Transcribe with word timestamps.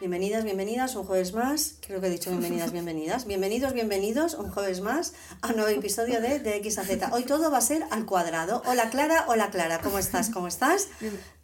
Bienvenidas, 0.00 0.44
bienvenidas, 0.44 0.96
un 0.96 1.04
jueves 1.04 1.34
más. 1.34 1.74
Creo 1.86 2.00
que 2.00 2.06
he 2.06 2.10
dicho 2.10 2.30
bienvenidas, 2.30 2.72
bienvenidas. 2.72 3.26
Bienvenidos, 3.26 3.74
bienvenidos, 3.74 4.32
un 4.34 4.50
jueves 4.50 4.80
más 4.80 5.12
a 5.42 5.48
un 5.48 5.56
nuevo 5.56 5.68
episodio 5.68 6.22
de, 6.22 6.38
de 6.38 6.56
X 6.56 6.78
a 6.78 6.84
Z. 6.84 7.10
Hoy 7.12 7.24
todo 7.24 7.50
va 7.50 7.58
a 7.58 7.60
ser 7.60 7.84
al 7.90 8.06
cuadrado. 8.06 8.62
Hola 8.64 8.88
Clara, 8.88 9.26
hola 9.28 9.50
Clara, 9.50 9.80
¿cómo 9.82 9.98
estás? 9.98 10.30
¿Cómo 10.30 10.48
estás? 10.48 10.88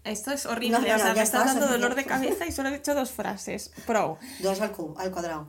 Esto 0.05 0.33
es 0.33 0.47
horrible, 0.47 0.79
No, 0.79 0.87
no, 0.89 0.95
o 0.95 0.99
sea, 0.99 1.13
me 1.13 1.23
está 1.23 1.39
estás, 1.41 1.47
dando 1.47 1.67
dolor 1.69 1.95
de 1.97 2.05
cabeza 2.07 2.47
y 2.47 2.53
solo 2.53 2.71
he 2.71 2.73
dicho 2.79 2.95
dos 2.95 3.11
frases. 3.11 3.73
Pro. 3.87 4.19
Dos 4.41 4.61
al, 4.63 4.73
cu- 4.73 4.95
al 4.97 5.11
cuadrado. 5.11 5.49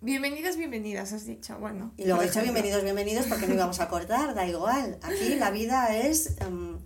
Bienvenidas, 0.00 0.56
bienvenidas, 0.56 1.12
has 1.12 1.24
dicho. 1.26 1.56
Bueno. 1.60 1.92
Y 1.96 2.06
luego 2.06 2.22
he 2.22 2.26
dicho 2.26 2.40
bienvenidos, 2.42 2.82
bienvenidos 2.82 3.26
porque 3.26 3.46
no 3.46 3.54
íbamos 3.54 3.78
a 3.78 3.88
cortar, 3.88 4.34
da 4.34 4.44
igual. 4.48 4.98
Aquí 5.02 5.36
la 5.36 5.52
vida 5.52 5.96
es 5.96 6.32
em, 6.40 6.76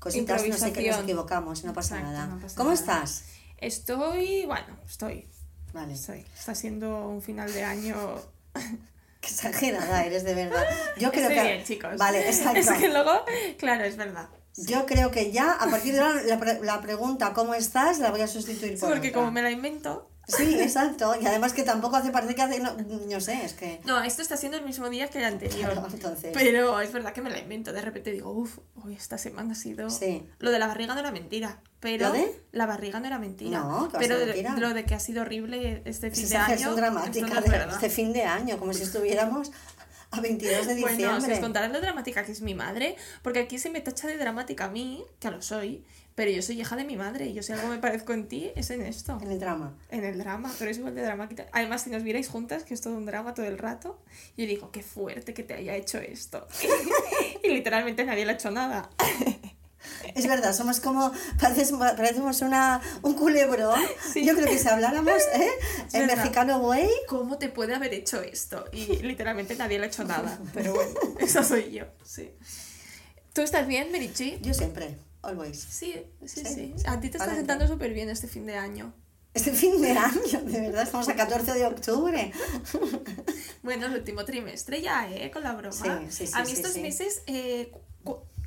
cositas, 0.00 0.44
no 0.48 0.56
sé 0.56 0.72
que 0.72 0.90
nos 0.90 0.98
equivocamos, 1.00 1.62
no 1.62 1.72
pasa 1.72 1.98
Exacto, 2.00 2.18
nada. 2.18 2.38
pasa 2.42 2.56
¿Cómo 2.56 2.70
nada. 2.70 2.80
estás? 2.80 3.24
Estoy, 3.58 4.46
bueno, 4.46 4.78
estoy. 4.86 5.26
Vale. 5.72 5.92
estoy. 5.94 6.24
Está 6.38 6.54
siendo 6.54 7.08
un 7.08 7.22
final 7.22 7.52
de 7.52 7.64
año. 7.64 7.96
Qué 9.20 9.28
exagerada 9.28 10.04
eres, 10.04 10.24
de 10.24 10.34
verdad. 10.34 10.64
Yo 10.96 11.10
creo 11.10 11.24
Estoy 11.28 11.36
que... 11.36 11.42
bien, 11.52 11.64
chicos. 11.64 11.96
Vale, 11.98 12.26
exacto. 12.28 12.58
Es 12.60 12.70
que 12.70 12.88
luego, 12.88 13.24
claro, 13.58 13.84
es 13.84 13.96
verdad. 13.96 14.28
Yo 14.56 14.86
creo 14.86 15.10
que 15.10 15.30
ya, 15.30 15.52
a 15.52 15.70
partir 15.70 15.92
de 15.94 16.00
ahora, 16.00 16.22
la, 16.22 16.38
pre- 16.40 16.60
la 16.62 16.80
pregunta 16.80 17.32
¿cómo 17.32 17.54
estás? 17.54 17.98
la 18.00 18.10
voy 18.10 18.22
a 18.22 18.26
sustituir 18.26 18.74
Sí, 18.74 18.80
por 18.80 18.90
porque 18.90 19.08
otra. 19.08 19.20
como 19.20 19.30
me 19.32 19.42
la 19.42 19.50
invento. 19.50 20.10
Sí, 20.28 20.54
exacto. 20.60 21.14
Y 21.20 21.26
además 21.26 21.52
que 21.54 21.62
tampoco 21.62 21.96
hace, 21.96 22.10
parece 22.10 22.34
que 22.34 22.42
hace, 22.42 22.60
no, 22.60 22.76
no 22.76 23.20
sé, 23.20 23.44
es 23.44 23.54
que... 23.54 23.80
No, 23.84 24.02
esto 24.02 24.22
está 24.22 24.36
siendo 24.36 24.58
el 24.58 24.64
mismo 24.64 24.88
día 24.90 25.08
que 25.08 25.18
el 25.18 25.24
anterior. 25.24 25.72
Claro, 25.72 25.88
entonces... 25.92 26.30
Pero 26.34 26.80
es 26.80 26.92
verdad 26.92 27.12
que 27.12 27.22
me 27.22 27.30
la 27.30 27.38
invento. 27.38 27.72
De 27.72 27.80
repente 27.80 28.12
digo, 28.12 28.30
uff, 28.30 28.58
hoy 28.84 28.94
esta 28.94 29.18
semana 29.18 29.52
ha 29.52 29.56
sido. 29.56 29.88
Sí. 29.90 30.22
Lo 30.38 30.50
de 30.50 30.58
la 30.58 30.66
barriga 30.66 30.94
no 30.94 31.00
era 31.00 31.10
mentira. 31.10 31.60
Pero 31.80 32.08
¿Lo 32.08 32.12
de? 32.12 32.42
la 32.52 32.66
barriga 32.66 33.00
no 33.00 33.06
era 33.06 33.18
mentira. 33.18 33.60
No, 33.60 33.88
que 33.88 33.98
pero 33.98 34.18
de- 34.18 34.26
mentira. 34.26 34.54
lo 34.56 34.74
de 34.74 34.84
que 34.84 34.94
ha 34.94 35.00
sido 35.00 35.22
horrible 35.22 35.82
este 35.84 36.10
fin 36.10 36.28
de 36.28 36.36
año. 36.36 36.74
dramática 36.74 37.38
es 37.38 37.50
de 37.50 37.56
este 37.72 37.90
fin 37.90 38.12
de 38.12 38.22
año, 38.24 38.58
como 38.58 38.72
si 38.74 38.82
estuviéramos 38.82 39.50
a 40.10 40.20
22 40.20 40.66
de 40.66 40.74
diciembre. 40.74 41.06
Bueno, 41.06 41.20
si 41.24 41.32
os 41.32 41.38
contaré 41.38 41.68
lo 41.72 41.80
dramática 41.80 42.24
que 42.24 42.32
es 42.32 42.40
mi 42.40 42.54
madre, 42.54 42.96
porque 43.22 43.40
aquí 43.40 43.58
se 43.58 43.70
me 43.70 43.80
tacha 43.80 44.08
de 44.08 44.16
dramática 44.16 44.64
a 44.64 44.68
mí, 44.70 45.04
que 45.20 45.30
lo 45.30 45.40
soy, 45.42 45.84
pero 46.18 46.32
yo 46.32 46.42
soy 46.42 46.60
hija 46.60 46.74
de 46.74 46.82
mi 46.82 46.96
madre 46.96 47.26
y 47.26 47.32
yo 47.32 47.44
si 47.44 47.52
algo 47.52 47.68
me 47.68 47.78
parezco 47.78 48.12
en 48.12 48.26
ti 48.26 48.50
es 48.56 48.70
en 48.70 48.82
esto, 48.82 49.16
En 49.22 49.30
el 49.30 49.38
drama. 49.38 49.76
en 49.88 50.02
el 50.02 50.18
drama, 50.18 50.52
pero 50.58 50.68
es 50.68 50.78
igual 50.78 50.96
de 50.96 51.02
dramática. 51.02 51.46
Además, 51.52 51.82
si 51.82 51.90
nos 51.90 52.02
vierais 52.02 52.28
juntas, 52.28 52.64
que 52.64 52.74
es 52.74 52.80
todo 52.80 52.96
un 52.96 53.06
drama 53.06 53.34
todo 53.34 53.46
el 53.46 53.56
rato, 53.56 54.02
yo 54.36 54.44
digo, 54.44 54.72
qué 54.72 54.82
fuerte 54.82 55.32
que 55.32 55.44
te 55.44 55.54
haya 55.54 55.76
hecho 55.76 55.98
esto. 55.98 56.48
y 57.44 57.50
literalmente 57.50 58.04
nadie 58.04 58.24
le 58.26 58.32
ha 58.32 58.34
hecho 58.34 58.50
nada. 58.50 58.90
Es 60.16 60.26
verdad, 60.26 60.52
somos 60.52 60.80
como, 60.80 61.12
parecemos, 61.40 61.92
parecemos 61.92 62.40
una, 62.40 62.80
un 63.02 63.14
culebrón. 63.14 63.80
Sí. 64.12 64.24
Yo 64.24 64.34
creo 64.34 64.48
que 64.48 64.58
si 64.58 64.66
habláramos 64.66 65.22
¿eh? 65.34 65.48
en 65.92 66.00
verdad. 66.00 66.16
mexicano 66.16 66.58
way, 66.58 66.90
¿Cómo 67.06 67.38
te 67.38 67.48
puede 67.48 67.76
haber 67.76 67.94
hecho 67.94 68.20
esto? 68.22 68.64
Y 68.72 69.02
literalmente 69.02 69.54
nadie 69.54 69.78
le 69.78 69.84
ha 69.84 69.86
hecho 69.86 70.02
nada, 70.02 70.36
pero 70.52 70.74
bueno, 70.74 70.90
esa 71.20 71.44
soy 71.44 71.70
yo, 71.70 71.84
sí. 72.04 72.32
¿Tú 73.32 73.42
estás 73.42 73.68
bien, 73.68 73.92
Merichi? 73.92 74.40
yo 74.42 74.52
siempre, 74.52 74.98
always. 75.28 75.58
Sí, 75.60 75.94
sí, 76.24 76.44
Sí. 76.44 76.44
sí. 76.44 76.74
A 76.86 77.00
ti 77.00 77.08
te 77.10 77.18
está 77.18 77.34
sentando 77.34 77.66
súper 77.68 77.92
bien 77.92 78.08
este 78.10 78.26
fin 78.28 78.46
de 78.46 78.56
año. 78.56 78.94
Este 79.34 79.52
fin 79.52 79.80
de 79.80 79.90
año, 79.92 80.40
de 80.44 80.60
verdad, 80.60 80.82
estamos 80.82 81.08
a 81.08 81.14
14 81.14 81.52
de 81.54 81.66
octubre. 81.66 82.32
Bueno, 83.62 83.86
el 83.86 83.94
último 83.94 84.24
trimestre 84.24 84.80
ya, 84.80 85.10
¿eh? 85.10 85.30
Con 85.30 85.42
la 85.42 85.52
broma. 85.52 85.72
Sí, 85.72 85.90
sí, 86.10 86.26
sí, 86.28 86.32
A 86.34 86.42
mí 86.42 86.52
estos 86.52 86.76
meses, 86.78 87.22
eh, 87.26 87.70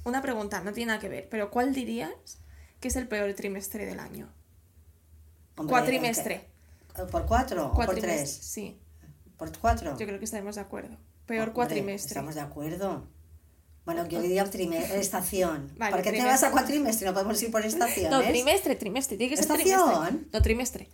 una 0.04 0.22
pregunta, 0.22 0.62
no 0.62 0.74
tiene 0.74 0.88
nada 0.88 1.00
que 1.00 1.10
ver, 1.10 1.28
pero 1.30 1.52
¿cuál 1.52 1.74
dirías 1.74 2.10
que 2.80 2.88
es 2.88 2.96
el 2.96 3.08
peor 3.08 3.32
trimestre 3.34 3.86
del 3.86 4.00
año? 4.00 4.34
Hombre, 5.58 5.72
Cuatrimestre. 5.72 6.50
¿Por 7.12 7.26
cuatro 7.28 7.72
por 7.74 7.94
tres? 7.96 8.32
Sí, 8.32 8.82
¿Por 9.38 9.56
cuatro? 9.60 9.92
yo 9.98 10.06
creo 10.08 10.18
que 10.18 10.26
estaremos 10.26 10.56
de 10.56 10.62
acuerdo. 10.62 10.98
Peor 11.28 11.42
Hombre, 11.50 11.54
cuatrimestre. 11.54 12.10
Estamos 12.10 12.36
de 12.36 12.42
acuerdo. 12.42 13.08
Bueno, 13.86 14.08
yo 14.08 14.22
diría 14.22 14.44
estación. 14.44 15.72
Vale, 15.78 15.92
¿Por 15.94 16.02
qué 16.04 16.12
te 16.12 16.24
vas 16.24 16.44
a 16.44 16.52
cuatrimestre? 16.52 17.08
No 17.08 17.14
podemos 17.14 17.42
ir 17.42 17.52
por 17.52 17.66
estaciones. 17.66 18.12
No, 18.12 18.22
trimestre, 18.22 18.76
trimestre, 18.76 19.18
tiene 19.18 19.32
que 19.36 19.42
ser 19.42 19.52
¿Estación? 19.52 19.90
trimestre. 19.90 20.30
No, 20.34 20.42
trimestre. 20.42 20.90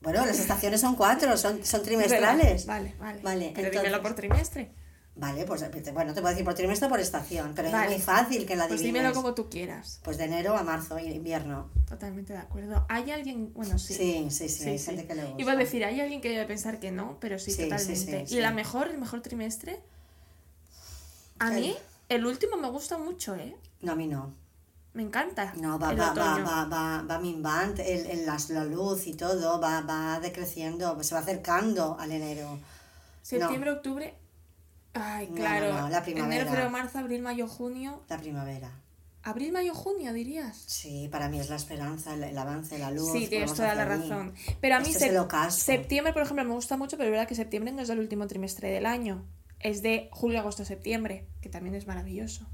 Bueno, 0.00 0.24
las 0.26 0.38
estaciones 0.38 0.80
son 0.80 0.96
cuatro, 0.96 1.36
son, 1.36 1.64
son 1.64 1.82
trimestrales. 1.82 2.66
Vale, 2.66 2.94
vale. 2.98 3.20
Vale, 3.22 3.52
pero 3.54 3.68
entonces- 3.68 3.82
dímelo 3.82 4.02
por 4.02 4.14
trimestre. 4.14 4.72
Vale, 5.16 5.44
pues 5.44 5.62
bueno, 5.92 6.12
te 6.12 6.20
puedo 6.20 6.30
decir 6.32 6.44
por 6.44 6.54
trimestre 6.54 6.86
o 6.88 6.90
por 6.90 6.98
estación, 6.98 7.52
pero 7.54 7.70
Vale. 7.70 7.84
es 7.86 7.92
muy 7.92 8.02
fácil 8.02 8.44
que 8.46 8.56
la 8.56 8.66
Pues 8.66 8.80
adivines. 8.80 8.94
dímelo 9.02 9.14
como 9.14 9.32
tú 9.32 9.48
quieras. 9.48 10.00
Pues 10.02 10.18
de 10.18 10.24
enero 10.24 10.56
a 10.56 10.64
marzo, 10.64 10.98
invierno. 10.98 11.70
Totalmente 11.88 12.32
de 12.32 12.40
acuerdo. 12.40 12.84
¿Hay 12.88 13.12
alguien? 13.12 13.52
Bueno, 13.54 13.78
sí. 13.78 13.94
Sí, 13.94 14.26
sí, 14.30 14.48
sí, 14.48 14.68
hay 14.70 14.78
gente 14.78 15.06
que 15.06 15.14
le 15.14 15.22
gusta. 15.24 15.40
Iba 15.40 15.52
a 15.52 15.56
decir, 15.56 15.84
hay 15.84 16.00
alguien 16.00 16.20
que 16.20 16.30
debe 16.30 16.44
pensar 16.46 16.80
que 16.80 16.90
no, 16.90 17.16
pero 17.20 17.38
sí, 17.38 17.52
Sí, 17.52 17.62
sí, 17.62 17.68
totalmente. 17.68 18.26
sí, 18.26 18.34
¿Y 18.36 18.40
la 18.40 18.48
sí. 18.48 18.54
mejor, 18.56 18.88
el 18.88 18.98
mejor 18.98 19.20
trimestre? 19.22 19.84
A 21.38 21.50
¿Qué? 21.50 21.56
mí, 21.60 21.76
el 22.08 22.26
último 22.26 22.56
me 22.56 22.68
gusta 22.70 22.98
mucho, 22.98 23.34
¿eh? 23.34 23.56
No, 23.80 23.92
a 23.92 23.94
mí 23.96 24.06
no. 24.06 24.32
Me 24.94 25.02
encanta. 25.02 25.52
No, 25.56 25.78
va, 25.78 25.90
el 25.90 26.00
va, 26.00 26.14
va, 26.14 26.38
va, 26.44 26.64
va, 26.66 27.02
va 27.02 27.18
minvant, 27.18 27.78
el, 27.80 28.06
el- 28.06 28.26
las- 28.26 28.50
la 28.50 28.64
luz 28.64 29.06
y 29.08 29.14
todo, 29.14 29.60
va, 29.60 29.80
va 29.80 30.20
decreciendo, 30.20 31.02
se 31.02 31.14
va 31.14 31.20
acercando 31.20 31.96
al 31.98 32.12
enero. 32.12 32.58
Septiembre, 33.22 33.72
octubre. 33.72 34.14
Ay, 34.92 35.26
No, 35.30 35.34
claro. 35.34 35.72
no, 35.72 35.80
no, 35.82 35.88
la 35.88 36.02
primavera. 36.04 36.34
Enero, 36.36 36.48
febrero, 36.50 36.70
marzo, 36.70 36.98
abril, 36.98 37.22
mayo, 37.22 37.48
junio. 37.48 38.02
La 38.08 38.18
primavera. 38.18 38.70
Abril, 39.24 39.50
mayo, 39.52 39.74
junio, 39.74 40.12
dirías. 40.12 40.62
Sí, 40.66 41.08
para 41.10 41.28
mí 41.28 41.40
es 41.40 41.48
la 41.50 41.56
esperanza, 41.56 42.14
el, 42.14 42.22
el 42.22 42.38
avance, 42.38 42.78
la 42.78 42.92
luz. 42.92 43.10
Sí, 43.10 43.26
tienes 43.26 43.52
toda 43.54 43.74
la 43.74 43.84
razón. 43.86 44.34
Pero 44.60 44.76
a 44.76 44.80
mí 44.80 44.90
Este 44.90 45.08
el 45.08 45.16
ocaso. 45.16 45.58
septiembre, 45.58 46.12
por 46.12 46.22
ejemplo, 46.22 46.44
me 46.44 46.52
gusta 46.52 46.76
mucho, 46.76 46.96
pero 46.96 47.08
es 47.08 47.12
verdad 47.12 47.26
que 47.26 47.34
septiembre 47.34 47.72
no 47.72 47.82
es 47.82 47.88
del 47.88 47.98
último 47.98 48.26
trimestre 48.28 48.68
del 48.70 48.86
año. 48.86 49.24
Es 49.64 49.80
de 49.82 50.10
julio, 50.12 50.38
agosto, 50.40 50.64
septiembre, 50.66 51.26
que 51.40 51.48
también 51.48 51.74
es 51.74 51.86
maravilloso. 51.86 52.46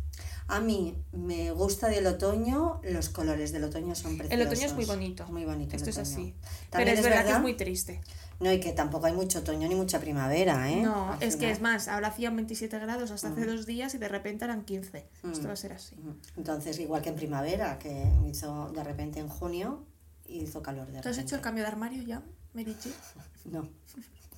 A 0.46 0.60
mí 0.60 0.96
me 1.10 1.50
gusta 1.50 1.88
del 1.88 2.06
otoño, 2.06 2.80
los 2.84 3.08
colores 3.08 3.50
del 3.50 3.64
otoño 3.64 3.96
son 3.96 4.12
El 4.12 4.18
preciosos. 4.18 4.46
otoño 4.46 4.66
es 4.66 4.74
muy 4.74 4.84
bonito. 4.84 5.26
Muy 5.26 5.44
bonito. 5.44 5.70
el 5.74 5.82
Esto 5.82 5.90
es 5.90 5.98
otoño. 5.98 6.12
así. 6.14 6.34
Pero 6.70 6.90
es, 6.92 7.02
verdad, 7.02 7.26
que 7.26 7.32
es 7.32 7.40
muy 7.40 7.54
triste. 7.56 8.00
No, 8.38 8.52
y 8.52 8.60
que 8.60 8.72
tampoco 8.72 9.06
hay 9.06 9.12
mucho 9.12 9.40
otoño 9.40 9.66
ni 9.68 9.74
mucha 9.74 9.98
primavera, 9.98 10.70
¿eh? 10.70 10.82
No, 10.82 11.12
Al 11.12 11.22
es 11.22 11.34
que 11.34 11.50
es 11.50 11.60
más, 11.60 11.88
ahora 11.88 12.08
hacían 12.08 12.36
27 12.36 12.78
grados 12.78 13.10
hasta 13.10 13.28
hace 13.28 13.44
dos 13.44 13.66
días 13.66 13.92
y 13.94 13.98
de 13.98 14.08
repente 14.08 14.44
eran 14.44 14.64
15. 14.64 15.04
Esto 15.32 15.46
va 15.48 15.54
a 15.54 15.56
ser 15.56 15.72
así. 15.72 15.96
Ujú. 15.98 16.14
Entonces, 16.36 16.78
igual 16.78 17.02
que 17.02 17.08
en 17.08 17.16
primavera, 17.16 17.76
que 17.80 18.06
hizo 18.28 18.70
de 18.70 18.84
repente 18.84 19.18
en 19.18 19.28
junio, 19.28 19.84
hizo 20.26 20.62
calor 20.62 20.86
de 20.86 20.92
¿Tú 20.92 21.08
has 21.08 21.16
repente. 21.16 21.22
hecho 21.22 21.34
el 21.36 21.42
cambio 21.42 21.64
de 21.64 21.68
armario 21.70 22.02
ya, 22.04 22.22
Merichi? 22.54 22.92
No, 23.46 23.68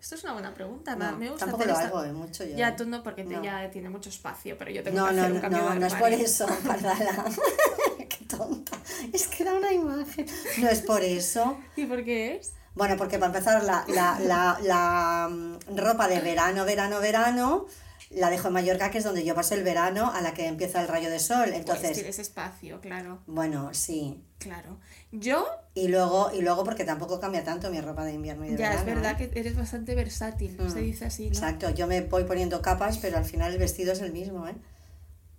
Esto 0.00 0.14
es 0.14 0.22
una 0.24 0.32
buena 0.34 0.54
pregunta, 0.54 0.94
no, 0.94 1.16
me 1.16 1.28
gusta 1.30 1.46
tampoco 1.46 1.64
lo 1.64 1.72
esta- 1.72 1.86
hago, 1.86 2.04
¿eh? 2.04 2.12
mucho 2.12 2.44
yo. 2.44 2.56
Ya 2.56 2.68
¿eh? 2.68 2.74
tú 2.76 2.86
no, 2.86 3.02
porque 3.02 3.24
te- 3.24 3.34
No. 3.36 3.42
ya 3.42 3.68
tiene 3.70 3.88
mucho 3.90 4.08
espacio, 4.10 4.56
pero 4.56 4.70
yo 4.70 4.82
tengo 4.82 4.98
No, 4.98 5.08
que 5.08 5.12
no, 5.14 5.20
hacer 5.22 5.32
un 5.32 5.36
no, 5.36 5.42
cambio 5.42 5.62
no, 5.62 5.70
de 5.70 5.80
no 5.80 5.86
es 5.86 5.94
por 5.94 6.12
eso, 6.12 6.46
Pardala. 6.66 7.24
Qué 8.08 8.24
tonta. 8.26 8.78
Es 9.12 9.26
que 9.28 9.44
da 9.44 9.54
una 9.54 9.72
imagen. 9.72 10.26
No 10.58 10.68
es 10.68 10.82
por 10.82 11.02
eso. 11.02 11.58
¿Y 11.76 11.84
por 11.86 12.04
qué 12.04 12.36
es? 12.36 12.52
Bueno, 12.74 12.96
porque 12.96 13.18
para 13.18 13.26
empezar, 13.32 13.62
la, 13.64 13.84
la, 13.88 14.20
la, 14.20 14.58
la, 14.62 15.28
mm, 15.28 15.76
ropa 15.76 16.06
de 16.06 16.20
verano, 16.20 16.64
verano, 16.64 17.00
verano, 17.00 17.66
la 18.10 18.30
dejo 18.30 18.48
en 18.48 18.54
Mallorca, 18.54 18.90
que 18.92 18.98
es 18.98 19.04
donde 19.04 19.24
yo 19.24 19.34
paso 19.34 19.54
el 19.56 19.64
verano, 19.64 20.12
a 20.14 20.20
la 20.20 20.32
que 20.32 20.46
empieza 20.46 20.80
el 20.80 20.86
rayo 20.86 21.10
de 21.10 21.18
sol. 21.18 21.46
pues 21.46 21.56
Entonces, 21.56 21.92
tienes 21.94 22.18
espacio, 22.20 22.80
claro, 22.80 23.18
bueno, 23.26 23.74
sí. 23.74 24.22
claro. 24.38 24.78
Yo, 25.10 25.44
Y 25.78 25.88
luego, 25.88 26.30
y 26.34 26.40
luego 26.42 26.64
porque 26.64 26.84
tampoco 26.84 27.20
cambia 27.20 27.44
tanto 27.44 27.70
mi 27.70 27.80
ropa 27.80 28.04
de 28.04 28.12
invierno 28.14 28.44
y 28.46 28.50
de 28.50 28.56
ya 28.56 28.70
verano. 28.70 28.80
es 28.80 28.94
verdad 28.96 29.20
¿eh? 29.20 29.30
que 29.30 29.40
eres 29.40 29.56
bastante 29.56 29.94
versátil, 29.94 30.56
Mm, 30.58 30.70
se 30.72 30.80
dice 30.80 31.04
así, 31.06 31.22
¿no? 31.24 31.28
Exacto, 31.28 31.70
yo 31.70 31.86
me 31.86 32.00
voy 32.02 32.24
poniendo 32.24 32.60
capas, 32.62 32.98
pero 32.98 33.16
al 33.18 33.24
final 33.24 33.52
el 33.52 33.58
vestido 33.58 33.92
es 33.92 34.00
el 34.00 34.12
mismo, 34.12 34.46
¿eh? 34.48 34.54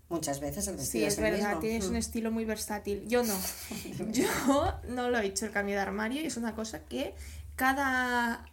Muchas 0.10 0.40
veces 0.40 0.68
el 0.68 0.76
Sí, 0.76 0.80
vestido 0.80 1.08
es 1.08 1.14
es, 1.14 1.20
el 1.20 1.24
verdad, 1.26 1.48
mismo. 1.48 1.62
tienes 1.62 1.86
Mm. 1.86 1.90
un 1.92 1.96
estilo 1.98 2.32
muy 2.32 2.46
versátil. 2.46 3.04
Yo 3.08 3.24
no. 3.24 3.36
Yo 4.12 4.28
no 4.88 5.10
lo 5.10 5.20
he 5.20 5.26
hecho 5.28 5.46
el 5.46 5.52
cambio 5.52 5.76
de 5.76 5.82
armario 5.82 6.22
y 6.22 6.26
es 6.26 6.38
una 6.38 6.56
cosa 6.56 6.80
que 6.86 7.14
cada... 7.56 8.46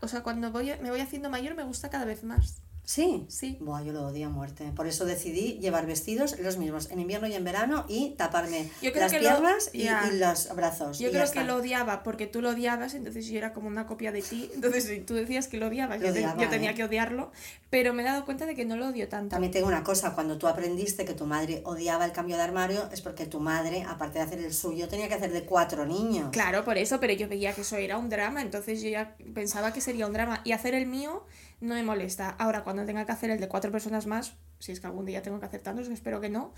O 0.00 0.08
sea, 0.08 0.22
cuando 0.22 0.50
voy, 0.52 0.72
me 0.82 0.90
voy 0.90 1.00
haciendo 1.00 1.30
mayor 1.30 1.54
me 1.54 1.64
gusta 1.64 1.88
cada 1.90 2.04
vez 2.04 2.24
más. 2.24 2.60
Sí. 2.84 3.24
Sí. 3.28 3.58
Buah, 3.60 3.82
yo 3.84 3.92
lo 3.92 4.06
odio 4.06 4.26
a 4.26 4.30
muerte. 4.30 4.72
Por 4.74 4.86
eso 4.88 5.04
decidí 5.04 5.58
llevar 5.60 5.86
vestidos 5.86 6.38
los 6.40 6.56
mismos 6.58 6.90
en 6.90 6.98
invierno 7.00 7.28
y 7.28 7.34
en 7.34 7.44
verano 7.44 7.84
y 7.88 8.10
taparme 8.16 8.68
las 8.82 9.12
lo- 9.12 9.18
piernas 9.20 9.70
y, 9.72 9.88
los 10.18 10.54
brazos. 10.56 10.98
Yo 10.98 11.10
creo 11.10 11.30
que 11.30 11.44
lo 11.44 11.56
odiaba 11.56 12.02
porque 12.02 12.26
tú 12.26 12.42
lo 12.42 12.50
odiabas, 12.50 12.94
entonces 12.94 13.26
yo 13.28 13.38
era 13.38 13.52
como 13.52 13.68
una 13.68 13.86
copia 13.86 14.10
de 14.10 14.20
ti. 14.22 14.50
Entonces 14.54 15.06
tú 15.06 15.14
decías 15.14 15.46
que 15.46 15.58
lo 15.58 15.68
odiabas, 15.68 16.00
Lo 16.00 16.08
yo, 16.08 16.12
te- 16.12 16.18
odiaba, 16.20 16.42
yo 16.42 16.48
tenía 16.48 16.72
¿eh? 16.72 16.74
que 16.74 16.84
odiarlo, 16.84 17.30
pero 17.70 17.94
me 17.94 18.02
he 18.02 18.04
dado 18.04 18.24
cuenta 18.24 18.46
de 18.46 18.54
que 18.56 18.64
no 18.64 18.76
lo 18.76 18.88
odio 18.88 19.08
tanto. 19.08 19.30
También 19.30 19.52
tengo 19.52 19.68
una 19.68 19.84
cosa, 19.84 20.14
cuando 20.14 20.36
tú 20.36 20.48
aprendiste 20.48 21.04
que 21.04 21.14
tu 21.14 21.24
madre 21.24 21.62
odiaba 21.64 22.04
el 22.04 22.12
cambio 22.12 22.36
de 22.36 22.42
armario, 22.42 22.88
es 22.92 23.00
porque 23.00 23.26
tu 23.26 23.38
madre, 23.40 23.84
aparte 23.88 24.18
de 24.18 24.24
hacer 24.24 24.38
el 24.40 24.52
suyo, 24.52 24.88
tenía 24.88 25.08
que 25.08 25.14
hacer 25.14 25.32
de 25.32 25.44
cuatro 25.44 25.86
niños. 25.86 26.30
Claro, 26.32 26.64
por 26.64 26.76
eso, 26.78 26.98
pero 26.98 27.12
yo 27.12 27.28
veía 27.28 27.52
que 27.54 27.60
eso 27.60 27.76
era 27.76 27.96
un 27.96 28.08
drama, 28.08 28.42
entonces 28.42 28.82
yo 28.82 28.88
ya 28.90 29.16
pensaba 29.34 29.72
que 29.72 29.80
sería 29.80 30.06
un 30.06 30.12
drama. 30.12 30.40
Y 30.44 30.50
hacer 30.52 30.74
el 30.74 30.86
mío 30.86 31.24
no 31.62 31.74
me 31.74 31.82
molesta. 31.82 32.30
Ahora, 32.30 32.64
cuando 32.64 32.84
tenga 32.84 33.06
que 33.06 33.12
hacer 33.12 33.30
el 33.30 33.40
de 33.40 33.48
cuatro 33.48 33.70
personas 33.70 34.06
más, 34.06 34.34
si 34.58 34.72
es 34.72 34.80
que 34.80 34.86
algún 34.88 35.06
día 35.06 35.22
tengo 35.22 35.38
que 35.40 35.46
hacer 35.46 35.60
tantos, 35.62 35.88
espero 35.88 36.20
que 36.20 36.28
no, 36.28 36.52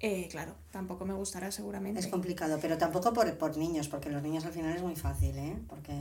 eh, 0.00 0.28
claro, 0.30 0.54
tampoco 0.72 1.04
me 1.04 1.14
gustará 1.14 1.50
seguramente. 1.52 2.00
Es 2.00 2.06
complicado, 2.06 2.58
pero 2.60 2.76
tampoco 2.78 3.12
por, 3.12 3.32
por 3.36 3.56
niños, 3.56 3.88
porque 3.88 4.10
los 4.10 4.22
niños 4.22 4.44
al 4.46 4.52
final 4.52 4.74
es 4.74 4.82
muy 4.82 4.96
fácil, 4.96 5.36
¿eh? 5.38 5.56
Porque... 5.68 5.92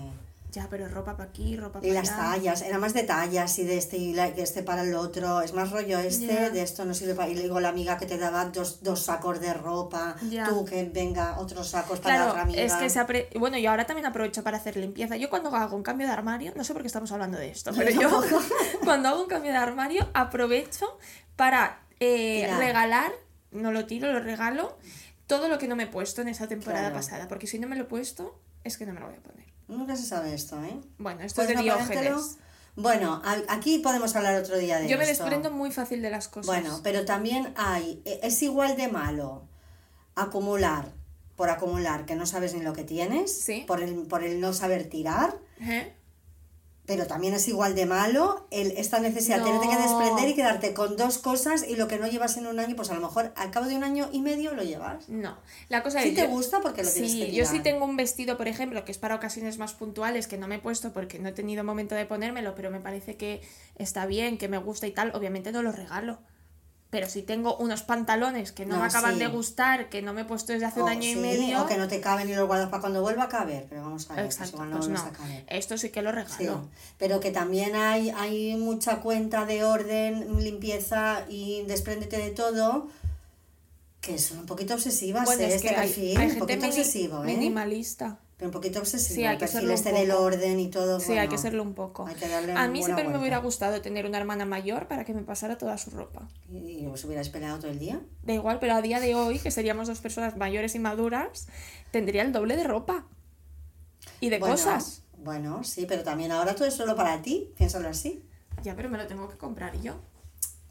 Ya, 0.56 0.68
pero 0.70 0.88
ropa 0.88 1.18
para 1.18 1.30
aquí, 1.30 1.58
ropa 1.58 1.80
para 1.82 1.88
Y 1.88 1.92
las 1.92 2.10
allá. 2.12 2.18
tallas, 2.32 2.62
era 2.62 2.78
más 2.78 2.94
de 2.94 3.04
tallas 3.04 3.60
y 3.60 3.66
de 3.66 3.78
este 3.78 3.98
y 3.98 4.14
de 4.14 4.42
este 4.42 4.64
para 4.64 4.84
el 4.84 4.96
otro. 4.96 5.42
Es 5.42 5.54
más 5.54 5.70
rollo 5.70 6.00
este, 6.00 6.50
de 6.50 6.62
esto 6.62 6.86
no 6.86 6.94
sirve 6.94 7.14
para. 7.14 7.28
Y 7.30 7.36
luego 7.36 7.60
la 7.60 7.68
amiga 7.70 7.98
que 7.98 8.06
te 8.06 8.18
daba 8.18 8.46
dos, 8.46 8.82
dos 8.82 9.02
sacos 9.04 9.42
de 9.42 9.54
ropa, 9.54 10.16
tú 10.48 10.64
que 10.64 10.86
venga 10.86 11.38
otros 11.40 11.68
sacos 11.68 12.00
para 12.00 12.14
la 12.14 12.18
Claro, 12.20 12.32
otra 12.32 12.44
amiga. 12.44 12.62
es 12.62 12.74
que 12.76 12.90
se 12.90 13.00
apre... 13.00 13.30
Bueno, 13.38 13.58
yo 13.58 13.70
ahora 13.70 13.86
también 13.86 14.06
aprovecho 14.06 14.44
para 14.44 14.56
hacer 14.56 14.78
limpieza. 14.78 15.18
Yo 15.18 15.30
cuando 15.30 15.54
hago 15.54 15.76
un 15.76 15.84
cambio 15.84 16.08
de 16.08 16.14
armario, 16.14 16.54
no 16.56 16.64
sé 16.64 16.72
por 16.72 16.82
qué 16.84 16.88
estamos 16.88 17.12
hablando 17.12 17.38
de 17.38 17.50
esto, 17.50 17.72
pero 17.76 17.90
yo 17.92 18.24
cuando 18.86 19.10
hago 19.10 19.24
un 19.24 19.28
cambio 19.28 19.52
de 19.52 19.58
armario 19.58 20.08
aprovecho 20.14 20.98
para 21.36 21.82
eh, 22.00 22.50
regalar, 22.58 23.12
no 23.52 23.74
lo 23.74 23.86
tiro, 23.86 24.12
lo 24.14 24.22
regalo, 24.22 24.78
todo 25.28 25.48
lo 25.48 25.58
que 25.58 25.68
no 25.68 25.76
me 25.76 25.84
he 25.84 25.88
puesto 25.88 26.22
en 26.22 26.28
esa 26.30 26.48
temporada 26.48 26.90
Claro. 26.90 26.96
pasada, 26.96 27.28
porque 27.28 27.48
si 27.48 27.60
no 27.60 27.68
me 27.68 27.76
lo 27.76 27.84
he 27.84 27.88
puesto, 27.88 28.40
es 28.64 28.78
que 28.78 28.86
no 28.86 28.94
me 28.94 29.00
lo 29.00 29.08
voy 29.08 29.16
a 29.16 29.22
poner. 29.22 29.46
Nunca 29.68 29.96
se 29.96 30.06
sabe 30.06 30.34
esto, 30.34 30.64
¿eh? 30.64 30.80
Bueno, 30.98 31.22
esto 31.22 31.42
es 31.42 31.48
¿Puedes 31.48 31.58
de? 31.58 31.64
Diógenes. 31.64 32.38
Bueno, 32.76 33.22
aquí 33.48 33.80
podemos 33.80 34.16
hablar 34.16 34.36
otro 34.36 34.58
día 34.58 34.80
de 34.80 34.88
Yo 34.90 34.98
me 34.98 35.06
desprendo 35.06 35.50
muy 35.50 35.72
fácil 35.72 36.02
de 36.02 36.10
las 36.10 36.28
cosas. 36.28 36.46
Bueno, 36.48 36.82
pero 36.84 37.06
también 37.06 37.54
hay, 37.56 38.02
e- 38.06 38.20
es 38.24 38.42
igual 38.44 38.76
de 38.76 38.90
malo 38.90 39.48
acumular 40.16 40.92
por 41.36 41.50
acumular 41.50 42.06
que 42.06 42.16
no 42.16 42.26
sabes 42.26 42.54
ni 42.54 42.62
lo 42.62 42.74
que 42.74 42.84
tienes, 42.84 43.32
Sí. 43.42 43.64
por, 43.68 43.82
el, 43.82 43.94
por 44.08 44.24
el 44.24 44.40
no 44.40 44.54
saber 44.54 44.90
tirar, 44.90 45.38
¿Eh? 45.62 45.94
Pero 46.86 47.08
también 47.08 47.34
es 47.34 47.48
igual 47.48 47.74
de 47.76 47.86
malo 47.86 48.48
el, 48.52 48.72
esta 48.78 49.00
necesidad 49.00 49.38
de 49.38 49.42
No. 49.42 49.48
tenerte 49.60 49.70
que 49.70 49.82
desprender 49.82 50.30
y 50.30 50.36
quedarte 50.36 50.74
con 50.74 50.96
dos 50.98 51.18
cosas 51.18 51.66
y 51.68 51.76
lo 51.76 51.88
que 51.88 51.98
no 51.98 52.08
llevas 52.08 52.38
en 52.38 52.46
un 52.48 52.60
año, 52.60 52.76
pues 52.76 52.90
a 52.92 52.94
lo 52.94 53.02
mejor 53.02 53.34
al 53.36 53.52
cabo 53.52 53.66
de 53.66 53.76
un 53.76 53.84
año 53.84 54.10
y 54.12 54.22
medio 54.22 54.54
lo 54.54 54.64
llevas. 54.64 55.10
No, 55.10 55.38
la 55.70 55.82
cosa 55.84 56.02
Sí 56.02 56.10
es... 56.10 56.16
te 56.16 56.22
yo- 56.22 56.28
gusta 56.30 56.62
porque 56.62 56.84
lo 56.84 56.92
tienes 56.92 57.12
Sí, 57.12 57.20
que 57.20 57.32
yo 57.34 57.46
sí 57.46 57.60
tengo 57.62 57.86
un 57.86 57.98
vestido, 57.98 58.38
por 58.38 58.48
ejemplo, 58.48 58.86
que 58.86 58.92
es 58.92 58.98
para 58.98 59.16
ocasiones 59.16 59.58
más 59.58 59.74
puntuales, 59.74 60.28
que 60.28 60.38
no 60.38 60.48
me 60.48 60.56
he 60.56 60.60
puesto 60.60 60.94
porque 60.94 61.18
no 61.20 61.30
he 61.30 61.34
tenido 61.34 61.64
momento 61.64 61.96
de 61.96 62.06
ponérmelo, 62.06 62.54
pero 62.56 62.70
me 62.72 62.80
parece 62.80 63.16
que 63.18 63.42
está 63.78 64.06
bien, 64.06 64.38
que 64.38 64.48
me 64.48 64.58
gusta 64.58 64.86
y 64.88 64.92
tal, 64.92 65.12
obviamente 65.16 65.52
no 65.52 65.62
lo 65.64 65.72
regalo. 65.72 66.20
Pero 66.96 67.10
si 67.10 67.24
tengo 67.24 67.58
unos 67.58 67.84
pantalones 67.84 68.54
que 68.54 68.66
no, 68.66 68.76
No, 68.76 68.82
me 68.84 68.88
acaban 68.88 69.16
sí. 69.16 69.20
de 69.20 69.28
gustar, 69.28 69.90
que 69.90 70.02
no 70.02 70.14
me 70.14 70.22
he 70.22 70.24
puesto 70.24 70.54
desde 70.54 70.66
hace 70.68 70.80
O, 70.80 70.86
un 70.86 70.90
año 70.92 71.04
y 71.10 71.14
sí, 71.16 71.20
medio... 71.20 71.62
o 71.62 71.66
que 71.68 71.76
no 71.76 71.90
te 71.90 72.00
caben 72.00 72.30
y 72.30 72.34
los 72.36 72.48
guardas 72.48 72.70
para 72.70 72.80
cuando 72.80 73.02
vuelva 73.02 73.24
a 73.24 73.28
caber, 73.28 73.66
pero 73.68 73.82
vamos 73.82 74.10
a 74.10 74.14
ver, 74.16 74.24
pues 74.24 74.36
Exacto, 74.36 74.56
igual 74.56 74.70
no 74.70 74.78
pues 74.78 74.88
no. 74.88 75.00
a 75.02 75.12
caber. 75.12 75.44
Esto 75.48 75.78
sí 75.78 75.90
que 75.90 76.02
lo 76.02 76.12
Sí, 76.12 76.16
regalo. 76.16 76.70
pero 76.98 77.20
que 77.20 77.32
también 77.32 77.76
hay, 77.76 78.12
hay 78.12 78.56
mucha 78.56 79.02
cuenta 79.02 79.46
de 79.46 79.66
orden, 79.66 80.42
limpieza 80.42 81.26
y 81.28 81.64
despréndete 81.64 82.18
de 82.18 82.30
todo, 82.32 82.88
que 84.00 84.18
son 84.18 84.38
un 84.40 84.46
poquito 84.46 84.76
obsesivas, 84.76 85.26
Bueno, 85.26 85.42
¿eh? 85.44 85.48
es 85.48 85.56
este 85.56 85.68
que 85.68 85.76
hay, 85.76 85.88
perfil, 85.90 86.10
hay 86.12 86.14
un 86.14 86.22
gente 86.22 86.40
poquito 86.40 86.60
mini- 86.62 86.70
obsesivo, 86.70 87.24
¿eh? 87.24 87.28
minimalista. 87.28 88.20
Pero 88.38 88.50
un 88.50 88.52
poquito 88.52 88.80
obsesivo, 88.80 89.16
Sí, 89.16 89.26
hay 89.26 89.38
que 89.38 89.46
un 89.46 89.72
este 89.72 89.94
del 89.94 90.12
orden 90.12 90.60
y 90.60 90.70
todo. 90.70 91.00
Sí, 91.00 91.14
hay 91.14 91.30
que 91.30 91.38
serlo 91.38 91.64
un 91.64 91.74
poco. 91.74 92.06
hay 92.06 92.16
que 92.16 92.28
darle 92.28 92.52
A 92.52 92.68
mí 92.68 92.84
siempre 92.84 93.08
me 93.08 93.18
hubiera 93.18 93.38
gustado 93.38 93.82
tener 93.82 94.06
una 94.06 94.18
hermana 94.18 94.46
mayor 94.46 94.88
para 94.90 95.06
que 95.06 95.14
me 95.14 95.22
pasara 95.22 95.58
toda 95.58 95.78
su 95.78 95.92
ropa. 95.92 96.28
¿Y 96.52 96.86
os 96.86 97.06
hubierais 97.06 97.30
peleado 97.30 97.60
todo 97.60 97.72
el 97.72 97.80
día? 97.80 98.02
Da 98.24 98.34
igual, 98.34 98.60
pero 98.60 98.74
a 98.74 98.82
día 98.82 99.00
de 99.00 99.16
hoy, 99.16 99.40
que 99.40 99.52
seríamos 99.52 99.88
dos 99.88 100.00
personas 100.02 100.36
mayores 100.36 100.76
y 100.76 100.80
maduras, 100.80 101.48
tendría 101.92 102.24
el 102.24 102.34
doble 102.34 102.58
de 102.58 102.66
ropa. 102.66 103.06
Y 104.20 104.30
de 104.30 104.40
Bueno, 104.40 104.56
cosas. 104.56 105.04
Bueno, 105.18 105.64
sí, 105.64 105.86
pero 105.88 106.04
también 106.04 106.34
ahora 106.34 106.56
todo 106.56 106.68
es 106.68 106.74
solo 106.74 106.96
para 106.96 107.22
ti, 107.22 107.54
piénsalo 107.58 107.88
así. 107.88 108.22
Ya, 108.64 108.76
pero 108.76 108.90
me 108.90 108.98
lo 108.98 109.08
tengo 109.08 109.30
que 109.30 109.38
comprar 109.38 109.80
yo. 109.82 109.96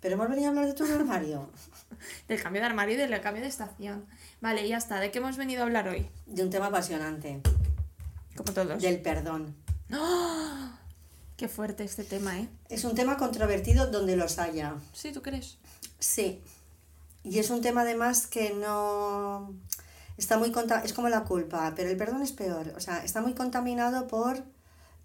Pero 0.05 0.17
hemos 0.17 0.29
venido 0.29 0.49
a 0.49 0.51
hablar 0.51 0.67
de 0.67 0.75
tu 0.75 0.85
armario, 0.85 1.49
Del 2.29 2.43
cambio 2.43 2.61
de 2.61 2.67
armario 2.67 2.95
y 2.95 2.99
del 2.99 3.19
cambio 3.23 3.41
de 3.43 3.49
estación. 3.49 4.05
Vale, 4.43 4.69
ya 4.69 4.77
está. 4.77 5.01
¿De 5.01 5.11
qué 5.11 5.17
hemos 5.17 5.39
venido 5.39 5.63
a 5.63 5.65
hablar 5.65 5.89
hoy? 5.89 6.07
de 6.27 6.43
un 6.43 6.51
tema 6.51 6.67
apasionante, 6.67 7.41
Como 8.37 8.53
todos. 8.53 8.83
del 8.83 9.01
perdón. 9.01 9.57
Qué 11.39 11.49
fuerte 11.49 11.85
este 11.85 12.05
tema, 12.05 12.39
¿eh? 12.39 12.51
Es 12.69 12.85
un 12.85 12.95
tema 12.95 13.17
controvertido 13.17 13.87
donde 13.87 14.15
los 14.17 14.39
haya. 14.39 14.75
Sí, 14.93 15.11
¿tú 15.11 15.23
crees? 15.23 15.57
Sí. 15.99 16.43
Y 17.23 17.39
es 17.39 17.49
un 17.49 17.63
tema 17.63 17.81
además 17.81 18.27
que 18.27 18.53
no 18.53 19.55
está 20.19 20.37
muy 20.37 20.53
conta- 20.53 20.83
es 20.85 20.93
como 20.93 21.09
la 21.09 21.25
culpa, 21.25 21.73
pero 21.75 21.89
el 21.89 21.97
perdón 21.97 22.21
es 22.21 22.33
peor. 22.33 22.75
O 22.77 22.81
sea, 22.81 23.03
está 23.03 23.23
muy 23.23 23.33
contaminado 23.33 24.07
por 24.07 24.45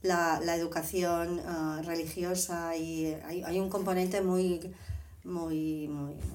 la, 0.01 0.39
la 0.43 0.55
educación 0.55 1.41
ah, 1.45 1.81
religiosa 1.83 2.75
y 2.77 3.13
hay, 3.25 3.43
hay 3.43 3.59
un 3.59 3.69
componente 3.69 4.21
muy 4.21 4.59
muy 5.23 5.87
muy 5.87 6.15
muy 6.15 6.25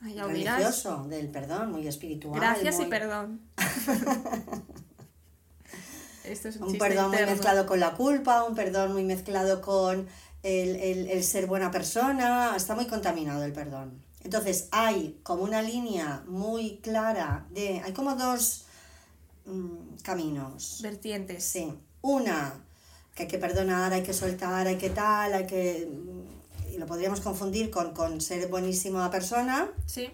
muy, 0.00 0.14
muy, 0.14 0.22
religioso 0.32 1.04
del 1.08 1.28
perdón, 1.28 1.70
muy 1.72 1.86
espiritual. 1.86 2.34
Gracias 2.40 2.80
y 2.80 2.86
perdón. 2.86 3.40
Esto 6.24 6.48
es 6.48 6.56
un, 6.56 6.78
perdón 6.78 7.10
muy 7.10 7.18
mezclado 7.26 7.66
con 7.66 7.80
la 7.80 7.94
culpa, 7.94 8.44
un 8.44 8.54
perdón 8.54 8.92
muy 8.92 9.02
mezclado 9.04 9.60
con 9.60 10.06
el, 10.42 10.76
el- 10.76 11.10
el 11.10 11.24
ser 11.24 11.46
buena 11.46 11.70
persona, 11.70 12.54
está 12.56 12.74
muy 12.74 12.86
contaminado 12.86 13.44
el 13.44 13.52
perdón. 13.52 14.00
Entonces 14.22 14.68
hay 14.70 15.18
como 15.24 15.42
una 15.42 15.62
línea 15.62 16.22
muy 16.28 16.78
clara 16.78 17.46
de, 17.50 17.80
hay 17.84 17.92
como 17.92 18.14
dos 18.14 18.66
mm, 19.44 19.96
caminos. 20.02 20.80
Vertientes. 20.82 21.44
Sí, 21.44 21.72
una, 22.00 22.64
que 23.14 23.24
hay 23.24 23.28
que 23.28 23.38
perdonar, 23.38 23.92
hay 23.92 24.02
que 24.02 24.12
soltar, 24.12 24.66
hay 24.66 24.76
que 24.76 24.90
tal, 24.90 25.32
hay 25.32 25.46
que... 25.46 25.88
Y 26.72 26.78
lo 26.78 26.86
podríamos 26.86 27.20
confundir 27.20 27.70
con, 27.70 27.92
con 27.92 28.20
ser 28.20 28.48
buenísima 28.48 29.10
persona. 29.10 29.70
Sí. 29.86 30.10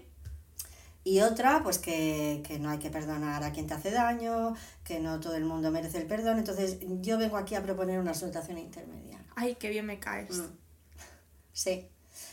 Y 1.05 1.21
otra, 1.21 1.63
pues 1.63 1.79
que, 1.79 2.43
que 2.47 2.59
no 2.59 2.69
hay 2.69 2.79
que 2.79 2.91
perdonar 2.91 3.43
a 3.45 3.53
quien 3.53 3.67
te 3.67 3.75
hace 3.75 3.91
daño, 3.91 4.55
que 4.85 5.01
no 5.01 5.21
todo 5.21 5.37
el 5.37 5.45
mundo 5.45 5.71
merece 5.71 5.99
el 5.99 6.07
perdón. 6.07 6.39
Entonces, 6.39 6.79
yo 7.01 7.17
vengo 7.17 7.37
aquí 7.37 7.55
a 7.55 7.63
proponer 7.63 8.01
una 8.01 8.13
situación 8.13 8.59
intermedia. 8.59 9.25
Ay, 9.37 9.55
qué 9.55 9.71
bien 9.71 9.87
me 9.87 10.01
caes. 10.01 10.37
Mm. 10.37 10.51
Sí. 11.53 11.89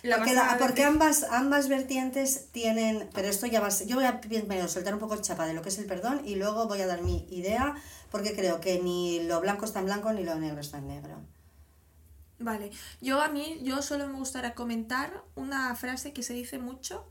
La 0.09 0.17
porque 0.59 0.81
la- 0.81 0.87
ambas, 0.87 1.23
ambas 1.31 1.67
vertientes 1.67 2.47
tienen. 2.51 3.09
Pero 3.13 3.27
esto 3.27 3.45
ya 3.47 3.59
va 3.61 3.67
a 3.67 3.71
ser- 3.71 3.87
Yo 3.87 3.95
voy 3.95 4.05
a 4.05 4.21
primero 4.21 4.67
soltar 4.67 4.93
un 4.93 4.99
poco 4.99 5.15
chapa 5.17 5.45
de 5.47 5.53
lo 5.53 5.61
que 5.61 5.69
es 5.69 5.77
el 5.79 5.85
perdón 5.85 6.21
y 6.25 6.35
luego 6.35 6.67
voy 6.67 6.81
a 6.81 6.87
dar 6.87 7.01
mi 7.01 7.25
idea, 7.29 7.75
porque 8.11 8.35
creo 8.35 8.59
que 8.61 8.79
ni 8.81 9.21
lo 9.23 9.41
blanco 9.41 9.65
está 9.65 9.79
en 9.79 9.85
blanco 9.85 10.11
ni 10.13 10.23
lo 10.23 10.35
negro 10.35 10.61
está 10.61 10.77
en 10.77 10.87
negro. 10.87 11.21
Vale, 12.37 12.69
yo 13.01 13.21
a 13.21 13.29
mí, 13.29 13.59
yo 13.63 13.81
solo 13.81 14.07
me 14.07 14.13
gustaría 14.17 14.53
comentar 14.55 15.23
una 15.35 15.73
frase 15.75 16.11
que 16.13 16.21
se 16.23 16.33
dice 16.33 16.59
mucho. 16.59 17.05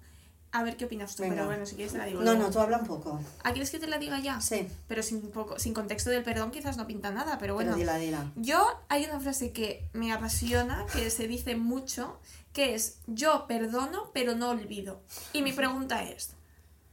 A 0.53 0.63
ver 0.63 0.77
qué 0.77 0.85
opinas 0.85 1.17
tú, 1.17 1.23
Venga. 1.25 1.35
pero 1.35 1.47
bueno, 1.47 1.67
si 1.67 1.75
quieres 1.75 1.93
te 1.95 1.99
la 1.99 2.05
digo. 2.05 2.21
No, 2.21 2.27
luego. 2.27 2.43
no, 2.45 2.51
tú 2.51 2.61
habla 2.61 2.79
un 2.79 2.87
poco. 2.87 3.19
¿Ah, 3.43 3.51
quieres 3.51 3.71
que 3.71 3.81
te 3.81 3.89
la 3.89 3.99
diga 3.99 4.21
ya? 4.21 4.41
Sí, 4.41 4.69
Pero 4.87 5.03
sin, 5.03 5.21
poco, 5.33 5.59
sin 5.59 5.75
contexto 5.75 6.11
del 6.11 6.23
perdón 6.23 6.53
quizás 6.53 6.77
no 6.77 6.87
pinta 6.87 7.11
nada, 7.11 7.39
pero 7.39 7.55
bueno. 7.55 7.71
bueno. 7.75 7.81
dila, 7.81 7.97
dila. 7.97 8.31
Yo 8.37 8.65
hay 8.89 9.05
una 9.07 9.19
frase 9.19 9.51
que 9.51 9.89
me 9.95 10.13
apasiona, 10.13 10.87
que 10.93 11.11
se 11.11 11.27
dice 11.27 11.57
mucho, 11.57 12.21
que 12.55 12.75
es 12.75 13.01
yo 13.07 13.47
perdono 13.47 14.11
pero 14.15 14.35
no 14.35 14.49
olvido. 14.49 15.03
Y 15.35 15.43
mi 15.43 15.53
pregunta 15.53 16.03
es, 16.05 16.31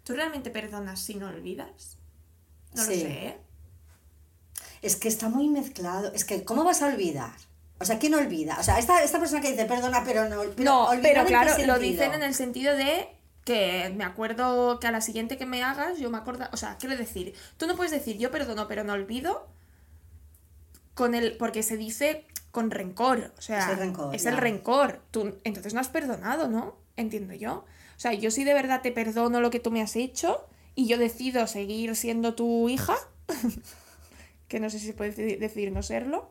¿tú 0.03 0.13
realmente 0.13 0.49
perdonas 0.49 0.99
si 0.99 1.15
no 1.15 1.27
olvidas? 1.29 1.97
No 2.73 2.83
Sí. 2.83 2.95
lo 2.95 3.01
sé, 3.01 3.27
¿eh? 3.27 3.37
Es 4.81 4.95
que 4.97 5.07
está 5.07 5.29
muy 5.29 5.47
mezclado. 5.47 6.11
Es 6.13 6.25
que, 6.25 6.43
¿cómo 6.43 6.63
vas 6.63 6.81
a 6.81 6.87
olvidar? 6.87 7.31
O 7.79 7.85
sea, 7.85 7.99
¿quién 7.99 8.13
olvida? 8.15 8.57
O 8.59 8.63
sea, 8.63 8.79
esta, 8.79 9.03
esta 9.03 9.19
persona 9.19 9.41
que 9.41 9.51
dice 9.51 9.65
perdona, 9.65 10.03
pero 10.03 10.27
no 10.27 10.41
pero 10.41 10.63
no, 10.63 10.87
¿olvidar 10.89 11.25
pero 11.25 11.25
claro, 11.25 11.65
lo 11.65 11.79
dicen 11.79 12.13
en 12.13 12.23
el 12.23 12.33
sentido 12.35 12.75
de 12.75 13.07
que 13.45 13.91
me 13.95 14.03
acuerdo 14.03 14.79
que 14.79 14.87
a 14.87 14.91
la 14.91 15.01
siguiente 15.01 15.37
que 15.37 15.47
me 15.47 15.63
hagas, 15.63 15.97
yo 15.99 16.09
me 16.11 16.17
acuerdo, 16.17 16.45
o 16.51 16.57
sea, 16.57 16.77
quiero 16.77 16.95
decir, 16.95 17.33
tú 17.57 17.65
no 17.65 17.75
puedes 17.75 17.91
decir 17.91 18.17
yo 18.19 18.29
perdono 18.29 18.67
pero 18.67 18.83
no 18.83 18.93
olvido 18.93 19.47
con 20.93 21.15
el 21.15 21.37
porque 21.37 21.63
se 21.63 21.77
dice 21.77 22.25
con 22.51 22.69
rencor, 22.71 23.33
o 23.37 23.41
sea, 23.41 23.59
Es 23.65 23.69
el 23.71 23.77
rencor, 23.77 24.15
es 24.15 24.23
ya. 24.23 24.29
el 24.31 24.37
rencor. 24.37 25.01
Tú 25.11 25.35
entonces 25.43 25.73
no 25.73 25.79
has 25.79 25.89
perdonado, 25.89 26.47
¿no? 26.49 26.75
Entiendo 26.97 27.33
yo. 27.33 27.53
O 27.95 27.99
sea, 28.01 28.13
yo 28.13 28.29
si 28.31 28.43
de 28.43 28.53
verdad 28.53 28.81
te 28.81 28.91
perdono 28.91 29.39
lo 29.41 29.49
que 29.51 29.59
tú 29.59 29.71
me 29.71 29.81
has 29.81 29.95
hecho 29.95 30.45
y 30.75 30.87
yo 30.87 30.97
decido 30.97 31.47
seguir 31.47 31.95
siendo 31.95 32.33
tu 32.35 32.67
hija, 32.67 32.95
que 34.47 34.59
no 34.59 34.69
sé 34.69 34.79
si 34.79 34.87
se 34.87 34.93
puede 34.93 35.15
deci- 35.15 35.37
decidir 35.39 35.71
no 35.71 35.81
serlo, 35.83 36.29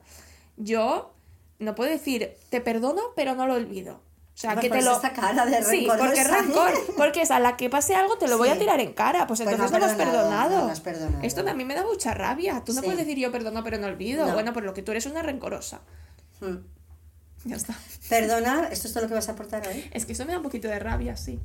yo 0.57 1.15
no 1.59 1.75
puedo 1.75 1.91
decir 1.91 2.35
te 2.51 2.61
perdono 2.61 3.01
pero 3.17 3.35
no 3.35 3.47
lo 3.47 3.55
olvido. 3.55 4.01
O 4.41 4.43
sea, 4.43 4.55
Pues 4.55 4.65
que 4.65 4.71
te 4.71 4.83
lo... 4.83 4.93
esta 4.95 5.13
cara 5.13 5.45
de 5.45 5.63
Sí, 5.63 5.87
rencorosa. 5.87 6.07
porque 6.07 6.25
rencor. 6.25 6.73
Porque 6.97 7.21
es 7.23 7.31
a 7.31 7.39
la 7.41 7.59
que 7.59 7.69
pase 7.69 7.95
algo 7.95 8.17
te 8.17 8.27
lo 8.27 8.39
voy 8.39 8.49
a 8.49 8.55
Sí. 8.55 8.61
tirar 8.61 8.81
en 8.81 8.95
cara. 8.95 9.27
Pues 9.27 9.41
Pues 9.43 9.53
entonces 9.53 9.71
no 9.71 9.79
no, 9.79 9.85
has 9.85 9.99
no 9.99 10.67
has 10.67 10.81
perdonado. 10.81 11.23
Esto 11.23 11.47
a 11.47 11.53
mí 11.53 11.65
me 11.67 11.75
da 11.75 11.85
mucha 11.85 12.15
rabia. 12.15 12.63
Tú 12.65 12.73
no 12.73 12.81
Sí. 12.81 12.87
puedes 12.87 13.01
decir 13.05 13.19
yo 13.19 13.31
perdono 13.31 13.63
pero 13.63 13.77
no 13.77 13.87
olvido. 13.87 14.25
No. 14.27 14.33
Bueno, 14.33 14.55
por 14.55 14.63
lo 14.63 14.73
que 14.73 14.81
tú 14.83 14.93
eres 14.93 15.05
una 15.05 15.21
rencorosa. 15.23 15.83
Hmm. 16.41 16.57
Ya 17.45 17.57
está. 17.57 17.75
Perdonar, 18.09 18.73
esto 18.73 18.87
es 18.89 18.95
todo 18.95 19.03
lo 19.03 19.09
que 19.09 19.15
vas 19.15 19.29
a 19.29 19.33
aportar 19.33 19.69
hoy. 19.69 19.91
Es 19.93 20.07
que 20.07 20.15
eso 20.15 20.25
me 20.25 20.33
da 20.33 20.39
un 20.39 20.43
poquito 20.45 20.69
de 20.69 20.79
rabia, 20.79 21.19
sí. 21.19 21.39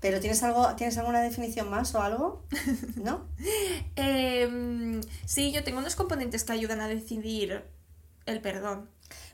¿Pero 0.00 0.20
tienes 0.20 0.42
algo, 0.42 0.74
tienes 0.76 0.98
alguna 0.98 1.22
definición 1.22 1.70
más 1.70 1.94
o 1.94 2.02
algo? 2.02 2.44
¿No? 2.96 3.26
Em, 3.96 5.00
sí, 5.24 5.52
yo 5.52 5.64
tengo 5.64 5.78
unos 5.78 5.96
componentes 5.96 6.44
que 6.44 6.52
ayudan 6.52 6.80
a 6.82 6.88
decidir 6.88 7.64
el 8.26 8.40
perdón. 8.42 8.88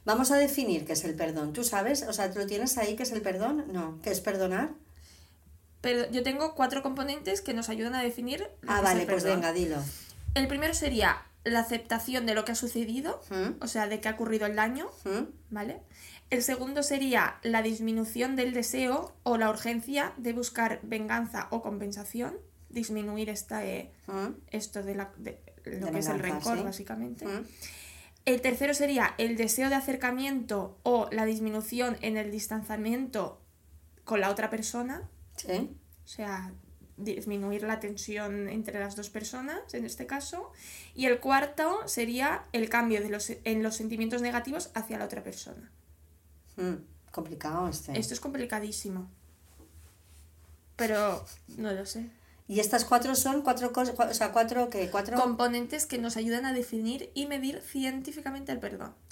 Vamos 0.08 0.30
a 0.30 0.36
definir 0.38 0.86
qué 0.86 0.94
es 0.94 1.04
el 1.04 1.14
perdón. 1.14 1.52
¿Tú 1.52 1.64
sabes? 1.64 2.02
O 2.04 2.14
sea, 2.14 2.30
¿tú 2.32 2.38
lo 2.38 2.46
tienes 2.46 2.78
ahí 2.78 2.96
qué 2.96 3.02
es 3.02 3.12
el 3.12 3.20
perdón? 3.20 3.64
No. 3.72 3.98
¿Qué 4.02 4.10
es 4.10 4.20
perdonar? 4.20 4.70
Pero 5.82 6.10
yo 6.10 6.22
tengo 6.22 6.54
cuatro 6.54 6.82
componentes 6.82 7.42
que 7.42 7.52
nos 7.52 7.68
ayudan 7.68 7.94
a 7.94 8.02
definir. 8.02 8.40
lo 8.62 8.72
Ah, 8.72 8.74
que 8.76 8.78
es 8.78 8.82
vale, 8.84 9.00
el 9.02 9.06
pues 9.06 9.22
perdón. 9.22 9.40
venga, 9.42 9.52
dilo. 9.52 9.76
El 10.34 10.48
primero 10.48 10.72
sería 10.72 11.22
la 11.44 11.60
aceptación 11.60 12.24
de 12.24 12.34
lo 12.34 12.46
que 12.46 12.52
ha 12.52 12.54
sucedido, 12.54 13.20
¿Mm? 13.28 13.62
o 13.62 13.66
sea, 13.68 13.86
de 13.86 14.00
que 14.00 14.08
ha 14.08 14.12
ocurrido 14.12 14.46
el 14.46 14.56
daño, 14.56 14.88
¿Mm? 15.04 15.24
¿vale? 15.50 15.80
El 16.30 16.42
segundo 16.42 16.82
sería 16.82 17.36
la 17.42 17.60
disminución 17.62 18.34
del 18.34 18.54
deseo 18.54 19.14
o 19.24 19.36
la 19.36 19.50
urgencia 19.50 20.14
de 20.16 20.32
buscar 20.32 20.80
venganza 20.82 21.48
o 21.50 21.62
compensación, 21.62 22.34
disminuir 22.70 23.28
esta, 23.28 23.64
eh, 23.64 23.90
¿Mm? 24.06 24.28
esto 24.52 24.82
de, 24.82 24.94
la, 24.94 25.10
de 25.18 25.38
lo 25.64 25.86
De 25.86 25.92
que 25.92 25.98
es 25.98 26.06
el 26.08 26.18
rencor, 26.18 26.56
sí. 26.58 26.64
básicamente. 26.64 27.26
El 28.28 28.42
tercero 28.42 28.74
sería 28.74 29.14
el 29.16 29.38
deseo 29.38 29.70
de 29.70 29.74
acercamiento 29.76 30.78
o 30.82 31.08
la 31.10 31.24
disminución 31.24 31.96
en 32.02 32.18
el 32.18 32.30
distanciamiento 32.30 33.40
con 34.04 34.20
la 34.20 34.28
otra 34.28 34.50
persona, 34.50 35.08
¿Sí? 35.34 35.74
o 36.04 36.06
sea, 36.06 36.52
disminuir 36.98 37.62
la 37.62 37.80
tensión 37.80 38.50
entre 38.50 38.80
las 38.80 38.96
dos 38.96 39.08
personas 39.08 39.72
en 39.72 39.86
este 39.86 40.06
caso. 40.06 40.52
Y 40.94 41.06
el 41.06 41.20
cuarto 41.20 41.88
sería 41.88 42.44
el 42.52 42.68
cambio 42.68 43.00
de 43.00 43.08
los, 43.08 43.32
en 43.44 43.62
los 43.62 43.76
sentimientos 43.76 44.20
negativos 44.20 44.72
hacia 44.74 44.98
la 44.98 45.06
otra 45.06 45.22
persona. 45.22 45.72
¿Mm? 46.56 46.84
Complicado 47.10 47.66
este. 47.66 47.98
Esto 47.98 48.12
es 48.12 48.20
complicadísimo. 48.20 49.08
Pero 50.76 51.24
no 51.56 51.72
lo 51.72 51.86
sé. 51.86 52.10
Y 52.48 52.60
estas 52.60 52.86
cuatro 52.86 53.14
son 53.14 53.42
cuatro 53.42 53.74
cosas, 53.74 53.94
o 53.98 54.14
sea, 54.14 54.32
cuatro 54.32 54.70
que 54.70 54.88
cuatro 54.90 55.20
Componentes 55.20 55.84
que 55.84 55.98
nos 55.98 56.16
ayudan 56.16 56.46
a 56.46 56.54
definir 56.54 57.10
y 57.14 57.26
medir 57.26 57.60
científicamente 57.60 58.52
el 58.52 58.58
perdón. 58.58 58.94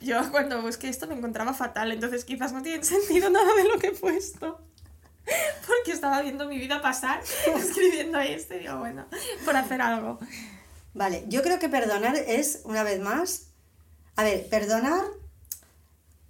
Yo 0.00 0.30
cuando 0.30 0.62
busqué 0.62 0.88
esto 0.88 1.06
me 1.06 1.14
encontraba 1.14 1.52
fatal, 1.52 1.92
entonces 1.92 2.24
quizás 2.24 2.52
no 2.52 2.62
tiene 2.62 2.82
sentido 2.82 3.28
nada 3.28 3.54
de 3.54 3.64
lo 3.64 3.78
que 3.78 3.88
he 3.88 3.92
puesto. 3.92 4.58
Porque 5.66 5.92
estaba 5.92 6.22
viendo 6.22 6.48
mi 6.48 6.58
vida 6.58 6.80
pasar 6.80 7.20
escribiendo 7.56 8.18
esto 8.18 8.54
y 8.54 8.60
digo, 8.60 8.78
bueno, 8.78 9.06
por 9.44 9.54
hacer 9.54 9.82
algo. 9.82 10.18
Vale, 10.94 11.24
yo 11.28 11.42
creo 11.42 11.58
que 11.58 11.68
perdonar 11.68 12.16
es, 12.16 12.62
una 12.64 12.82
vez 12.82 13.00
más, 13.00 13.48
a 14.16 14.24
ver, 14.24 14.48
perdonar 14.48 15.02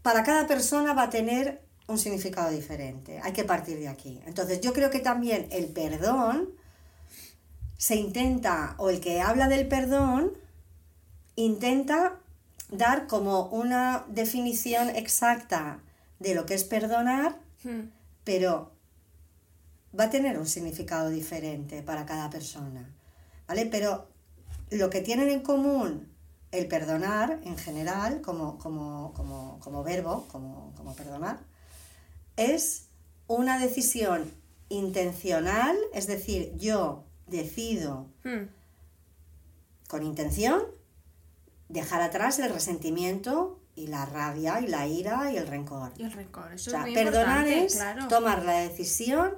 para 0.03 0.25
cada 0.25 0.47
persona 0.47 0.93
va 0.93 1.05
a 1.05 1.11
tener 1.11 1.63
un 1.93 1.99
significado 1.99 2.51
diferente. 2.51 3.21
Hay 3.23 3.33
que 3.33 3.45
partir 3.45 3.79
de 3.79 3.89
aquí. 3.89 4.21
Entonces, 4.27 4.61
yo 4.61 4.73
creo 4.73 4.91
que 4.91 5.01
también 5.01 5.47
el 5.51 5.67
perdón 5.67 6.51
se 7.79 7.97
intenta, 7.97 8.75
o 8.79 8.91
el 8.91 9.01
que 9.01 9.21
habla 9.21 9.49
del 9.49 9.67
perdón, 9.69 10.33
intenta 11.37 12.19
dar 12.71 13.07
como 13.07 13.47
una 13.47 14.05
definición 14.09 14.91
exacta 14.91 15.81
de 16.19 16.35
lo 16.35 16.47
que 16.47 16.55
es 16.55 16.65
perdonar, 16.65 17.37
Hmm. 17.65 17.91
pero 18.25 18.73
va 19.99 20.05
a 20.05 20.11
tener 20.11 20.39
un 20.39 20.47
significado 20.47 21.11
diferente 21.11 21.83
para 21.83 22.07
cada 22.07 22.29
persona, 22.31 22.89
¿vale? 23.47 23.67
Pero 23.67 24.09
lo 24.71 24.91
que 24.91 25.01
tienen 25.01 25.29
en 25.29 25.43
común 25.43 26.09
el 26.51 26.67
perdonar 26.67 27.41
en 27.45 27.57
general, 27.57 28.21
como, 28.21 28.59
como, 28.59 29.13
como, 29.15 29.59
como 29.61 29.85
verbo, 29.85 30.27
como, 30.29 30.73
como 30.77 30.95
perdonar, 30.95 31.39
es 32.47 32.89
una 33.27 33.59
decisión 33.59 34.31
intencional, 34.69 35.77
es 35.95 36.07
decir, 36.07 36.53
yo 36.57 37.05
decido 37.27 38.07
Hmm. 38.25 38.49
con 39.89 40.03
intención 40.03 40.63
dejar 41.69 42.03
atrás 42.03 42.39
el 42.39 42.53
resentimiento 42.53 43.59
y 43.75 43.87
la 43.87 44.05
rabia 44.07 44.61
y 44.61 44.67
la 44.67 44.87
ira 44.87 45.31
y 45.33 45.37
el 45.37 45.47
rencor. 45.47 45.93
Y 45.97 46.03
el 46.03 46.13
rencor, 46.13 46.53
eso 46.53 46.71
O 46.71 46.73
sea, 46.73 46.81
es 46.81 46.87
muy 46.87 46.95
perdonar 46.95 47.47
es 47.47 47.75
claro. 47.75 48.09
tomar 48.09 48.45
la 48.45 48.59
decisión 48.59 49.35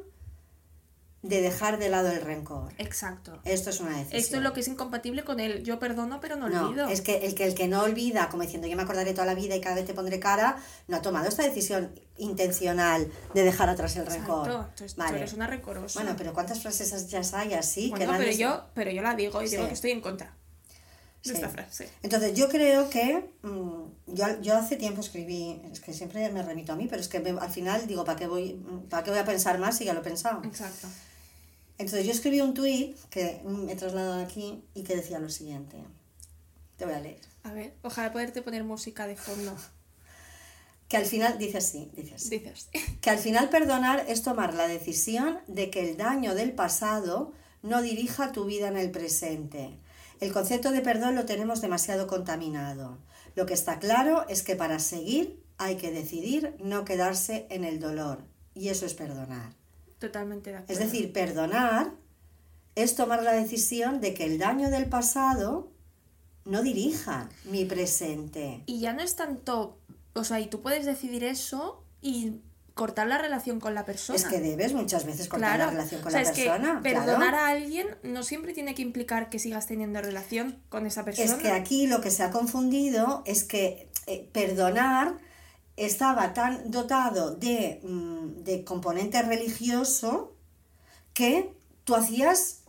de 1.24 1.40
dejar 1.40 1.78
de 1.78 1.88
lado 1.88 2.10
el 2.10 2.20
rencor. 2.20 2.70
Exacto. 2.76 3.40
Esto 3.44 3.70
es 3.70 3.80
una 3.80 3.96
decisión. 3.96 4.20
Esto 4.20 4.36
es 4.36 4.42
lo 4.42 4.52
que 4.52 4.60
es 4.60 4.68
incompatible 4.68 5.24
con 5.24 5.40
el 5.40 5.64
yo 5.64 5.78
perdono 5.78 6.20
pero 6.20 6.36
no 6.36 6.50
No, 6.50 6.68
olvido. 6.68 6.86
es 6.88 7.00
que 7.00 7.16
el, 7.26 7.34
que 7.34 7.46
el 7.46 7.54
que 7.54 7.66
no 7.66 7.82
olvida, 7.82 8.28
como 8.28 8.42
diciendo 8.42 8.68
yo 8.68 8.76
me 8.76 8.82
acordaré 8.82 9.12
toda 9.14 9.24
la 9.26 9.34
vida 9.34 9.56
y 9.56 9.60
cada 9.62 9.74
vez 9.74 9.86
te 9.86 9.94
pondré 9.94 10.20
cara, 10.20 10.56
no 10.86 10.98
ha 10.98 11.02
tomado 11.02 11.26
esta 11.26 11.42
decisión 11.42 11.98
intencional 12.18 13.10
de 13.32 13.42
dejar 13.42 13.70
atrás 13.70 13.96
el 13.96 14.04
rencor. 14.06 14.46
Exacto. 14.48 14.68
Entonces 14.70 14.94
tú 14.94 15.00
Vale. 15.02 15.16
eres 15.18 15.32
una 15.32 15.46
rencorosa. 15.46 15.98
Bueno, 16.00 16.14
pero 16.18 16.34
¿cuántas 16.34 16.60
frases 16.60 17.08
ya 17.08 17.22
hay 17.38 17.54
así? 17.54 17.84
que 17.84 17.90
Bueno, 17.90 18.12
nadie 18.12 18.26
pero 18.26 18.36
yo, 18.38 18.64
pero 18.74 18.90
yo 18.90 19.00
la 19.02 19.14
digo 19.14 19.42
y 19.42 19.48
digo 19.48 19.66
que 19.66 19.72
estoy 19.74 19.92
en 19.92 20.00
contra 20.02 20.34
Sí. 21.22 21.32
esta 21.32 21.48
frase. 21.48 21.88
Entonces 22.02 22.34
yo 22.34 22.50
creo 22.50 22.90
que 22.90 23.30
mm, 23.40 23.82
yo, 24.08 24.26
yo 24.42 24.58
hace 24.58 24.76
tiempo 24.76 25.00
escribí, 25.00 25.58
es 25.72 25.80
que 25.80 25.94
siempre 25.94 26.28
me 26.30 26.42
remito 26.42 26.74
a 26.74 26.76
mí, 26.76 26.86
pero 26.86 27.00
es 27.00 27.08
que 27.08 27.18
me- 27.20 27.30
al 27.40 27.48
final 27.50 27.86
digo, 27.86 28.04
¿para 28.04 28.18
qué, 28.18 28.26
voy, 28.26 28.62
¿para 28.90 29.02
qué 29.02 29.08
voy 29.10 29.20
a 29.20 29.24
pensar 29.24 29.58
más 29.58 29.78
si 29.78 29.86
ya 29.86 29.94
lo 29.94 30.00
he 30.00 30.02
pensado? 30.02 30.42
Exacto. 30.44 30.86
Entonces 31.78 32.06
yo 32.06 32.12
escribí 32.12 32.40
un 32.40 32.54
tuit 32.54 32.96
que 33.10 33.40
mm, 33.44 33.68
he 33.68 33.76
trasladado 33.76 34.22
aquí 34.22 34.62
y 34.74 34.82
que 34.82 34.96
decía 34.96 35.18
lo 35.18 35.28
siguiente. 35.28 35.76
Te 36.76 36.84
voy 36.84 36.94
a 36.94 37.00
leer. 37.00 37.20
A 37.42 37.52
ver, 37.52 37.74
ojalá 37.82 38.12
poderte 38.12 38.42
poner 38.42 38.64
música 38.64 39.06
de 39.06 39.16
fondo. 39.16 39.56
Que 40.88 40.96
al 40.96 41.06
final, 41.06 41.38
dice 41.38 41.58
así, 41.58 41.90
dice 41.94 42.14
así. 42.14 42.38
Dices. 42.38 42.68
Que 43.00 43.10
al 43.10 43.18
final 43.18 43.48
perdonar 43.48 44.04
es 44.08 44.22
tomar 44.22 44.54
la 44.54 44.68
decisión 44.68 45.40
de 45.46 45.70
que 45.70 45.88
el 45.88 45.96
daño 45.96 46.34
del 46.34 46.52
pasado 46.52 47.32
no 47.62 47.82
dirija 47.82 48.32
tu 48.32 48.44
vida 48.44 48.68
en 48.68 48.76
el 48.76 48.90
presente. 48.90 49.78
El 50.20 50.32
concepto 50.32 50.70
de 50.70 50.82
perdón 50.82 51.14
lo 51.14 51.24
tenemos 51.24 51.60
demasiado 51.60 52.06
contaminado. 52.06 52.98
Lo 53.34 53.46
que 53.46 53.54
está 53.54 53.78
claro 53.78 54.26
es 54.28 54.42
que 54.42 54.56
para 54.56 54.78
seguir 54.78 55.42
hay 55.58 55.76
que 55.76 55.90
decidir 55.90 56.54
no 56.60 56.84
quedarse 56.84 57.46
en 57.50 57.64
el 57.64 57.80
dolor. 57.80 58.24
Y 58.54 58.68
eso 58.68 58.86
es 58.86 58.94
perdonar. 58.94 59.52
Totalmente 59.98 60.50
de 60.50 60.56
acuerdo. 60.56 60.72
Es 60.72 60.78
decir, 60.90 61.12
perdonar 61.12 61.92
es 62.74 62.96
tomar 62.96 63.22
la 63.22 63.32
decisión 63.32 64.00
de 64.00 64.14
que 64.14 64.24
el 64.24 64.38
daño 64.38 64.70
del 64.70 64.86
pasado 64.86 65.70
no 66.44 66.62
dirija 66.62 67.28
mi 67.44 67.64
presente. 67.64 68.62
Y 68.66 68.80
ya 68.80 68.92
no 68.92 69.02
es 69.02 69.16
tanto. 69.16 69.78
O 70.14 70.24
sea, 70.24 70.40
y 70.40 70.46
tú 70.46 70.60
puedes 70.60 70.84
decidir 70.84 71.24
eso 71.24 71.82
y 72.02 72.40
cortar 72.74 73.06
la 73.06 73.18
relación 73.18 73.60
con 73.60 73.74
la 73.74 73.84
persona. 73.84 74.16
Es 74.16 74.24
que 74.24 74.40
debes 74.40 74.72
muchas 74.74 75.06
veces 75.06 75.28
cortar 75.28 75.54
Claro. 75.56 75.64
la 75.66 75.70
relación 75.70 76.00
con 76.02 76.08
o 76.08 76.10
sea, 76.10 76.22
la 76.22 76.28
es 76.30 76.36
persona. 76.36 76.80
Que 76.82 76.90
claro. 76.90 77.06
perdonar 77.06 77.34
a 77.36 77.48
alguien 77.48 77.86
no 78.02 78.24
siempre 78.24 78.52
tiene 78.52 78.74
que 78.74 78.82
implicar 78.82 79.30
que 79.30 79.38
sigas 79.38 79.66
teniendo 79.68 80.02
relación 80.02 80.58
con 80.68 80.84
esa 80.86 81.04
persona. 81.04 81.26
Es 81.26 81.34
que 81.34 81.50
aquí 81.52 81.86
lo 81.86 82.00
que 82.00 82.10
se 82.10 82.24
ha 82.24 82.30
confundido 82.30 83.22
es 83.26 83.44
que 83.44 83.88
eh, 84.06 84.28
perdonar 84.32 85.16
estaba 85.76 86.32
tan 86.32 86.70
dotado 86.70 87.34
de, 87.34 87.80
mm, 87.82 88.44
de 88.44 88.64
componente 88.64 89.20
religioso 89.22 90.32
que 91.12 91.54
tú 91.84 91.94
hacías 91.94 92.60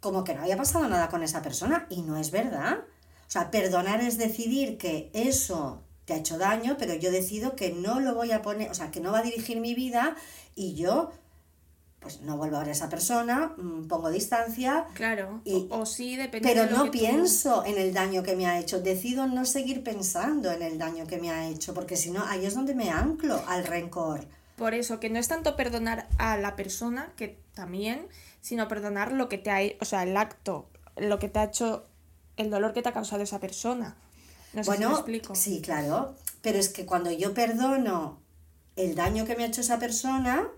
como 0.00 0.24
que 0.24 0.34
no 0.34 0.42
había 0.42 0.56
pasado 0.56 0.88
nada 0.88 1.08
con 1.08 1.22
esa 1.22 1.42
persona 1.42 1.86
y 1.90 2.02
no 2.02 2.16
es 2.16 2.30
verdad. 2.30 2.78
O 3.26 3.30
sea, 3.30 3.50
perdonar 3.50 4.00
es 4.00 4.16
decidir 4.16 4.78
que 4.78 5.10
eso 5.12 5.82
te 6.04 6.14
ha 6.14 6.16
hecho 6.16 6.38
daño, 6.38 6.76
pero 6.78 6.94
yo 6.94 7.10
decido 7.10 7.56
que 7.56 7.72
no 7.72 8.00
lo 8.00 8.14
voy 8.14 8.32
a 8.32 8.42
poner, 8.42 8.70
o 8.70 8.74
sea, 8.74 8.90
que 8.90 9.00
no 9.00 9.12
va 9.12 9.18
a 9.18 9.22
dirigir 9.22 9.60
mi 9.60 9.74
vida 9.74 10.16
y 10.54 10.74
yo 10.74 11.10
pues 12.00 12.20
no 12.20 12.36
vuelvo 12.36 12.56
a 12.56 12.60
ver 12.60 12.68
a 12.68 12.72
esa 12.72 12.88
persona, 12.88 13.54
mm, 13.56 13.88
pongo 13.88 14.08
distancia, 14.10 14.86
Claro. 14.94 15.40
Y- 15.44 15.66
o, 15.70 15.80
o 15.80 15.86
sí, 15.86 16.16
depende 16.16 16.48
pero 16.48 16.62
de 16.64 16.70
lo 16.70 16.76
no 16.76 16.84
que 16.84 16.90
tú- 16.90 16.98
pienso 16.98 17.64
en 17.64 17.76
el 17.78 17.92
daño 17.92 18.22
que 18.22 18.36
me 18.36 18.46
ha 18.46 18.58
hecho. 18.58 18.80
Decido 18.80 19.26
no 19.26 19.44
seguir 19.44 19.82
pensando 19.82 20.50
en 20.52 20.62
el 20.62 20.78
daño 20.78 21.06
que 21.06 21.18
me 21.18 21.30
ha 21.30 21.48
hecho, 21.48 21.74
porque 21.74 21.96
si 21.96 22.10
no, 22.10 22.24
ahí 22.24 22.46
es 22.46 22.54
donde 22.54 22.74
me 22.74 22.90
anclo 22.90 23.42
al 23.48 23.64
rencor. 23.64 24.26
Por 24.56 24.74
eso, 24.74 25.00
que 25.00 25.10
no 25.10 25.18
es 25.18 25.28
tanto 25.28 25.56
perdonar 25.56 26.08
a 26.18 26.36
la 26.36 26.54
persona, 26.56 27.12
que 27.16 27.40
también, 27.54 28.06
sino 28.40 28.68
perdonar 28.68 29.12
lo 29.12 29.28
que 29.28 29.38
te 29.38 29.50
ha 29.50 29.62
he- 29.62 29.76
o 29.80 29.84
sea, 29.84 30.02
el 30.04 30.16
acto, 30.16 30.68
lo 30.96 31.18
que 31.18 31.28
te 31.28 31.38
ha 31.40 31.44
hecho, 31.44 31.84
el 32.36 32.50
dolor 32.50 32.72
que 32.72 32.82
te 32.82 32.88
ha 32.88 32.92
causado 32.92 33.22
esa 33.22 33.40
persona. 33.40 33.96
No 34.52 34.62
sé 34.62 34.64
si 34.64 34.70
me 34.70 34.76
bueno, 34.86 34.90
explico. 34.92 35.34
sí, 35.34 35.60
claro, 35.60 36.14
pero 36.42 36.58
es 36.58 36.68
que 36.70 36.86
cuando 36.86 37.10
yo 37.10 37.34
perdono 37.34 38.20
el 38.76 38.94
daño 38.94 39.24
que 39.24 39.34
me 39.36 39.42
ha 39.44 39.46
hecho 39.46 39.60
esa 39.60 39.78
persona, 39.78 40.48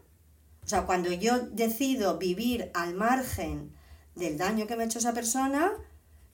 o 0.65 0.69
sea, 0.69 0.83
cuando 0.87 1.13
yo 1.13 1.39
decido 1.41 2.19
vivir 2.19 2.71
al 2.75 2.95
margen 2.95 3.73
del 4.15 4.37
daño 4.39 4.67
que 4.67 4.77
me 4.77 4.83
ha 4.83 4.87
hecho 4.87 4.99
esa 4.99 5.13
persona, 5.15 5.73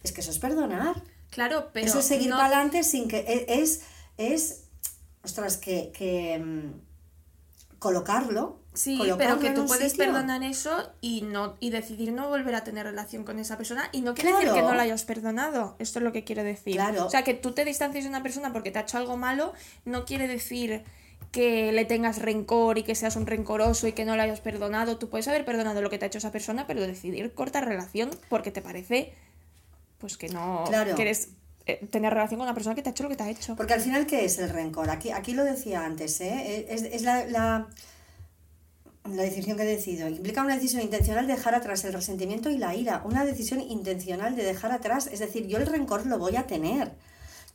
es 0.03 0.13
que 0.13 0.21
eso 0.21 0.31
es 0.31 0.39
perdonar. 0.39 1.03
Claro, 1.31 1.71
pero 1.73 1.87
eso 1.87 1.99
es 2.01 2.07
seguir 2.07 2.29
no- 2.31 2.37
para 2.37 2.49
adelante 2.49 2.83
sin 2.85 3.09
que 3.09 3.19
e- 3.19 3.61
es 3.63 3.83
es 4.19 4.65
ostras 5.23 5.57
que, 5.57 5.91
que 5.93 6.39
mm, 6.39 7.79
colocarlo 7.79 8.61
Sí, 8.75 8.99
colocarlo 8.99 9.39
pero 9.39 9.55
que 9.55 9.59
tú 9.59 9.67
puedes 9.67 9.93
sitio. 9.93 10.05
perdonar 10.07 10.43
eso 10.43 10.93
y 11.01 11.23
no 11.23 11.57
y 11.61 11.71
decidir 11.71 12.13
no 12.13 12.29
volver 12.29 12.55
a 12.55 12.63
tener 12.63 12.85
relación 12.85 13.25
con 13.25 13.39
esa 13.39 13.57
persona 13.57 13.89
y 13.91 14.03
no 14.03 14.13
quiere 14.15 14.33
decir 14.35 14.53
que 14.53 14.61
no 14.63 14.75
la 14.75 14.83
hayas 14.83 15.05
perdonado. 15.05 15.77
Esto 15.79 15.99
es 15.99 16.03
lo 16.05 16.13
que 16.13 16.25
quiero 16.25 16.45
decir. 16.45 16.75
Claro. 16.75 17.07
O 17.07 17.11
sea, 17.11 17.25
que 17.25 17.33
tú 17.33 17.53
te 17.53 17.65
distancies 17.65 18.05
de 18.05 18.11
una 18.11 18.23
persona 18.23 18.53
porque 18.53 18.71
te 18.71 18.79
ha 18.79 18.83
hecho 18.83 18.99
algo 18.99 19.17
malo 19.17 19.55
no 19.87 20.05
quiere 20.05 20.29
decir 20.29 20.85
que 21.37 21.71
le 21.73 21.85
tengas 21.85 22.19
rencor 22.23 22.79
y 22.79 22.83
que 22.83 22.95
seas 22.95 23.15
un 23.17 23.27
rencoroso 23.27 23.87
y 23.87 23.93
que 23.93 24.07
no 24.07 24.17
la 24.17 24.23
hayas 24.23 24.41
perdonado. 24.41 24.97
Tú 24.97 25.11
puedes 25.11 25.29
haber 25.29 25.45
perdonado 25.45 25.83
lo 25.83 25.91
que 25.91 25.99
te 25.99 26.07
ha 26.07 26.09
hecho 26.09 26.17
esa 26.17 26.33
persona, 26.33 26.67
pero 26.67 26.81
decidir 26.81 27.35
cortar 27.35 27.67
relación 27.67 28.09
porque 28.31 28.51
te 28.51 28.63
parece 28.63 29.13
pues 29.99 30.17
que 30.17 30.29
no 30.31 30.65
Claro. 30.67 30.95
quieres 30.95 31.29
eh, 31.67 31.87
tener 31.91 32.13
relación 32.15 32.39
con 32.39 32.47
una 32.47 32.55
persona 32.55 32.75
que 32.75 32.83
te 32.83 32.89
ha 32.89 32.93
hecho 32.93 33.03
lo 33.03 33.11
que 33.11 33.17
te 33.17 33.25
ha 33.25 33.29
hecho. 33.31 33.55
Porque 33.55 33.75
al 33.75 33.81
final, 33.83 34.07
¿qué 34.07 34.25
es 34.25 34.39
el 34.39 34.49
rencor? 34.49 34.89
Aquí, 34.89 35.11
aquí 35.11 35.35
lo 35.35 35.45
decía 35.45 35.85
antes, 35.85 36.21
¿eh? 36.23 36.67
Es, 36.71 36.83
es 36.83 37.03
la, 37.03 37.27
la- 37.27 37.67
la 39.05 39.23
decisión 39.23 39.57
que 39.57 39.65
decido. 39.65 40.09
Implica 40.09 40.43
una 40.43 40.55
decisión 40.55 40.83
intencional 40.83 41.27
de 41.27 41.35
dejar 41.35 41.55
atrás 41.55 41.85
el 41.85 41.93
resentimiento 41.93 42.51
y 42.51 42.59
la 42.59 42.75
ira. 42.75 43.03
Una 43.05 43.25
decisión 43.25 43.61
intencional 43.61 44.35
de 44.37 44.43
dejar 44.43 44.73
atrás. 44.73 45.07
Es 45.13 45.19
decir, 45.21 45.47
yo 45.47 45.59
el 45.59 45.67
rencor 45.67 46.07
lo 46.07 46.19
voy 46.19 46.35
a 46.37 46.47
tener. 46.47 46.91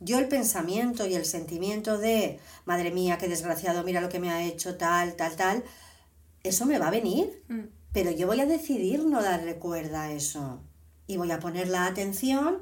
Yo 0.04 0.18
el 0.18 0.28
pensamiento 0.28 1.06
y 1.06 1.14
el 1.14 1.24
sentimiento 1.24 1.98
de, 1.98 2.38
madre 2.64 2.90
mía, 2.90 3.18
qué 3.18 3.28
desgraciado, 3.28 3.84
mira 3.84 4.00
lo 4.00 4.08
que 4.08 4.18
me 4.18 4.30
ha 4.30 4.44
hecho, 4.44 4.76
tal, 4.76 5.14
tal, 5.14 5.36
tal, 5.36 5.64
eso 6.42 6.66
me 6.66 6.78
va 6.78 6.88
a 6.88 6.90
venir. 6.90 7.42
Mm. 7.48 7.60
Pero 7.92 8.10
yo 8.10 8.26
voy 8.26 8.40
a 8.40 8.46
decidir 8.46 9.04
no 9.04 9.22
darle 9.22 9.56
cuerda 9.56 10.04
a 10.04 10.12
eso. 10.12 10.60
Y 11.06 11.18
voy 11.18 11.30
a 11.30 11.40
poner 11.40 11.68
la 11.68 11.86
atención 11.86 12.58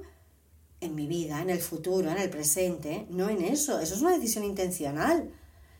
en 0.80 0.94
mi 0.94 1.06
vida, 1.06 1.40
en 1.40 1.50
el 1.50 1.60
futuro, 1.60 2.10
en 2.10 2.18
el 2.18 2.30
presente, 2.30 3.06
no 3.10 3.28
en 3.28 3.42
eso. 3.42 3.80
Eso 3.80 3.94
es 3.94 4.00
una 4.00 4.12
decisión 4.12 4.44
intencional. 4.44 5.30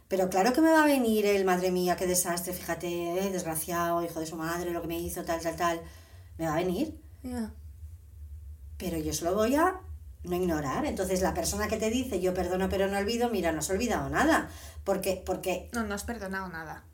Pero 0.09 0.29
claro 0.29 0.53
que 0.53 0.61
me 0.61 0.71
va 0.71 0.85
a 0.85 0.87
venir 0.87 1.27
el, 1.27 1.45
madre 1.45 1.71
mía, 1.71 1.97
qué 1.97 2.07
desastre, 2.07 2.53
fíjate, 2.53 2.89
eh, 3.19 3.31
desgraciado, 3.31 4.05
hijo 4.05 4.21
de 4.21 4.27
su 4.27 4.37
madre, 4.37 4.73
lo 4.73 4.83
que 4.83 4.89
me 4.89 5.01
hizo, 5.01 5.25
tal, 5.25 5.41
tal, 5.41 5.57
tal. 5.57 5.81
Me 6.39 6.47
va 6.47 6.55
a 6.55 6.57
venir. 6.57 6.99
Ya. 7.23 7.53
Pero 8.77 8.99
yo 8.99 9.13
se 9.13 9.25
lo 9.25 9.35
voy 9.35 9.57
a 9.57 9.81
no 10.25 10.37
ignorar. 10.37 10.87
Entonces 10.87 11.23
la 11.23 11.35
persona 11.35 11.69
que 11.69 11.77
te 11.77 11.91
dice 11.91 12.21
yo 12.21 12.35
perdono 12.35 12.69
pero 12.69 12.89
no 12.89 12.99
olvido, 12.99 13.31
mira, 13.31 13.53
no 13.53 13.61
has 13.61 13.71
olvidado 13.71 14.09
nada. 14.11 14.49
Porque, 14.85 15.23
porque, 15.25 15.69
No, 15.73 15.85
no 15.85 15.95
has 15.95 16.05
perdonado 16.05 16.49
nada. 16.49 16.85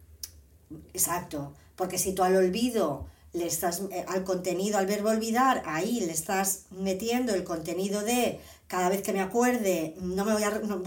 exacto, 0.92 1.54
porque 1.76 1.98
si 1.98 2.14
tú 2.14 2.22
al 2.22 2.36
olvido 2.36 3.06
le 3.32 3.46
estás, 3.46 3.82
eh, 3.90 4.04
al 4.08 4.24
contenido, 4.24 4.78
al 4.78 4.86
verbo 4.86 5.10
olvidar, 5.10 5.62
ahí 5.66 6.00
le 6.00 6.12
estás 6.12 6.64
metiendo 6.70 7.34
el 7.34 7.44
contenido 7.44 8.02
de 8.02 8.40
cada 8.66 8.88
vez 8.88 9.02
que 9.02 9.12
me 9.12 9.20
acuerde, 9.20 9.94
no 10.00 10.24
me 10.24 10.32
voy 10.32 10.42
a... 10.42 10.50
No, 10.50 10.78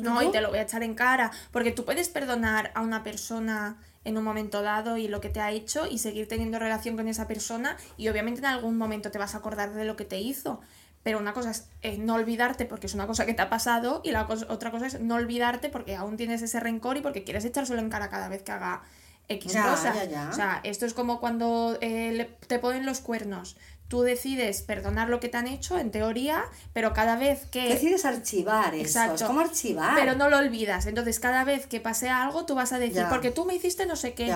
No, 0.00 0.22
y 0.22 0.30
te 0.30 0.40
lo 0.40 0.50
voy 0.50 0.58
a 0.58 0.62
echar 0.62 0.82
en 0.82 0.94
cara. 0.94 1.30
Porque 1.50 1.72
tú 1.72 1.84
puedes 1.84 2.08
perdonar 2.08 2.70
a 2.74 2.80
una 2.82 3.02
persona 3.02 3.76
en 4.04 4.16
un 4.16 4.24
momento 4.24 4.62
dado 4.62 4.96
y 4.96 5.08
lo 5.08 5.20
que 5.20 5.28
te 5.28 5.40
ha 5.40 5.50
hecho 5.50 5.86
y 5.86 5.98
seguir 5.98 6.26
teniendo 6.28 6.58
relación 6.58 6.96
con 6.96 7.08
esa 7.08 7.26
persona 7.28 7.76
y 7.96 8.08
obviamente 8.08 8.40
en 8.40 8.46
algún 8.46 8.76
momento 8.78 9.10
te 9.10 9.18
vas 9.18 9.34
a 9.34 9.38
acordar 9.38 9.74
de 9.74 9.84
lo 9.84 9.96
que 9.96 10.04
te 10.04 10.20
hizo. 10.20 10.60
Pero 11.02 11.18
una 11.18 11.32
cosa 11.32 11.50
es 11.50 11.66
eh, 11.82 11.98
no 11.98 12.14
olvidarte 12.14 12.64
porque 12.64 12.86
es 12.86 12.94
una 12.94 13.06
cosa 13.06 13.26
que 13.26 13.34
te 13.34 13.42
ha 13.42 13.50
pasado 13.50 14.00
y 14.04 14.12
la 14.12 14.26
cos- 14.28 14.46
otra 14.48 14.70
cosa 14.70 14.86
es 14.86 15.00
no 15.00 15.16
olvidarte 15.16 15.68
porque 15.68 15.96
aún 15.96 16.16
tienes 16.16 16.42
ese 16.42 16.60
rencor 16.60 16.96
y 16.96 17.00
porque 17.00 17.24
quieres 17.24 17.44
echárselo 17.44 17.80
en 17.80 17.90
cara 17.90 18.08
cada 18.08 18.28
vez 18.28 18.42
que 18.42 18.52
haga 18.52 18.82
X 19.28 19.52
Ya, 19.52 19.64
cosa. 19.70 19.94
ya, 19.94 20.04
ya. 20.04 20.28
O 20.30 20.32
sea, 20.32 20.60
esto 20.62 20.86
es 20.86 20.94
como 20.94 21.18
cuando 21.20 21.76
eh, 21.80 22.12
le- 22.12 22.24
te 22.46 22.58
ponen 22.58 22.86
los 22.86 23.00
cuernos. 23.00 23.56
Tú 23.88 24.00
decides 24.02 24.62
perdonar 24.62 25.10
lo 25.10 25.20
que 25.20 25.28
te 25.28 25.36
han 25.36 25.46
hecho, 25.46 25.78
en 25.78 25.90
teoría, 25.90 26.44
pero 26.72 26.94
cada 26.94 27.16
vez 27.16 27.46
que... 27.50 27.68
Decides 27.68 28.06
archivar 28.06 28.74
eso, 28.74 28.82
Exacto. 28.84 29.14
es 29.16 29.22
como 29.24 29.40
archivar. 29.40 29.94
Pero 29.96 30.14
no 30.14 30.30
lo 30.30 30.38
olvidas. 30.38 30.86
Entonces, 30.86 31.20
cada 31.20 31.44
vez 31.44 31.66
que 31.66 31.78
pase 31.78 32.08
algo, 32.08 32.46
tú 32.46 32.54
vas 32.54 32.72
a 32.72 32.78
decir, 32.78 33.04
porque 33.10 33.30
tú 33.30 33.44
me 33.44 33.54
hiciste 33.54 33.84
no 33.84 33.96
sé 33.96 34.14
qué. 34.14 34.26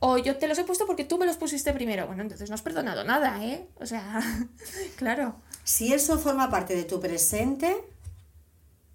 O 0.00 0.18
yo 0.18 0.36
te 0.36 0.48
los 0.48 0.58
he 0.58 0.64
puesto 0.64 0.86
porque 0.86 1.04
tú 1.04 1.18
me 1.18 1.26
los 1.26 1.36
pusiste 1.36 1.72
primero. 1.72 2.06
Bueno, 2.06 2.22
entonces 2.22 2.48
no 2.50 2.54
has 2.54 2.62
perdonado 2.62 3.04
nada, 3.04 3.42
¿eh? 3.44 3.66
O 3.80 3.86
sea, 3.86 4.20
claro, 4.96 5.36
Si 5.62 5.92
eso 5.92 6.18
forma 6.18 6.50
parte 6.50 6.74
de 6.74 6.84
tu 6.84 7.00
presente, 7.00 7.74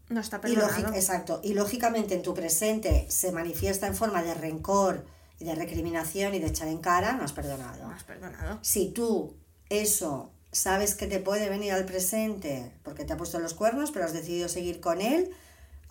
no 0.09 0.19
está 0.21 0.41
perdonado. 0.41 0.93
exacto, 0.93 1.39
y 1.43 1.53
lógicamente 1.53 2.15
en 2.15 2.21
tu 2.21 2.33
presente 2.33 3.05
se 3.09 3.31
manifiesta 3.31 3.87
en 3.87 3.95
forma 3.95 4.21
de 4.23 4.33
rencor 4.33 5.05
y 5.39 5.45
de 5.45 5.55
recriminación 5.55 6.33
y 6.35 6.39
de 6.39 6.47
echar 6.47 6.67
en 6.67 6.79
cara, 6.79 7.13
no 7.13 7.23
has 7.23 7.33
perdonado. 7.33 7.87
No 7.87 7.93
has 7.93 8.03
perdonado. 8.03 8.59
Si 8.61 8.89
tú 8.91 9.35
eso 9.69 10.31
sabes 10.51 10.95
que 10.95 11.05
te 11.07 11.19
puede 11.19 11.47
venir 11.49 11.73
al 11.73 11.85
presente 11.85 12.71
porque 12.83 13.05
te 13.05 13.13
ha 13.13 13.17
puesto 13.17 13.39
los 13.39 13.53
cuernos, 13.53 13.91
pero 13.91 14.05
has 14.05 14.13
decidido 14.13 14.49
seguir 14.49 14.79
con 14.81 14.99
él, 15.01 15.29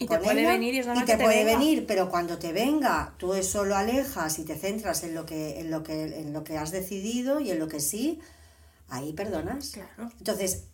Y 0.00 0.07
te 0.07 0.19
puede 0.19 0.40
ella, 0.40 0.52
venir 0.52 0.75
y 0.75 0.78
es 0.78 0.87
normal 0.87 1.05
te 1.05 1.12
que 1.12 1.19
te 1.19 1.25
puede 1.25 1.45
venga. 1.45 1.59
venir, 1.59 1.87
pero 1.87 2.09
cuando 2.09 2.38
te 2.38 2.52
venga, 2.52 3.14
tú 3.19 3.35
eso 3.35 3.64
lo 3.64 3.76
alejas 3.76 4.38
y 4.38 4.45
te 4.45 4.55
centras 4.57 5.02
en 5.02 5.14
lo 5.14 5.26
que, 5.26 5.59
en 5.61 5.71
lo 5.71 5.83
que, 5.83 6.05
en 6.21 6.33
lo 6.33 6.45
que 6.45 6.57
has 6.57 6.71
decidido 6.71 7.40
y 7.40 7.50
en 7.50 7.59
lo 7.59 7.67
que 7.69 7.81
sí, 7.81 8.21
ahí 8.88 9.12
perdonas. 9.12 9.70
Claro. 9.70 10.11
Entonces, 10.18 10.64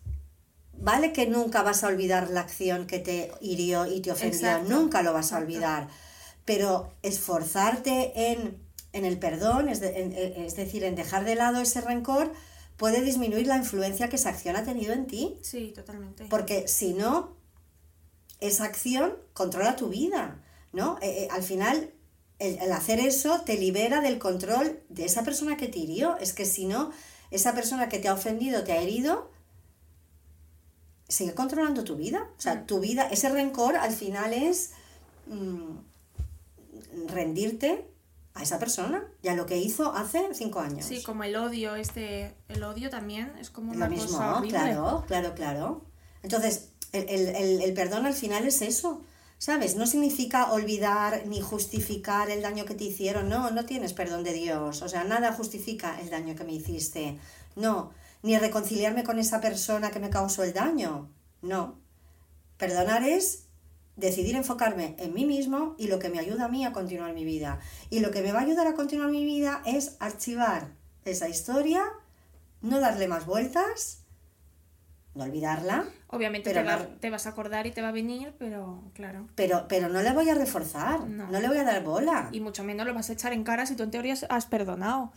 vale 0.77 1.11
que 1.11 1.25
nunca 1.25 1.63
vas 1.63 1.83
a 1.83 1.87
olvidar 1.87 2.29
la 2.29 2.41
acción 2.41 2.85
que 2.85 2.99
te 2.99 3.31
hirió 3.41 3.87
y 3.87 4.01
te 4.01 4.11
ofendió, 4.11 4.39
Exacto. 4.47 4.69
nunca 4.69 5.01
lo 5.01 5.11
vas 5.13 5.31
a 5.31 5.37
Exacto. 5.37 5.45
olvidar, 5.45 5.87
pero 6.45 6.93
esforzarte 7.01 8.31
en, 8.31 8.57
en 8.93 9.05
el 9.05 9.17
perdón, 9.17 9.69
es, 9.69 9.79
de- 9.79 10.01
en- 10.01 10.11
en- 10.15 10.43
es 10.45 10.55
decir, 10.55 10.83
en 10.83 10.95
dejar 10.95 11.25
de 11.25 11.35
lado 11.35 11.61
ese 11.61 11.81
rencor, 11.81 12.31
puede 12.77 13.01
disminuir 13.01 13.47
la 13.47 13.57
influencia 13.57 14.09
que 14.09 14.17
esa 14.17 14.29
acción 14.29 14.55
ha 14.55 14.63
tenido 14.63 14.93
en 14.93 15.07
ti, 15.07 15.37
Sí, 15.41 15.71
totalmente. 15.73 16.25
porque 16.29 16.67
si 16.67 16.93
no, 16.93 17.35
esa 18.39 18.65
acción 18.65 19.13
controla 19.33 19.75
tu 19.75 19.89
vida, 19.89 20.43
¿no? 20.73 20.97
Eh, 21.01 21.23
eh, 21.23 21.27
al 21.31 21.43
final, 21.43 21.91
el, 22.39 22.57
el 22.59 22.71
hacer 22.71 22.99
eso 22.99 23.41
te 23.41 23.57
libera 23.57 24.01
del 24.01 24.19
control 24.19 24.79
de 24.89 25.05
esa 25.05 25.23
persona 25.23 25.57
que 25.57 25.67
te 25.67 25.79
hirió. 25.79 26.17
Es 26.17 26.33
que 26.33 26.45
si 26.45 26.65
no, 26.65 26.91
esa 27.31 27.53
persona 27.53 27.89
que 27.89 27.99
te 27.99 28.07
ha 28.07 28.13
ofendido, 28.13 28.63
te 28.63 28.73
ha 28.73 28.81
herido, 28.81 29.29
sigue 31.07 31.33
controlando 31.33 31.83
tu 31.83 31.95
vida. 31.95 32.29
O 32.37 32.41
sea, 32.41 32.65
tu 32.65 32.79
vida, 32.79 33.07
ese 33.09 33.29
rencor 33.29 33.75
al 33.75 33.91
final 33.91 34.33
es 34.33 34.71
mm, 35.27 35.77
rendirte 37.07 37.87
a 38.33 38.43
esa 38.43 38.59
persona 38.59 39.03
y 39.21 39.29
a 39.29 39.35
lo 39.35 39.45
que 39.45 39.57
hizo 39.57 39.93
hace 39.93 40.33
cinco 40.33 40.59
años. 40.59 40.85
Sí, 40.85 41.01
como 41.03 41.23
el 41.23 41.35
odio, 41.35 41.75
este, 41.75 42.35
el 42.49 42.63
odio 42.63 42.89
también 42.89 43.31
es 43.39 43.49
como 43.49 43.71
una 43.71 43.87
lo 43.87 43.95
mismo, 43.95 44.07
cosa 44.07 44.37
horrible. 44.37 44.57
claro, 44.57 45.03
claro, 45.07 45.33
claro. 45.35 45.81
Entonces, 46.21 46.69
el, 46.91 47.09
el- 47.09 47.61
el- 47.61 47.73
perdón 47.73 48.05
al 48.05 48.13
final 48.13 48.45
es 48.45 48.61
eso, 48.61 49.01
¿sabes? 49.37 49.75
No 49.75 49.85
significa 49.87 50.51
olvidar 50.51 51.23
ni 51.27 51.41
justificar 51.41 52.29
el 52.29 52.41
daño 52.41 52.65
que 52.65 52.75
te 52.75 52.85
hicieron, 52.85 53.29
no, 53.29 53.51
no 53.51 53.65
tienes 53.65 53.93
perdón 53.93 54.23
de 54.23 54.33
Dios, 54.33 54.81
o 54.81 54.89
sea, 54.89 55.03
nada 55.03 55.33
justifica 55.33 55.99
el 56.01 56.09
daño 56.09 56.35
que 56.35 56.43
me 56.43 56.53
hiciste, 56.53 57.17
no, 57.55 57.91
ni 58.23 58.37
reconciliarme 58.37 59.03
con 59.03 59.19
esa 59.19 59.41
persona 59.41 59.91
que 59.91 59.99
me 59.99 60.09
causó 60.09 60.43
el 60.43 60.53
daño, 60.53 61.09
no. 61.41 61.77
Perdonar 62.57 63.03
es 63.03 63.43
decidir 63.97 64.35
enfocarme 64.35 64.95
en 64.99 65.13
mí 65.13 65.25
mismo 65.25 65.75
y 65.77 65.87
lo 65.87 65.99
que 65.99 66.09
me 66.09 66.19
ayuda 66.19 66.45
a 66.45 66.49
mí 66.49 66.65
a 66.65 66.73
continuar 66.73 67.13
mi 67.13 67.23
vida. 67.25 67.59
Y 67.89 67.99
lo 67.99 68.11
que 68.11 68.21
me 68.21 68.31
va 68.31 68.39
a 68.39 68.43
ayudar 68.43 68.67
a 68.67 68.73
continuar 68.75 69.09
mi 69.11 69.25
vida 69.25 69.61
es 69.65 69.95
archivar 69.99 70.73
esa 71.05 71.29
historia, 71.29 71.83
no 72.61 72.79
darle 72.79 73.07
más 73.07 73.25
vueltas, 73.25 73.99
no 75.15 75.23
olvidarla, 75.23 75.85
Obviamente 76.09 76.51
Pero 76.51 76.61
te, 76.63 76.67
va- 76.67 76.77
no- 76.77 76.87
te 76.99 77.09
vas 77.09 77.25
a 77.25 77.29
acordar 77.29 77.67
y 77.67 77.71
te 77.71 77.81
va 77.81 77.89
a 77.89 77.91
venir, 77.91 78.33
pero 78.37 78.81
claro. 78.93 79.27
pero, 79.35 79.65
pero 79.67 79.89
no 79.89 80.01
le 80.01 80.13
voy 80.13 80.29
a 80.29 80.35
reforzar, 80.35 81.01
No. 81.07 81.27
no, 81.29 81.39
le 81.41 81.47
voy 81.47 81.57
a 81.57 81.63
dar 81.63 81.83
bola. 81.83 82.29
Y 82.31 82.39
mucho 82.39 82.63
menos 82.63 82.85
lo 82.85 82.93
vas 82.93 83.09
a 83.09 83.13
echar 83.13 83.33
en 83.33 83.43
cara 83.43 83.65
si 83.65 83.75
tú 83.75 83.83
en 83.83 83.91
teoría 83.91 84.15
has 84.29 84.45
perdonado. 84.45 85.11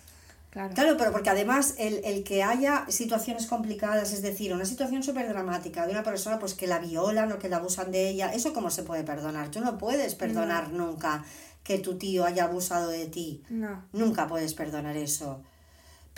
Claro. 0.50 0.72
Claro, 0.74 0.96
pero 0.96 1.12
porque 1.12 1.28
además 1.30 1.74
el, 1.78 2.00
el 2.04 2.24
que 2.24 2.42
haya 2.42 2.84
situaciones 2.88 3.46
complicadas, 3.46 4.12
es 4.12 4.22
decir, 4.22 4.52
una 4.54 4.64
situación 4.64 5.02
súper 5.02 5.28
dramática 5.28 5.84
de 5.86 5.92
una 5.92 6.02
persona 6.02 6.38
pues 6.38 6.54
que 6.54 6.66
la 6.66 6.78
violan 6.78 7.30
o 7.32 7.38
que 7.38 7.48
la 7.50 7.58
abusan 7.58 7.92
de 7.92 8.08
ella, 8.08 8.32
¿eso 8.32 8.52
cómo 8.54 8.70
se 8.70 8.82
puede 8.82 9.04
perdonar? 9.04 9.50
Tú 9.50 9.60
no 9.60 9.76
puedes 9.78 10.14
perdonar 10.14 10.72
nunca 10.72 11.22
que 11.62 11.78
tu 11.78 11.98
tío 11.98 12.24
haya 12.24 12.44
abusado 12.44 12.88
de 12.88 13.06
ti. 13.06 13.42
No. 13.50 13.84
Nunca 13.92 14.26
puedes 14.26 14.54
perdonar 14.54 14.96
eso. 14.96 15.42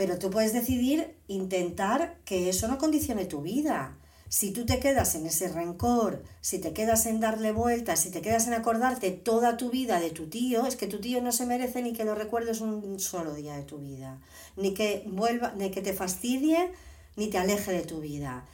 Pero 0.01 0.19
tú 0.19 0.31
puedes 0.31 0.55
decidir 0.55 1.15
intentar 1.29 2.17
que 2.25 2.49
eso 2.49 2.67
no 2.69 2.79
condicione 2.79 3.27
tu 3.27 3.43
vida. 3.43 3.99
Si 4.31 4.51
tú 4.51 4.65
te 4.65 4.81
quedas 4.81 5.15
en 5.15 5.27
ese 5.27 5.49
rencor, 5.49 6.25
si 6.41 6.59
te 6.59 6.73
quedas 6.73 7.05
en 7.05 7.21
darle 7.21 7.53
vueltas, 7.53 8.01
si 8.01 8.11
te 8.11 8.23
quedas 8.23 8.47
en 8.47 8.55
acordarte 8.55 9.11
toda 9.11 9.59
tu 9.59 9.69
vida 9.69 10.01
de 10.01 10.11
tu 10.11 10.31
tío, 10.31 10.65
es 10.65 10.77
que 10.77 10.87
tu 10.87 11.03
tío 11.03 11.21
no 11.21 11.33
se 11.33 11.45
merece 11.45 11.83
ni 11.83 11.93
que 11.93 12.07
lo 12.07 12.15
recuerdes 12.15 12.63
un 12.63 12.99
solo 12.99 13.35
día 13.35 13.57
de 13.57 13.65
tu 13.65 13.77
vida, 13.77 14.23
ni 14.57 14.73
que 14.73 15.05
vuelva, 15.07 15.53
ni 15.55 15.71
que 15.71 15.83
te 15.83 15.93
fastidie, 15.93 16.71
ni 17.17 17.29
te 17.29 17.37
aleje 17.37 17.71
de 17.71 17.83
tu 17.83 18.01
vida. 18.01 18.47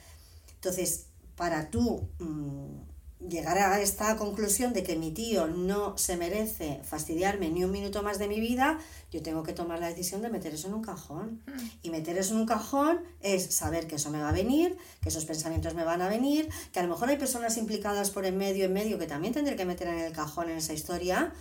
Entonces, 0.55 1.05
para 1.37 1.69
tú 1.69 2.09
mm, 2.19 2.86
llegar 3.19 3.57
a 3.57 3.81
esta 3.81 4.15
conclusión 4.15 4.73
de 4.73 4.83
que 4.83 4.95
mi 4.95 5.11
tío 5.11 5.47
no 5.47 5.97
se 5.97 6.17
merece 6.17 6.79
fastidiarme 6.83 7.49
ni 7.49 7.63
un 7.63 7.71
minuto 7.71 8.03
más 8.03 8.19
de 8.19 8.27
mi 8.27 8.39
vida, 8.39 8.79
yo 9.11 9.23
tengo 9.23 9.43
que 9.43 9.53
tomar 9.53 9.79
la 9.79 9.87
decisión 9.87 10.21
de 10.21 10.29
meter 10.29 10.53
eso 10.53 10.67
en 10.67 10.75
un 10.75 10.83
cajón. 10.83 11.41
Y 11.81 11.89
meter 11.89 12.17
eso 12.17 12.33
en 12.33 12.41
un 12.41 12.45
cajón 12.45 12.99
es 13.21 13.53
saber 13.55 13.87
que 13.87 13.95
eso 13.95 14.11
me 14.11 14.21
va 14.21 14.29
a 14.29 14.33
venir, 14.33 14.77
que 15.01 15.09
esos 15.09 15.25
pensamientos 15.25 15.73
me 15.73 15.83
van 15.83 16.01
a 16.01 16.09
venir, 16.09 16.49
que 16.71 16.79
a 16.79 16.83
lo 16.83 16.89
mejor 16.89 17.09
hay 17.09 17.17
personas 17.17 17.57
implicadas 17.57 18.11
por 18.11 18.25
en 18.25 18.37
medio, 18.37 18.65
en 18.65 18.73
medio, 18.73 18.99
que 18.99 19.07
también 19.07 19.33
tendré 19.33 19.55
que 19.55 19.65
meter 19.65 19.87
en 19.87 19.99
el 19.99 20.13
cajón 20.13 20.49
en 20.49 20.57
esa 20.57 20.73
historia, 20.73 21.33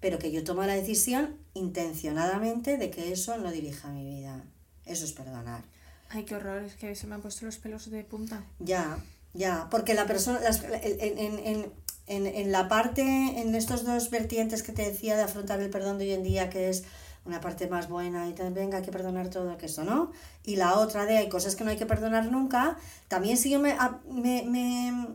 pero 0.00 0.18
que 0.18 0.30
yo 0.30 0.44
tomo 0.44 0.62
la 0.62 0.74
decisión 0.74 1.36
intencionadamente 1.54 2.76
de 2.76 2.90
que 2.90 3.12
eso 3.12 3.36
no 3.38 3.50
dirija 3.50 3.88
mi 3.88 4.04
vida. 4.04 4.44
Eso 4.84 5.04
es 5.04 5.12
perdonar. 5.12 5.64
Ay, 6.10 6.24
qué 6.24 6.36
horror, 6.36 6.62
es 6.62 6.74
que 6.74 6.94
se 6.94 7.06
me 7.06 7.14
han 7.14 7.22
puesto 7.22 7.44
los 7.44 7.58
pelos 7.58 7.90
de 7.90 8.02
punta. 8.04 8.42
Ya, 8.58 8.98
ya, 9.42 9.54
porque 9.70 9.94
la 9.94 10.06
persona, 10.12 10.40
las- 10.40 10.62
en, 10.64 11.18
en, 11.18 11.72
en, 12.14 12.26
en, 12.26 12.52
la 12.52 12.68
parte, 12.68 13.02
en 13.02 13.54
estos 13.54 13.84
dos 13.84 14.10
vertientes 14.10 14.62
que 14.62 14.72
te 14.72 14.82
decía 14.90 15.16
de 15.16 15.22
afrontar 15.22 15.60
el 15.60 15.70
perdón 15.70 15.98
de 15.98 16.04
hoy 16.06 16.12
en 16.12 16.22
día, 16.22 16.50
que 16.50 16.68
es 16.70 16.84
una 17.24 17.40
parte 17.40 17.68
más 17.68 17.88
buena 17.88 18.28
y 18.28 18.32
tal, 18.32 18.52
venga, 18.54 18.78
hay 18.78 18.84
que 18.84 18.92
perdonar 18.92 19.28
todo, 19.28 19.58
que 19.58 19.66
esto, 19.66 19.84
¿no? 19.84 20.12
Y 20.44 20.56
la 20.56 20.78
otra 20.78 21.04
de 21.04 21.18
hay 21.18 21.28
cosas 21.28 21.56
que 21.56 21.64
no 21.64 21.70
hay 21.70 21.76
que 21.76 21.86
perdonar 21.86 22.30
nunca, 22.32 22.78
también 23.08 23.36
si 23.36 23.50
yo 23.50 23.58
me, 23.60 23.76
me, 24.10 24.42
me, 24.44 25.08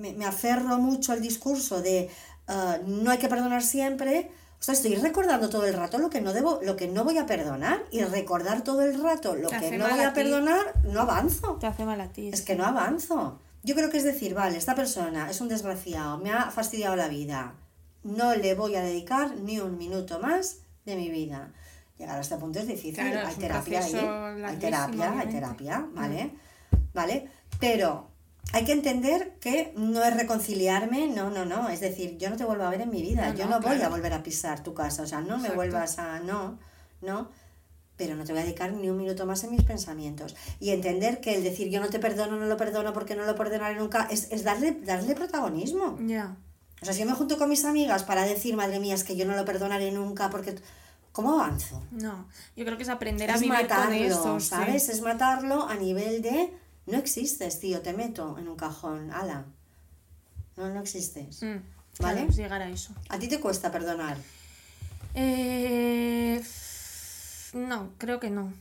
me, 0.00 0.12
me 0.14 0.24
aferro 0.24 0.78
mucho 0.78 1.12
al 1.12 1.20
discurso 1.20 1.82
de 1.82 2.10
ah, 2.48 2.78
no 2.86 3.10
hay 3.10 3.18
que 3.18 3.28
perdonar 3.28 3.62
siempre, 3.62 4.30
O 4.58 4.62
sea, 4.66 4.74
estoy 4.74 4.96
recordando 4.96 5.48
todo 5.48 5.66
el 5.66 5.74
rato 5.74 5.98
lo 5.98 6.10
que 6.10 6.20
no 6.20 6.32
debo, 6.32 6.60
lo 6.62 6.76
que 6.76 6.88
no 6.88 7.04
voy 7.04 7.18
a 7.18 7.26
perdonar 7.26 7.84
y 7.90 8.02
recordar 8.02 8.64
todo 8.64 8.82
el 8.82 9.00
rato 9.00 9.36
lo 9.36 9.48
Te 9.48 9.58
que 9.58 9.78
no 9.78 9.88
voy 9.88 10.00
a 10.00 10.12
perdonar, 10.12 10.74
no 10.84 11.00
avanzo. 11.02 11.56
Te 11.60 11.66
hace 11.66 11.84
mal 11.84 12.00
a 12.00 12.08
ti. 12.08 12.30
Es 12.32 12.40
sí. 12.40 12.44
que 12.46 12.56
no 12.56 12.64
avanzo. 12.64 13.38
Yo 13.62 13.74
creo 13.74 13.90
que 13.90 13.98
es 13.98 14.04
decir, 14.04 14.34
vale, 14.34 14.56
esta 14.56 14.74
persona 14.74 15.30
es 15.30 15.40
un 15.40 15.48
desgraciado, 15.48 16.18
me 16.18 16.32
ha 16.32 16.50
fastidiado 16.50 16.96
la 16.96 17.08
vida. 17.08 17.54
No 18.02 18.34
le 18.34 18.54
voy 18.54 18.76
a 18.76 18.82
dedicar 18.82 19.36
ni 19.36 19.60
un 19.60 19.76
minuto 19.76 20.20
más 20.20 20.58
de 20.84 20.96
mi 20.96 21.10
vida. 21.10 21.52
Llegar 21.98 22.18
a 22.18 22.20
este 22.20 22.36
punto 22.36 22.58
es 22.58 22.66
difícil. 22.66 22.94
Claro, 22.94 23.26
hay 23.26 23.32
es 23.32 23.38
terapia 23.38 23.80
ahí. 23.80 24.44
Hay 24.44 24.56
terapia, 24.56 25.18
hay 25.18 25.28
terapia, 25.28 25.86
¿vale? 25.92 26.30
¿Vale? 26.94 27.28
Pero 27.58 28.08
hay 28.52 28.64
que 28.64 28.72
entender 28.72 29.34
que 29.40 29.72
no 29.76 30.02
es 30.02 30.16
reconciliarme, 30.16 31.08
no, 31.08 31.30
no, 31.30 31.44
no. 31.44 31.68
Es 31.68 31.80
decir, 31.80 32.16
yo 32.18 32.30
no 32.30 32.36
te 32.36 32.44
vuelvo 32.44 32.64
a 32.64 32.70
ver 32.70 32.80
en 32.80 32.90
mi 32.90 33.02
vida. 33.02 33.30
No, 33.30 33.34
yo 33.34 33.44
no, 33.46 33.60
no, 33.60 33.68
voy 33.68 33.80
a 33.80 33.88
volver 33.88 34.12
a 34.12 34.22
pisar 34.22 34.62
tu 34.62 34.74
casa. 34.74 35.02
O 35.02 35.06
sea, 35.06 35.20
no 35.20 35.38
me 35.38 35.50
vuelvas 35.50 35.98
a. 35.98 36.20
No, 36.20 36.58
no 37.00 37.30
pero 37.96 38.14
no 38.14 38.24
te 38.24 38.32
voy 38.32 38.42
a 38.42 38.44
dedicar 38.44 38.72
ni 38.72 38.90
un 38.90 38.98
minuto 38.98 39.26
más 39.26 39.42
en 39.44 39.52
mis 39.52 39.62
pensamientos. 39.62 40.36
Y 40.60 40.70
entender 40.70 41.20
que 41.20 41.34
el 41.34 41.42
decir 41.42 41.70
yo 41.70 41.80
no 41.80 41.88
te 41.88 41.98
perdono, 41.98 42.36
no 42.36 42.46
lo 42.46 42.56
perdono 42.56 42.92
porque 42.92 43.16
no 43.16 43.24
lo 43.24 43.34
perdonaré 43.34 43.76
nunca, 43.76 44.06
es, 44.10 44.28
es 44.30 44.44
darle, 44.44 44.72
darle 44.72 45.14
protagonismo. 45.14 45.98
Ya. 46.06 46.36
O 46.82 46.84
sea, 46.84 46.92
si 46.92 47.00
yo 47.00 47.06
me 47.06 47.12
junto 47.12 47.38
con 47.38 47.48
mis 47.48 47.64
amigas 47.64 48.04
para 48.04 48.24
decir, 48.24 48.54
madre 48.54 48.80
mía, 48.80 48.94
es 48.94 49.04
que 49.04 49.16
yo 49.16 49.24
no 49.24 49.34
lo 49.34 49.44
perdonaré 49.44 49.90
nunca 49.92 50.30
porque... 50.30 50.56
¿Cómo 51.12 51.40
avanzo? 51.40 51.82
No. 51.92 52.28
Yo 52.56 52.66
creo 52.66 52.76
que 52.76 52.82
es 52.82 52.90
aprender 52.90 53.30
a 53.30 53.36
Es 53.36 53.40
vivir 53.40 53.56
matarlo, 53.56 54.22
con 54.22 54.38
sí. 54.38 54.48
¿sabes? 54.48 54.90
Es 54.90 55.00
matarlo 55.00 55.66
a 55.66 55.74
nivel 55.74 56.20
de... 56.20 56.52
No 56.86 56.98
existes, 56.98 57.60
tío, 57.60 57.82
te 57.82 57.92
meto 57.92 58.38
en 58.38 58.48
un 58.48 58.56
cajón, 58.56 59.10
ala. 59.10 59.44
No, 60.56 60.68
no 60.68 60.80
existes. 60.80 61.42
Mm, 61.42 61.56
¿Vale? 62.00 62.20
claro, 62.20 62.32
llegar 62.32 62.62
a 62.62 62.68
eso. 62.68 62.94
A 63.08 63.18
ti 63.18 63.28
te 63.28 63.40
cuesta 63.40 63.72
perdonar. 63.72 64.16
Eh, 65.14 66.42
no, 67.54 67.90
creo 67.98 68.20
que 68.20 68.30
no. 68.30 68.52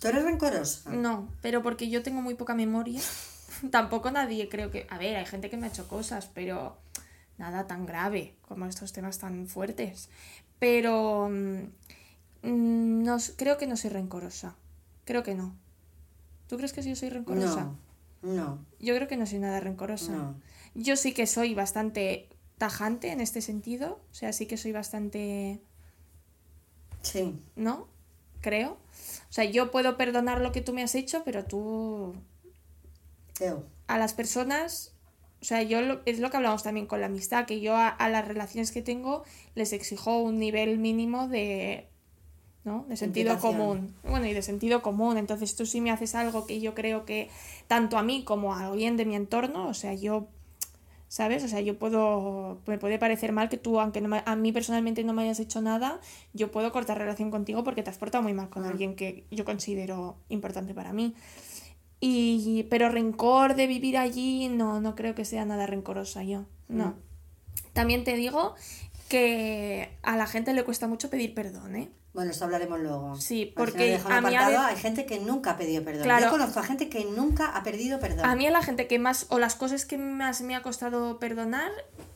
¿Tú 0.00 0.08
eres 0.08 0.24
rencorosa? 0.24 0.90
No, 0.90 1.28
pero 1.40 1.62
porque 1.62 1.88
yo 1.88 2.02
tengo 2.02 2.20
muy 2.20 2.34
poca 2.34 2.54
memoria. 2.54 3.00
Tampoco 3.70 4.10
nadie 4.10 4.48
creo 4.48 4.70
que... 4.70 4.86
A 4.90 4.98
ver, 4.98 5.16
hay 5.16 5.26
gente 5.26 5.48
que 5.48 5.56
me 5.56 5.66
ha 5.66 5.70
hecho 5.70 5.88
cosas, 5.88 6.28
pero 6.34 6.76
nada 7.38 7.66
tan 7.66 7.86
grave 7.86 8.34
como 8.48 8.66
estos 8.66 8.92
temas 8.92 9.18
tan 9.18 9.46
fuertes. 9.46 10.08
Pero 10.58 11.28
mm, 11.30 12.48
mm, 12.48 13.02
no, 13.04 13.16
creo 13.36 13.58
que 13.58 13.66
no 13.66 13.76
soy 13.76 13.90
rencorosa. 13.90 14.56
Creo 15.04 15.22
que 15.22 15.34
no. 15.34 15.54
¿Tú 16.52 16.58
crees 16.58 16.74
que 16.74 16.82
yo 16.82 16.94
soy 16.94 17.08
rencorosa? 17.08 17.72
No, 18.20 18.30
no, 18.34 18.66
Yo 18.78 18.94
creo 18.94 19.08
que 19.08 19.16
no 19.16 19.24
soy 19.24 19.38
nada 19.38 19.58
rencorosa. 19.58 20.12
no. 20.12 20.34
Yo 20.74 20.96
sí 20.96 21.14
que 21.14 21.26
soy 21.26 21.54
bastante 21.54 22.28
tajante 22.58 23.10
en 23.10 23.22
este 23.22 23.40
sentido. 23.40 24.00
O 24.10 24.14
sea, 24.14 24.34
sí 24.34 24.44
que 24.44 24.58
soy 24.58 24.70
bastante... 24.72 25.62
Sí, 27.00 27.40
¿No? 27.56 27.88
Creo. 28.42 28.72
O 28.72 29.32
sea, 29.32 29.44
yo 29.44 29.70
puedo 29.70 29.96
perdonar 29.96 30.42
lo 30.42 30.52
que 30.52 30.60
tú 30.60 30.74
me 30.74 30.82
has 30.82 30.94
hecho, 30.94 31.22
pero 31.24 31.46
tú 31.46 32.16
Teo. 33.32 33.64
a 33.86 33.96
las 33.96 34.12
personas, 34.12 34.92
o 35.40 35.46
sea, 35.46 35.62
yo 35.62 35.80
lo- 35.80 36.02
es 36.04 36.18
lo 36.20 36.30
que 36.30 36.36
hablamos 36.36 36.62
también 36.62 36.86
con 36.86 37.00
la 37.00 37.06
amistad, 37.06 37.46
que 37.46 37.62
yo 37.62 37.74
a, 37.76 37.88
a 37.88 38.10
las 38.10 38.28
relaciones 38.28 38.72
que 38.72 38.82
tengo 38.82 39.24
les 39.54 39.72
exijo 39.72 40.20
un 40.20 40.38
nivel 40.38 40.76
mínimo 40.78 41.28
de, 41.28 41.88
¿no? 42.64 42.84
De 42.88 42.96
sentido 42.96 43.38
común. 43.38 43.94
Bueno, 44.08 44.26
y 44.26 44.34
de 44.34 44.42
sentido 44.42 44.82
común. 44.82 45.16
Entonces 45.18 45.56
tú 45.56 45.66
si 45.66 45.80
me 45.80 45.90
haces 45.90 46.14
algo 46.14 46.46
que 46.46 46.60
yo 46.60 46.74
creo 46.74 47.04
que 47.04 47.28
tanto 47.66 47.98
a 47.98 48.02
mí 48.02 48.22
como 48.24 48.54
a 48.54 48.66
alguien 48.66 48.96
de 48.96 49.04
mi 49.04 49.16
entorno, 49.16 49.66
o 49.68 49.74
sea, 49.74 49.94
yo, 49.94 50.26
¿sabes? 51.08 51.42
O 51.44 51.48
sea, 51.48 51.60
yo 51.60 51.78
puedo, 51.78 52.58
me 52.66 52.78
puede 52.78 52.98
parecer 52.98 53.32
mal 53.32 53.48
que 53.48 53.58
tú, 53.58 53.80
aunque 53.80 54.00
no 54.00 54.08
me- 54.08 54.22
a 54.24 54.36
mí 54.36 54.52
personalmente 54.52 55.02
no 55.04 55.12
me 55.12 55.22
hayas 55.24 55.40
hecho 55.40 55.60
nada, 55.60 56.00
yo 56.32 56.50
puedo 56.52 56.70
cortar 56.72 56.98
relación 56.98 57.30
contigo 57.30 57.64
porque 57.64 57.82
te 57.82 57.90
has 57.90 57.98
portado 57.98 58.22
muy 58.22 58.32
mal 58.32 58.48
con 58.48 58.64
Ah. 58.64 58.68
alguien 58.68 58.94
que 58.94 59.24
yo 59.30 59.44
considero 59.44 60.16
importante 60.28 60.72
para 60.72 60.92
mí. 60.92 61.14
Y, 62.04 62.64
pero 62.64 62.88
rencor 62.88 63.54
de 63.54 63.66
vivir 63.68 63.96
allí, 63.96 64.48
no, 64.48 64.80
no 64.80 64.94
creo 64.96 65.14
que 65.14 65.24
sea 65.24 65.44
nada 65.44 65.66
rencorosa 65.66 66.22
yo. 66.24 66.46
No. 66.68 66.86
Mm. 66.86 66.94
También 67.74 68.02
te 68.04 68.14
digo 68.16 68.54
que 69.08 69.90
a 70.02 70.16
la 70.16 70.26
gente 70.26 70.52
le 70.52 70.64
cuesta 70.64 70.88
mucho 70.88 71.10
pedir 71.10 71.32
perdón, 71.34 71.76
¿eh? 71.76 71.88
Bueno, 72.12 72.30
esto 72.30 72.44
hablaremos 72.44 72.78
luego. 72.80 73.16
Sí, 73.18 73.52
porque 73.56 73.98
a 74.04 74.20
mí 74.20 74.36
a 74.36 74.66
hay 74.66 74.76
gente 74.76 75.06
que 75.06 75.18
nunca 75.18 75.52
ha 75.52 75.56
pedido 75.56 75.82
perdón. 75.82 76.02
Claro. 76.02 76.26
Yo 76.26 76.30
conozco 76.30 76.60
a 76.60 76.62
gente 76.62 76.90
que 76.90 77.04
nunca 77.06 77.46
ha 77.56 77.62
pedido 77.62 77.98
perdón. 78.00 78.26
A 78.26 78.34
mí 78.36 78.48
la 78.50 78.62
gente 78.62 78.86
que 78.86 78.98
más, 78.98 79.26
o 79.30 79.38
las 79.38 79.54
cosas 79.54 79.86
que 79.86 79.96
más 79.96 80.42
me 80.42 80.54
ha 80.54 80.60
costado 80.62 81.18
perdonar, 81.18 81.70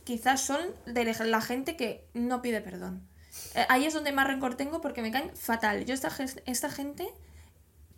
quizás 0.04 0.42
son 0.42 0.60
de 0.84 1.04
la 1.04 1.40
gente 1.40 1.76
que 1.76 2.06
no 2.12 2.42
pide 2.42 2.60
perdón. 2.60 3.08
Eh, 3.54 3.64
ahí 3.70 3.86
es 3.86 3.94
donde 3.94 4.12
más 4.12 4.26
rencor 4.26 4.54
tengo 4.54 4.82
porque 4.82 5.00
me 5.00 5.10
caen 5.10 5.34
fatal. 5.34 5.86
Yo 5.86 5.94
esta, 5.94 6.10
esta 6.44 6.70
gente, 6.70 7.08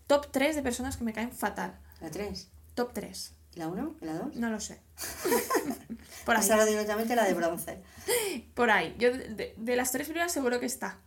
top 0.07 0.29
3 0.31 0.55
de 0.55 0.63
personas 0.63 0.97
que 0.99 1.05
me 1.05 1.13
caen 1.13 1.33
fatal. 1.33 1.81
La 2.01 2.11
3. 2.13 2.49
Top 2.75 2.93
3. 2.93 3.35
¿Y 3.55 3.59
la 3.59 3.67
1? 3.67 3.97
¿Y 4.01 4.05
la 4.05 4.15
2? 4.15 4.37
No 4.37 4.51
lo 4.51 4.61
sé. 4.61 4.81
Por 6.25 6.37
ahí. 6.37 6.49
Directamente 6.69 7.17
la 7.17 7.25
de 7.25 7.35
bronce. 7.35 7.83
Por 8.55 8.71
ahí. 8.71 8.95
Yo 8.99 9.11
de, 9.11 9.29
de- 9.35 9.55
de 9.57 9.77
las 9.77 9.91
tres 9.91 10.07
primeras 10.07 10.31
seguro 10.31 10.61
que 10.61 10.67
está. 10.67 10.99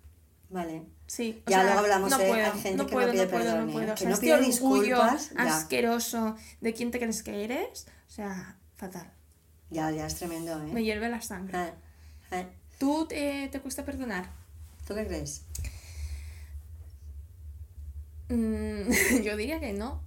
Vale. 0.51 0.83
Sí. 1.07 1.41
o 1.45 1.49
Ya 1.49 1.57
sea, 1.57 1.63
luego 1.65 1.79
hablamos, 1.79 2.09
no 2.11 2.19
eh, 2.19 2.27
puedo, 2.27 2.45
hay 2.45 2.51
gente 2.59 2.75
no 2.77 2.85
que 2.85 2.91
no 2.91 2.97
puedo, 2.99 3.11
pide 3.11 3.23
no 3.25 3.29
puedo, 3.31 3.43
perdón, 3.43 3.65
no 3.65 3.69
eh, 3.69 3.73
puedo. 3.73 3.87
que 3.87 3.93
O 3.93 3.97
sea, 3.97 4.07
no 4.09 4.13
este 4.13 4.25
pide 4.25 4.33
orgullo 4.35 4.47
disculpas, 4.47 5.29
ya. 5.31 5.57
asqueroso 5.57 6.35
de 6.61 6.73
quién 6.73 6.91
te 6.91 6.99
crees 6.99 7.23
que 7.23 7.43
eres, 7.43 7.87
o 8.07 8.11
sea, 8.11 8.57
fatal. 8.75 9.11
Ya, 9.69 9.89
ya 9.91 10.05
es 10.05 10.15
tremendo, 10.15 10.59
Me 10.59 10.81
¿eh? 10.81 10.83
hierve 10.83 11.09
la 11.09 11.21
sangre. 11.21 11.57
Ah, 11.57 11.73
ah. 12.31 12.43
¿Tú 12.77 13.05
te, 13.07 13.47
te 13.49 13.59
cuesta 13.61 13.85
perdonar? 13.85 14.29
¿Tú 14.87 14.93
qué 14.95 15.07
crees? 15.07 15.43
Mm, 18.29 18.91
yo 19.23 19.37
diría 19.37 19.59
que 19.59 19.73
no. 19.73 20.01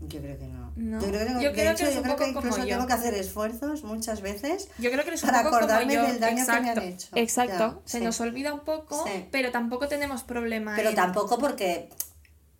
Yo 0.00 0.20
creo 0.20 0.38
que 0.38 0.46
no. 0.48 0.72
No. 0.76 1.00
Yo 1.00 1.08
creo 1.08 1.26
que, 1.38 1.42
Yo 1.44 1.52
creo 1.52 1.72
hecho, 1.72 1.86
que 1.86 1.94
yo 1.94 2.02
creo 2.02 2.16
que 2.16 2.28
incluso 2.28 2.58
yo. 2.58 2.66
tengo 2.76 2.86
que 2.86 2.92
hacer 2.92 3.14
esfuerzos 3.14 3.84
muchas 3.84 4.20
veces 4.20 4.68
Yo 4.78 4.90
creo 4.90 5.04
que 5.04 5.12
Para 5.18 5.40
acordarme 5.40 5.96
del 5.96 6.20
daño 6.20 6.44
que 6.44 6.50
me 6.52 6.56
han 6.58 6.66
exacto, 6.66 6.80
hecho. 6.80 7.08
Exacto. 7.14 7.82
Ya, 7.84 7.88
Se 7.90 7.98
sí. 7.98 8.04
nos 8.04 8.20
olvida 8.20 8.52
un 8.52 8.60
poco, 8.60 9.04
Sí. 9.06 9.26
pero 9.30 9.50
tampoco 9.50 9.88
tenemos 9.88 10.22
problema 10.24 10.74
Pero 10.76 10.90
en, 10.90 10.94
tampoco 10.96 11.38
porque... 11.38 11.88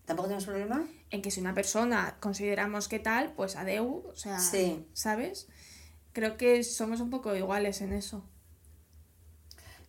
¿Tampoco 0.06 0.28
tenemos 0.28 0.44
problema? 0.44 0.86
en 1.10 1.22
que 1.22 1.30
si 1.30 1.40
una 1.40 1.54
persona 1.54 2.16
consideramos 2.20 2.88
que 2.88 2.98
tal, 2.98 3.32
pues 3.34 3.54
adeu, 3.56 4.04
o 4.10 4.16
sea, 4.16 4.38
Sí. 4.40 4.84
¿sabes? 4.94 5.46
Creo 6.12 6.36
que 6.36 6.62
somos 6.64 7.00
un 7.00 7.08
poco 7.10 7.34
iguales 7.36 7.80
en 7.82 7.92
eso. 7.92 8.24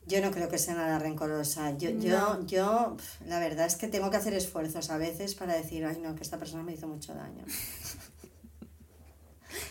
Yo 0.08 0.22
no 0.22 0.30
creo 0.32 0.50
que 0.50 0.58
sea 0.60 0.76
nada 0.76 1.00
rencorosa. 1.00 1.72
Yo, 1.78 1.90
yo, 1.90 2.18
No. 2.20 2.46
yo, 2.46 2.98
la 3.26 3.40
verdad 3.40 3.66
es 3.66 3.76
que 3.76 3.88
tengo 3.88 4.12
que 4.12 4.18
hacer 4.18 4.34
esfuerzos 4.36 4.90
a 4.92 4.98
veces 4.98 5.34
para 5.36 5.54
decir, 5.56 5.84
ay 5.86 5.98
no, 6.00 6.14
que 6.16 6.22
esta 6.24 6.38
persona 6.38 6.62
me 6.64 6.74
hizo 6.74 6.88
mucho 6.88 7.14
daño. 7.16 7.44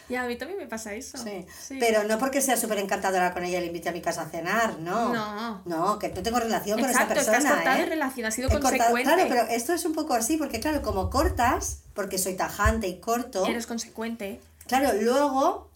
Y 0.09 0.15
a 0.17 0.25
mí 0.27 0.37
también 0.37 0.59
me 0.59 0.67
pasa 0.67 0.95
eso. 0.95 1.19
Sí. 1.19 1.47
Sí. 1.67 1.77
Pero 1.81 2.05
no 2.05 2.19
porque 2.19 2.41
sea 2.41 2.57
súper 2.57 2.79
encantadora 2.79 3.33
con 3.35 3.45
ella 3.45 3.59
y 3.59 3.63
le 3.63 3.67
invite 3.69 3.89
a 3.89 3.93
mi 3.93 4.01
casa 4.01 4.23
a 4.23 4.27
cenar, 4.29 4.79
no. 4.79 5.13
No. 5.13 5.63
No, 5.67 5.99
que 5.99 6.09
no 6.09 6.23
tengo 6.23 6.39
relación 6.39 6.79
Exacto, 6.79 7.09
con 7.09 7.19
esa 7.19 7.31
persona. 7.33 7.55
cortado 7.55 7.79
¿eh? 7.79 7.83
en 7.85 7.89
relación, 7.91 8.27
has 8.27 8.35
sido 8.35 8.49
He 8.49 8.53
cortado- 8.53 8.73
consecuente. 8.73 9.13
claro, 9.15 9.29
pero 9.29 9.43
esto 9.55 9.73
es 9.75 9.85
un 9.85 9.93
poco 9.95 10.15
así, 10.15 10.37
porque 10.39 10.61
claro, 10.61 10.81
como 10.83 11.11
cortas, 11.11 11.81
porque 11.95 12.19
soy 12.19 12.35
tajante 12.35 12.87
y 12.87 12.99
corto, 13.01 13.47
Eres 13.47 13.67
consecuente, 13.67 14.41
claro, 14.67 14.91
luego 15.01 15.71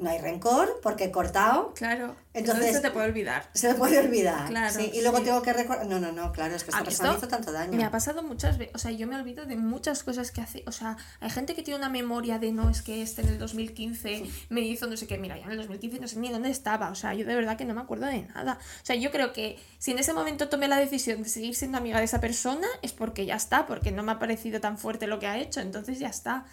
no 0.00 0.10
hay 0.10 0.18
rencor 0.18 0.80
porque 0.82 1.04
he 1.04 1.10
cortado, 1.10 1.72
claro. 1.74 2.16
Entonces- 2.32 2.66
Entonces, 2.66 2.76
se 2.76 2.80
te 2.80 2.90
puede 2.92 3.06
olvidar. 3.08 3.48
se 3.54 3.68
me 3.68 3.74
puede 3.74 3.98
olvidar. 3.98 4.46
Claro, 4.48 4.72
sí, 4.72 4.90
y 4.94 5.00
luego 5.02 5.18
sí. 5.18 5.24
tengo 5.24 5.42
que 5.42 5.52
recordar. 5.52 5.86
No, 5.86 5.98
no, 5.98 6.12
no, 6.12 6.30
claro, 6.32 6.54
es 6.54 6.62
que 6.62 6.70
esta 6.70 6.80
mí 6.80 6.84
persona 6.86 7.14
hizo 7.16 7.26
tanto 7.28 7.50
daño. 7.52 7.76
Me 7.76 7.84
ha 7.84 7.90
pasado 7.90 8.22
muchas 8.22 8.56
veces, 8.56 8.74
o 8.74 8.78
sea, 8.78 8.92
yo 8.92 9.06
me 9.08 9.16
olvido 9.16 9.46
de 9.46 9.56
muchas 9.56 10.02
cosas 10.04 10.30
que 10.30 10.40
hace, 10.40 10.62
o 10.66 10.72
sea, 10.72 10.96
hay 11.20 11.30
gente 11.30 11.54
que 11.54 11.62
tiene 11.62 11.78
una 11.78 11.88
memoria 11.88 12.38
de 12.38 12.52
no, 12.52 12.70
es 12.70 12.82
que 12.82 13.02
este 13.02 13.22
en 13.22 13.28
el 13.28 13.38
2015 13.38 14.24
me 14.48 14.60
hizo 14.60 14.86
no 14.86 14.96
sé 14.96 15.06
qué, 15.06 15.18
mira, 15.18 15.36
ya 15.38 15.44
en 15.46 15.52
el 15.52 15.56
2015 15.58 15.98
no 16.00 16.08
sé 16.08 16.18
ni 16.18 16.30
dónde 16.30 16.50
estaba, 16.50 16.90
o 16.90 16.94
sea, 16.94 17.14
yo 17.14 17.26
de 17.26 17.34
verdad 17.34 17.56
que 17.56 17.64
no 17.64 17.74
me 17.74 17.80
acuerdo 17.80 18.06
de 18.06 18.22
nada. 18.22 18.58
O 18.82 18.86
sea, 18.86 18.96
yo 18.96 19.10
creo 19.10 19.32
que 19.32 19.58
si 19.78 19.90
en 19.90 19.98
ese 19.98 20.12
momento 20.12 20.48
tomé 20.48 20.68
la 20.68 20.78
decisión 20.78 21.22
de 21.22 21.28
seguir 21.28 21.54
siendo 21.56 21.78
amiga 21.78 21.98
de 21.98 22.04
esa 22.04 22.20
persona 22.20 22.66
es 22.82 22.92
porque 22.92 23.26
ya 23.26 23.34
está, 23.34 23.66
porque 23.66 23.90
no 23.90 24.02
me 24.02 24.12
ha 24.12 24.18
parecido 24.18 24.60
tan 24.60 24.78
fuerte 24.78 25.06
lo 25.06 25.18
que 25.18 25.26
ha 25.26 25.36
hecho, 25.38 25.60
entonces 25.60 25.98
ya 25.98 26.08
está. 26.08 26.44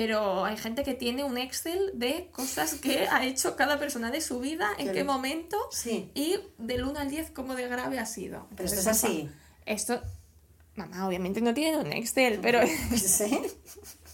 Pero 0.00 0.46
hay 0.46 0.56
gente 0.56 0.82
que 0.82 0.94
tiene 0.94 1.24
un 1.24 1.36
Excel 1.36 1.90
de 1.92 2.30
cosas 2.32 2.76
que 2.76 3.06
ha 3.06 3.26
hecho 3.26 3.54
cada 3.54 3.78
persona 3.78 4.10
de 4.10 4.22
su 4.22 4.40
vida, 4.40 4.70
en 4.78 4.92
qué 4.94 5.04
momento 5.04 5.58
Sí, 5.70 6.10
y 6.14 6.38
del 6.56 6.84
1 6.84 6.98
al 6.98 7.10
10 7.10 7.32
cómo 7.32 7.54
de 7.54 7.68
grave 7.68 7.98
ha 7.98 8.06
sido. 8.06 8.46
pero 8.56 8.66
esto 8.66 8.80
es 8.80 8.86
así. 8.86 9.28
esto, 9.66 10.00
mamá, 10.74 11.06
obviamente 11.06 11.42
no 11.42 11.52
tiene 11.52 11.76
un 11.76 11.92
Excel, 11.92 12.38
pero, 12.40 12.60
¿Sí? 12.96 13.42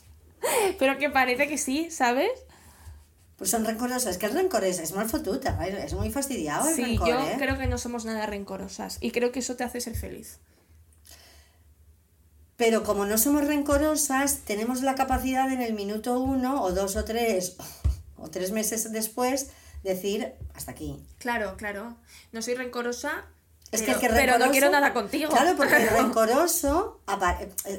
pero 0.81 0.99
que 0.99 1.09
parece 1.09 1.46
que 1.46 1.57
sí, 1.57 1.88
¿sabes? 1.92 2.31
Pues 3.37 3.51
son 3.51 3.64
rencorosas. 3.64 4.07
Es 4.07 4.18
que 4.18 4.27
el 4.27 4.33
rencor 4.33 4.64
es, 4.64 4.81
es 4.81 4.90
mal 4.92 5.09
fotuta, 5.09 5.64
es, 5.68 5.85
es 5.85 5.94
muy 5.94 6.11
fastidiado 6.11 6.68
el 6.68 6.75
Sí, 6.75 6.83
rencor, 6.83 7.09
yo 7.09 7.20
¿eh? 7.20 7.37
creo 7.38 7.57
que 7.57 7.68
no 7.68 7.79
somos 7.79 8.05
nada 8.05 8.27
rencorosas 8.27 8.99
y 9.01 9.12
creo 9.12 9.31
que 9.31 9.38
eso 9.38 9.55
te 9.55 9.62
hace 9.62 9.81
ser 9.81 9.94
feliz. 9.94 10.40
Pero 12.56 12.82
como 12.84 13.04
no 13.04 13.18
somos 13.18 13.44
rencorosas, 13.46 14.38
tenemos 14.46 14.82
la 14.82 14.94
capacidad 14.94 15.50
en 15.52 15.60
el 15.60 15.74
minuto 15.74 16.18
uno 16.20 16.62
o 16.62 16.72
dos 16.72 16.96
o 16.96 17.04
tres 17.04 17.56
o 18.16 18.28
tres 18.30 18.50
meses 18.52 18.92
después 18.92 19.48
decir 19.82 20.32
hasta 20.54 20.70
aquí. 20.72 20.96
Claro, 21.18 21.56
claro. 21.56 21.96
No 22.32 22.40
soy 22.42 22.54
rencorosa, 22.54 23.24
Es 23.70 23.82
pero, 23.82 23.84
que 23.84 24.06
el 24.06 24.12
que 24.12 24.18
pero 24.18 24.32
no 24.38 24.46
rencoroso- 24.46 24.50
quiero 24.52 24.70
nada 24.70 24.92
contigo. 24.94 25.30
Claro, 25.30 25.54
porque 25.56 25.76
el 25.76 25.88
rencoroso, 25.90 27.00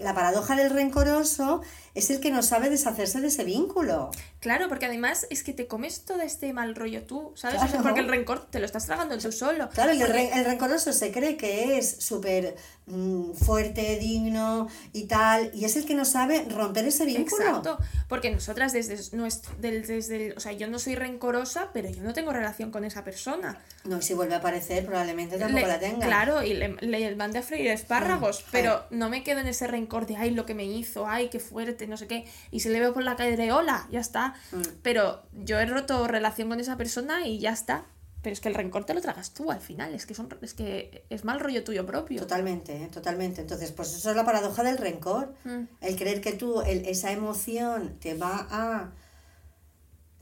la 0.01 0.13
paradoja 0.13 0.55
del 0.55 0.69
rencoroso 0.69 1.61
es 1.97 2.09
el 2.09 2.19
que 2.19 2.31
no 2.31 2.43
sabe 2.43 2.69
deshacerse 2.69 3.21
de 3.21 3.27
ese 3.27 3.43
vínculo. 3.43 4.11
Claro, 4.39 4.69
porque 4.69 4.85
además 4.85 5.27
es 5.29 5.43
que 5.43 5.53
te 5.53 5.67
comes 5.67 6.05
todo 6.05 6.21
este 6.21 6.53
mal 6.53 6.75
rollo 6.75 7.03
tú, 7.03 7.31
¿sabes? 7.35 7.59
Claro. 7.61 7.81
porque 7.83 7.99
el 8.01 8.07
rencor 8.07 8.45
te 8.49 8.59
lo 8.59 8.65
estás 8.65 8.85
tragando 8.85 9.17
tú 9.17 9.31
solo. 9.31 9.69
Claro, 9.69 9.93
y 9.93 10.01
el, 10.01 10.07
Porque- 10.07 10.29
re- 10.29 10.39
el 10.39 10.45
rencoroso 10.45 10.93
se 10.93 11.11
cree 11.11 11.37
que 11.37 11.77
es 11.77 11.97
súper 12.03 12.55
mm, 12.85 13.33
fuerte, 13.33 13.97
digno 13.99 14.67
y 14.93 15.05
tal, 15.07 15.51
y 15.53 15.65
es 15.65 15.75
el 15.75 15.85
que 15.85 15.93
no 15.95 16.05
sabe 16.05 16.45
romper 16.49 16.85
ese 16.85 17.03
vínculo. 17.05 17.43
Exacto, 17.45 17.77
porque 18.07 18.31
nosotras 18.31 18.71
desde 18.73 19.15
nuestro, 19.17 19.53
del- 19.59 19.85
desde 19.85 20.27
el- 20.27 20.37
o 20.37 20.39
sea, 20.39 20.53
yo 20.53 20.67
no 20.67 20.79
soy 20.79 20.95
rencorosa, 20.95 21.71
pero 21.73 21.89
yo 21.89 22.01
no 22.03 22.13
tengo 22.13 22.31
relación 22.31 22.71
con 22.71 22.85
esa 22.85 23.03
persona. 23.03 23.61
No, 23.83 23.97
y 23.97 24.01
si 24.01 24.13
vuelve 24.13 24.35
a 24.35 24.37
aparecer, 24.37 24.85
probablemente 24.85 25.37
tampoco 25.37 25.61
Le- 25.65 25.67
la 25.67 25.79
tenga. 25.79 26.05
Claro, 26.05 26.43
y 26.43 26.53
le, 26.53 26.75
le 26.79 27.15
mandé 27.15 27.39
a 27.39 27.41
freír 27.41 27.67
espárragos, 27.71 28.45
pero 28.51 28.83
no 28.89 29.09
me 29.09 29.23
quedo 29.23 29.39
en 29.39 29.47
ese 29.47 29.67
rencor 29.67 30.05
de 30.05 30.15
ay, 30.15 30.31
lo 30.31 30.45
que 30.45 30.53
me 30.53 30.63
hizo, 30.65 31.07
ay, 31.07 31.29
qué 31.29 31.39
fuerte, 31.39 31.86
no 31.87 31.97
sé 31.97 32.07
qué. 32.07 32.25
Y 32.51 32.59
si 32.61 32.69
le 32.69 32.79
veo 32.79 32.93
por 32.93 33.03
la 33.03 33.15
calle 33.15 33.37
de 33.37 33.51
hola, 33.51 33.87
ya 33.91 33.99
está. 33.99 34.35
Mm. 34.51 34.61
Pero 34.81 35.23
yo 35.33 35.59
he 35.59 35.65
roto 35.65 36.07
relación 36.07 36.49
con 36.49 36.59
esa 36.59 36.77
persona 36.77 37.25
y 37.27 37.39
ya 37.39 37.51
está. 37.51 37.85
Pero 38.23 38.33
es 38.33 38.41
que 38.41 38.49
el 38.49 38.55
rencor 38.55 38.83
te 38.83 38.93
lo 38.93 38.99
tragas 39.01 39.33
tú 39.33 39.51
al 39.51 39.61
final, 39.61 39.93
es 39.93 40.05
que, 40.05 40.13
son, 40.15 40.27
es 40.41 40.53
que 40.53 41.05
es 41.09 41.23
mal 41.23 41.39
rollo 41.39 41.63
tuyo 41.63 41.85
propio. 41.85 42.19
Totalmente, 42.19 42.75
¿eh? 42.83 42.89
totalmente. 42.91 43.41
Entonces, 43.41 43.71
pues 43.71 43.95
eso 43.95 44.09
es 44.09 44.15
la 44.15 44.25
paradoja 44.25 44.63
del 44.63 44.77
rencor. 44.77 45.33
Mm. 45.45 45.63
El 45.81 45.95
creer 45.95 46.19
que 46.19 46.33
tú, 46.33 46.61
el- 46.61 46.85
esa 46.87 47.11
emoción 47.11 47.95
te 47.99 48.15
va 48.15 48.47
a... 48.49 48.91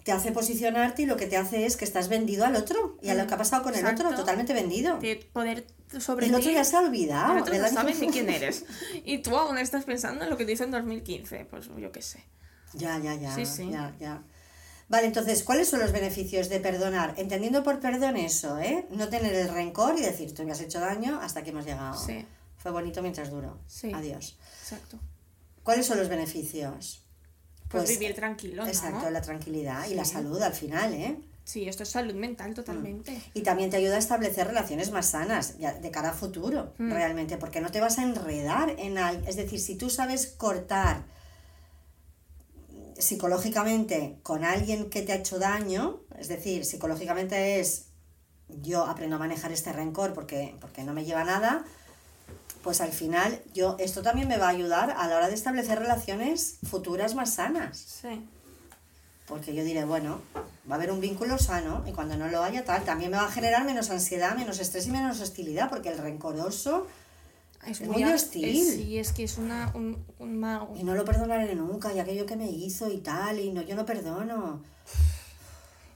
te 0.05 0.11
hace 0.11 0.31
posicionarte 0.31 1.01
y 1.01 1.05
lo 1.07 1.17
que 1.17 1.25
te 1.25 1.35
hace 1.35 1.65
es 1.65 1.77
que 1.77 1.83
estás 1.83 2.09
vendido 2.09 2.45
al 2.45 2.55
otro. 2.55 2.97
Y 3.01 3.09
a 3.09 3.15
lo 3.15 3.25
que 3.25 3.33
ha 3.33 3.37
pasado 3.37 3.63
con 3.63 3.73
el 3.73 3.83
otro, 3.85 4.13
totalmente 4.15 4.53
vendido. 4.53 4.99
De 4.99 5.15
poder 5.33 5.65
sobre 5.99 6.27
El 6.27 6.35
otro 6.35 6.51
ya 6.51 6.63
se 6.63 6.75
ha 6.75 6.81
olvidado. 6.81 7.33
el 7.33 7.39
otro 7.39 7.53
del 7.53 7.61
no 7.63 7.67
año- 7.69 7.75
sabe 7.75 7.95
ni 7.99 8.09
quién 8.11 8.29
eres. 8.29 8.65
Y 9.03 9.17
tú 9.17 9.35
aún 9.35 9.57
estás 9.57 9.83
pensando 9.85 10.23
en 10.23 10.29
lo 10.29 10.37
que 10.37 10.45
te 10.45 10.51
hizo 10.51 10.63
en 10.63 10.69
2015. 10.71 11.45
Pues 11.49 11.69
yo 11.75 11.91
qué 11.91 12.03
sé. 12.03 12.23
Ya, 12.73 12.99
ya, 12.99 13.15
ya. 13.15 13.33
Sí, 13.33 13.47
sí. 13.47 13.69
ya, 13.71 13.95
ya. 13.99 14.21
Vale, 14.89 15.07
entonces, 15.07 15.43
¿cuáles 15.43 15.67
son 15.69 15.79
los 15.79 15.91
beneficios 15.91 16.49
de 16.49 16.59
perdonar? 16.59 17.15
Entendiendo 17.17 17.63
por 17.63 17.79
perdón 17.79 18.15
eso, 18.17 18.59
¿eh? 18.59 18.85
No 18.91 19.09
tener 19.09 19.33
el 19.33 19.49
rencor 19.49 19.97
y 19.97 20.01
decir, 20.03 20.35
tú 20.35 20.43
me 20.43 20.51
has 20.51 20.61
hecho 20.61 20.79
daño 20.79 21.19
hasta 21.19 21.43
que 21.43 21.49
hemos 21.49 21.65
llegado. 21.65 21.97
Sí. 21.99 22.23
Fue 22.57 22.69
bonito 22.69 23.01
mientras 23.01 23.31
duró. 23.31 23.59
Sí. 23.65 23.91
Adiós. 23.91 24.37
Exacto. 24.61 24.99
¿Cuáles 25.63 25.87
son 25.87 25.97
los 25.97 26.09
beneficios? 26.09 27.04
Pues, 27.69 27.89
vivir 27.89 28.13
tranquilo, 28.15 28.63
¿no? 28.63 28.67
Exacto, 28.69 29.09
la 29.09 29.21
tranquilidad 29.21 29.87
y 29.87 29.95
la 29.95 30.05
salud 30.05 30.41
al 30.41 30.53
final, 30.53 30.93
¿eh? 30.93 31.17
Sí, 31.43 31.67
esto 31.67 31.83
es 31.83 31.89
salud 31.89 32.15
mental 32.15 32.53
totalmente. 32.55 33.21
Y 33.35 33.41
también 33.41 33.69
te 33.69 33.77
ayuda 33.77 33.95
a 33.95 33.99
establecer 33.99 34.47
relaciones 34.47 34.91
más 34.91 35.07
sanas 35.11 35.57
ya 35.59 35.73
de 35.73 35.91
cara 35.91 36.09
a 36.09 36.13
futuro, 36.13 36.73
Mm. 36.79 36.91
realmente, 36.91 37.37
porque 37.37 37.61
no 37.61 37.69
te 37.71 37.79
vas 37.81 37.99
a 37.99 38.03
enredar 38.03 38.71
en 38.79 38.97
algo. 38.97 39.27
Es 39.27 39.35
decir, 39.35 39.59
si 39.59 39.75
tú 39.75 39.89
sabes 39.91 40.25
cortar 40.27 41.03
psicológicamente 42.97 44.17
con 44.23 44.43
alguien 44.43 44.89
que 44.89 45.01
te 45.01 45.11
ha 45.11 45.15
hecho 45.15 45.37
daño, 45.37 46.01
es 46.17 46.27
decir, 46.29 46.65
psicológicamente 46.65 47.59
es 47.59 47.87
yo 48.47 48.85
aprendo 48.85 49.17
a 49.17 49.19
manejar 49.19 49.51
este 49.51 49.73
rencor 49.73 50.13
porque, 50.13 50.55
porque 50.61 50.83
no 50.83 50.93
me 50.93 51.03
lleva 51.03 51.21
a 51.21 51.25
nada, 51.25 51.65
pues 52.65 52.81
al 52.81 52.91
final 52.91 53.41
yo 53.53 53.77
esto 53.79 54.01
también 54.01 54.27
me 54.27 54.37
va 54.37 54.47
a 54.47 54.49
ayudar 54.49 54.89
a 54.97 55.07
la 55.07 55.15
hora 55.17 55.27
de 55.29 55.35
establecer 55.35 55.77
relaciones 55.79 56.57
futuras 56.69 57.13
más 57.15 57.35
sanas. 57.35 57.77
Sí. 57.77 58.25
Porque 59.27 59.53
yo 59.55 59.63
diré, 59.63 59.85
bueno, 59.85 60.19
va 60.69 60.73
a 60.73 60.77
haber 60.77 60.91
un 60.91 60.99
vínculo 60.99 61.37
sano 61.37 61.83
y 61.87 61.91
cuando 61.91 62.17
no 62.17 62.27
lo 62.27 62.43
haya 62.43 62.65
tal, 62.65 62.83
también 62.83 63.11
me 63.11 63.17
va 63.17 63.25
a 63.27 63.31
generar 63.31 63.63
menos 63.65 63.89
ansiedad, 63.91 64.35
menos 64.35 64.59
estrés 64.59 64.87
y 64.87 64.91
menos 64.91 65.21
hostilidad, 65.21 65.69
porque 65.69 65.89
el 65.89 65.97
rencoroso 65.99 66.87
Es, 67.67 67.81
Es 67.81 67.87
muy 67.87 68.03
hostil. 68.03 68.45
es- 68.45 68.75
sí, 68.75 68.97
es 68.99 69.11
que 69.13 69.23
es 69.23 69.37
una, 69.37 69.71
un, 69.73 70.03
un 70.19 70.39
mago. 70.39 70.73
y 70.75 70.83
no 70.83 70.93
lo 70.95 71.05
perdonaré 71.05 71.55
nunca 71.55 71.93
y 71.93 71.99
aquello 71.99 72.25
que 72.25 72.35
me 72.35 72.49
hizo 72.49 72.91
y 72.91 72.97
tal, 72.97 73.39
y 73.39 73.51
no, 73.51 73.61
yo 73.63 73.75
no 73.75 73.85
perdono. 73.85 74.61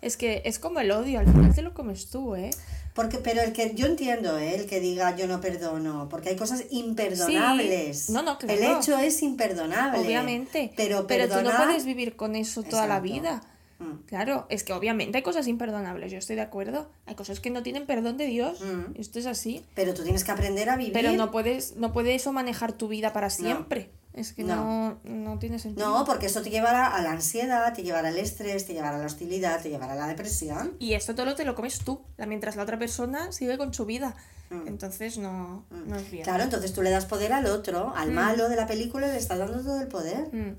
Es 0.02 0.18
que 0.18 0.42
es 0.46 0.60
como 0.60 0.80
el 0.80 0.92
odio, 0.92 1.20
al 1.20 1.26
final 1.26 1.54
te 1.54 1.62
lo 1.62 1.74
comes 1.74 2.10
tú, 2.10 2.36
¿eh? 2.36 2.52
Porque, 3.00 3.18
pero 3.18 3.40
el 3.42 3.54
que 3.54 3.76
yo 3.76 3.86
entiendo, 3.86 4.38
¿eh? 4.38 4.56
el 4.56 4.66
que 4.66 4.82
diga 4.82 5.16
yo 5.16 5.26
no 5.26 5.40
perdono, 5.40 6.10
porque 6.10 6.28
hay 6.28 6.36
cosas 6.36 6.66
imperdonables. 6.70 8.08
Sí. 8.08 8.12
No, 8.12 8.24
no, 8.24 8.38
claro. 8.38 8.60
El 8.60 8.78
hecho 8.78 8.98
es 8.98 9.24
imperdonable. 9.24 10.02
Obviamente. 10.02 10.74
Pero, 10.76 11.06
tú 11.06 11.42
no 11.42 11.56
puedes 11.56 11.86
vivir 11.86 12.18
con 12.18 12.36
eso 12.36 12.62
toda 12.62 12.88
la 12.88 13.00
vida. 13.00 13.42
Mm. 13.80 14.06
Claro, 14.06 14.48
es 14.50 14.66
que 14.66 14.74
obviamente 14.74 15.18
hay 15.18 15.24
cosas 15.24 15.48
imperdonables, 15.48 16.12
yo 16.12 16.18
estoy 16.18 16.36
de 16.36 16.42
acuerdo. 16.42 16.90
Hay 17.06 17.16
cosas 17.16 17.40
que 17.40 17.50
no 17.50 17.64
tienen 17.64 17.86
perdón 17.86 18.18
de 18.18 18.26
Dios. 18.26 18.60
Mm. 18.60 19.00
Esto 19.00 19.18
es 19.20 19.28
así. 19.28 19.64
Pero 19.76 19.94
tú 19.94 20.04
tienes 20.04 20.26
que 20.26 20.32
aprender 20.32 20.70
a 20.70 20.76
vivir. 20.76 20.92
Pero 20.92 21.14
no 21.14 21.32
puedes, 21.32 21.78
no 21.78 21.94
puede 21.94 22.16
eso 22.16 22.34
manejar 22.34 22.74
tu 22.74 22.90
vida 22.90 23.14
para 23.14 23.30
siempre. 23.30 23.92
Es 24.14 24.34
que 24.34 24.44
no, 24.44 25.00
no, 25.04 25.40
tiene 25.40 25.60
sentido. 25.60 25.88
No, 25.88 26.04
porque 26.04 26.26
eso 26.26 26.42
te 26.42 26.50
llevará 26.50 26.88
a 26.88 27.02
la 27.02 27.12
ansiedad, 27.12 27.74
te 27.74 27.84
llevará 27.84 28.10
al 28.10 28.18
estrés, 28.18 28.66
te 28.66 28.74
llevará 28.74 28.96
a 28.96 29.00
la 29.00 29.06
hostilidad, 29.06 29.62
te 29.62 29.70
llevará 29.70 29.94
a 29.94 29.96
la 29.96 30.08
depresión. 30.08 30.76
Y 30.80 30.94
esto 30.94 31.14
todo 31.14 31.36
te 31.36 31.46
lo 31.46 31.56
comes 31.56 31.80
tú, 31.80 32.02
mientras 32.18 32.56
la 32.56 32.64
otra 32.64 32.80
persona 32.80 33.32
sigue 33.32 33.58
con 33.58 33.74
su 33.74 33.86
vida. 33.86 34.16
Mm. 34.50 34.68
Entonces 34.68 35.20
no, 35.20 35.66
no 35.70 35.96
es 35.96 36.10
bien. 36.10 36.24
Claro, 36.24 36.44
entonces 36.44 36.74
tú 36.74 36.82
le 36.82 36.90
das 36.90 37.06
poder 37.06 37.34
al 37.34 37.46
otro, 37.46 37.94
al 37.96 38.12
malo 38.12 38.50
de 38.50 38.56
la 38.56 38.66
película, 38.66 39.08
le 39.08 39.18
estás 39.18 39.38
dando 39.38 39.62
todo 39.62 39.80
el 39.80 39.88
poder. 39.88 40.34
Mm. 40.34 40.58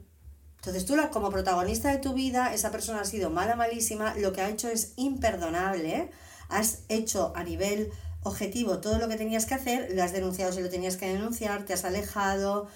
Entonces 0.60 0.84
tú, 0.84 0.94
como 1.10 1.30
protagonista 1.30 1.90
de 1.90 1.98
tu 1.98 2.12
vida, 2.12 2.52
esa 2.52 2.70
persona 2.70 3.00
ha 3.00 3.04
sido 3.04 3.30
mala, 3.30 3.56
malísima, 3.56 4.14
lo 4.16 4.32
que 4.32 4.42
ha 4.42 4.48
hecho 4.50 4.68
es 4.68 4.92
imperdonable, 4.96 6.10
has 6.50 6.80
hecho 6.88 7.32
a 7.34 7.44
nivel 7.44 7.90
objetivo 8.22 8.78
todo 8.78 8.98
lo 8.98 9.08
que 9.08 9.16
tenías 9.16 9.46
que 9.46 9.54
hacer, 9.54 9.88
lo 9.94 10.02
has 10.02 10.12
denunciado 10.12 10.52
si 10.52 10.60
lo 10.60 10.68
tenías 10.68 10.98
que 10.98 11.08
denunciar, 11.10 11.64
te 11.64 11.72
has 11.72 11.86
alejado, 11.86 12.68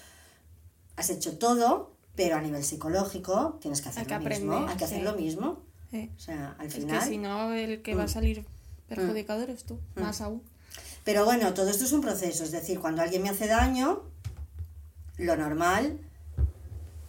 has 0.97 1.09
hecho 1.09 1.37
todo, 1.37 1.91
pero 2.15 2.37
a 2.37 2.41
nivel 2.41 2.63
psicológico 2.63 3.57
tienes 3.61 3.81
que 3.81 3.89
hacer 3.89 4.01
Hay 4.01 4.07
que 4.07 4.13
lo 4.13 4.19
mismo, 4.19 4.51
aprender, 4.53 4.69
hay 4.71 4.77
que 4.77 4.85
hacer 4.85 4.97
sí. 4.99 5.03
lo 5.03 5.13
mismo. 5.13 5.59
Eh, 5.91 6.09
O 6.15 6.19
sea, 6.19 6.55
al 6.59 6.67
Es 6.67 6.75
final... 6.75 6.99
que 6.99 7.05
si 7.05 7.17
no, 7.17 7.53
el 7.53 7.81
que 7.81 7.95
va 7.95 8.03
a 8.03 8.05
Mm. 8.05 8.09
salir 8.09 8.45
perjudicado 8.87 9.41
eres 9.43 9.63
tú, 9.63 9.79
más 9.95 10.21
aún. 10.21 10.41
Pero 11.03 11.25
bueno, 11.25 11.53
todo 11.53 11.69
esto 11.69 11.83
es 11.85 11.91
un 11.91 12.01
proceso, 12.01 12.43
es 12.43 12.51
decir, 12.51 12.79
cuando 12.79 13.01
alguien 13.01 13.21
me 13.23 13.29
hace 13.29 13.47
daño, 13.47 14.01
lo 15.17 15.35
normal, 15.37 15.99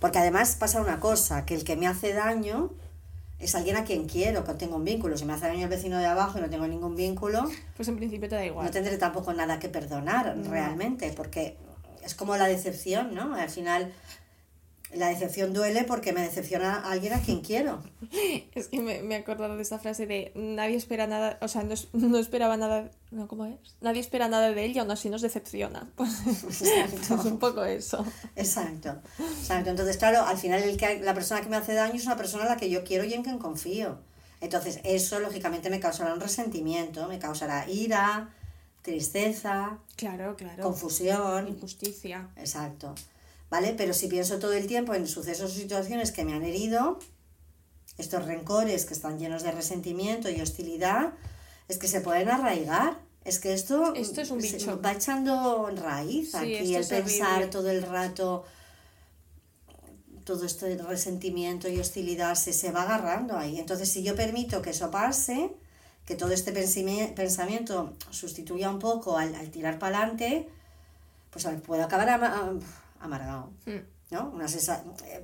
porque 0.00 0.18
además 0.18 0.56
pasa 0.56 0.80
una 0.80 1.00
cosa, 1.00 1.44
que 1.46 1.54
el 1.54 1.64
que 1.64 1.76
me 1.76 1.86
hace 1.86 2.12
daño 2.12 2.70
es 3.38 3.54
alguien 3.54 3.76
a 3.76 3.84
quien 3.84 4.06
quiero, 4.08 4.44
que 4.44 4.54
tengo 4.54 4.76
un 4.76 4.84
vínculo. 4.84 5.16
Si 5.16 5.24
me 5.24 5.32
hace 5.32 5.46
daño 5.46 5.64
el 5.64 5.68
vecino 5.70 5.98
de 5.98 6.06
abajo 6.06 6.38
y 6.38 6.42
no 6.42 6.48
tengo 6.50 6.66
ningún 6.66 6.94
vínculo, 6.96 7.48
Pues 7.76 7.88
en 7.88 7.96
principio 7.96 8.28
te 8.28 8.34
da 8.36 8.44
igual. 8.46 8.64
no 8.66 8.70
tendré 8.72 8.96
tampoco 8.98 9.32
nada 9.32 9.58
que 9.58 9.68
perdonar 9.68 10.36
No. 10.36 10.50
realmente, 10.50 11.12
porque 11.16 11.56
es 12.06 12.14
como 12.14 12.36
la 12.36 12.46
decepción, 12.46 13.14
¿no? 13.14 13.34
Al 13.34 13.50
final 13.50 13.92
la 14.94 15.08
decepción 15.08 15.52
duele 15.52 15.84
porque 15.84 16.12
me 16.12 16.22
decepciona 16.22 16.76
a 16.76 16.92
alguien 16.92 17.12
a 17.12 17.20
quien 17.20 17.40
quiero. 17.40 17.82
Es 18.54 18.68
que 18.68 18.80
me, 18.80 19.02
me 19.02 19.16
he 19.16 19.18
acordado 19.18 19.56
de 19.56 19.62
esa 19.62 19.78
frase 19.78 20.06
de 20.06 20.32
nadie 20.34 20.76
espera 20.76 21.06
nada, 21.06 21.38
o 21.42 21.48
sea, 21.48 21.62
no, 21.62 21.74
no 21.92 22.18
esperaba 22.18 22.56
nada, 22.56 22.90
no, 23.10 23.28
¿cómo 23.28 23.44
es? 23.46 23.76
Nadie 23.80 24.00
espera 24.00 24.28
nada 24.28 24.50
de 24.50 24.64
él 24.64 24.72
y 24.72 24.78
aún 24.78 24.90
así 24.90 25.10
nos 25.10 25.22
decepciona. 25.22 25.90
Pues 25.96 26.62
Exacto. 26.62 27.16
es 27.16 27.24
un 27.24 27.38
poco 27.38 27.64
eso. 27.64 28.04
Exacto, 28.36 28.96
exacto. 29.18 29.70
Entonces, 29.70 29.96
claro, 29.96 30.24
al 30.24 30.38
final 30.38 30.62
el 30.62 30.76
que, 30.76 31.00
la 31.00 31.14
persona 31.14 31.40
que 31.40 31.48
me 31.48 31.56
hace 31.56 31.74
daño 31.74 31.94
es 31.94 32.06
una 32.06 32.16
persona 32.16 32.44
a 32.44 32.48
la 32.48 32.56
que 32.56 32.70
yo 32.70 32.84
quiero 32.84 33.04
y 33.04 33.14
en 33.14 33.22
quien 33.22 33.38
confío. 33.38 33.98
Entonces, 34.40 34.80
eso 34.84 35.18
lógicamente 35.18 35.70
me 35.70 35.80
causará 35.80 36.14
un 36.14 36.20
resentimiento, 36.20 37.08
me 37.08 37.18
causará 37.18 37.68
ira, 37.68 38.30
tristeza, 38.90 39.78
Claro, 39.96 40.36
claro. 40.36 40.62
confusión. 40.62 41.48
Injusticia. 41.48 42.28
Exacto. 42.36 42.94
¿Vale? 43.50 43.74
Pero 43.76 43.92
si 43.92 44.06
pienso 44.08 44.38
todo 44.38 44.52
el 44.52 44.66
tiempo 44.66 44.94
en 44.94 45.06
sucesos 45.06 45.50
o 45.52 45.54
situaciones 45.54 46.12
que 46.12 46.24
me 46.24 46.32
han 46.34 46.44
herido, 46.44 46.98
estos 47.98 48.24
rencores 48.24 48.84
que 48.86 48.94
están 48.94 49.18
llenos 49.18 49.42
de 49.42 49.50
resentimiento 49.52 50.30
y 50.30 50.40
hostilidad, 50.40 51.12
es 51.68 51.78
que 51.78 51.88
se 51.88 52.00
pueden 52.00 52.28
arraigar. 52.28 52.98
Es 53.24 53.40
que 53.40 53.52
esto, 53.52 53.92
Esto 53.94 54.20
es 54.20 54.30
un 54.30 54.40
se 54.40 54.56
bicho. 54.56 54.80
va 54.80 54.92
echando 54.92 55.68
raíz 55.74 56.30
Sí, 56.30 56.36
aquí, 56.36 56.74
el 56.76 56.86
pensar 56.86 57.32
horrible. 57.32 57.46
todo 57.48 57.70
el 57.70 57.82
rato, 57.82 58.44
todo 60.24 60.44
este 60.44 60.76
resentimiento 60.76 61.68
y 61.68 61.78
hostilidad 61.80 62.34
se, 62.36 62.52
se 62.52 62.70
va 62.70 62.82
agarrando 62.82 63.36
ahí. 63.36 63.58
Entonces, 63.58 63.88
si 63.90 64.02
yo 64.04 64.14
permito 64.14 64.62
que 64.62 64.70
eso 64.70 64.90
pase, 64.90 65.50
que 66.06 66.14
todo 66.14 66.30
este 66.32 66.52
pensamiento 66.52 67.92
sustituya 68.10 68.70
un 68.70 68.78
poco 68.78 69.18
al, 69.18 69.34
al 69.34 69.50
tirar 69.50 69.78
para 69.78 69.98
adelante, 69.98 70.48
pues 71.30 71.46
puedo 71.62 71.84
acabar 71.84 72.08
ama- 72.08 72.58
amargado. 73.00 73.50
Mm. 73.66 73.80
¿no? 74.12 74.30
Una 74.30 74.46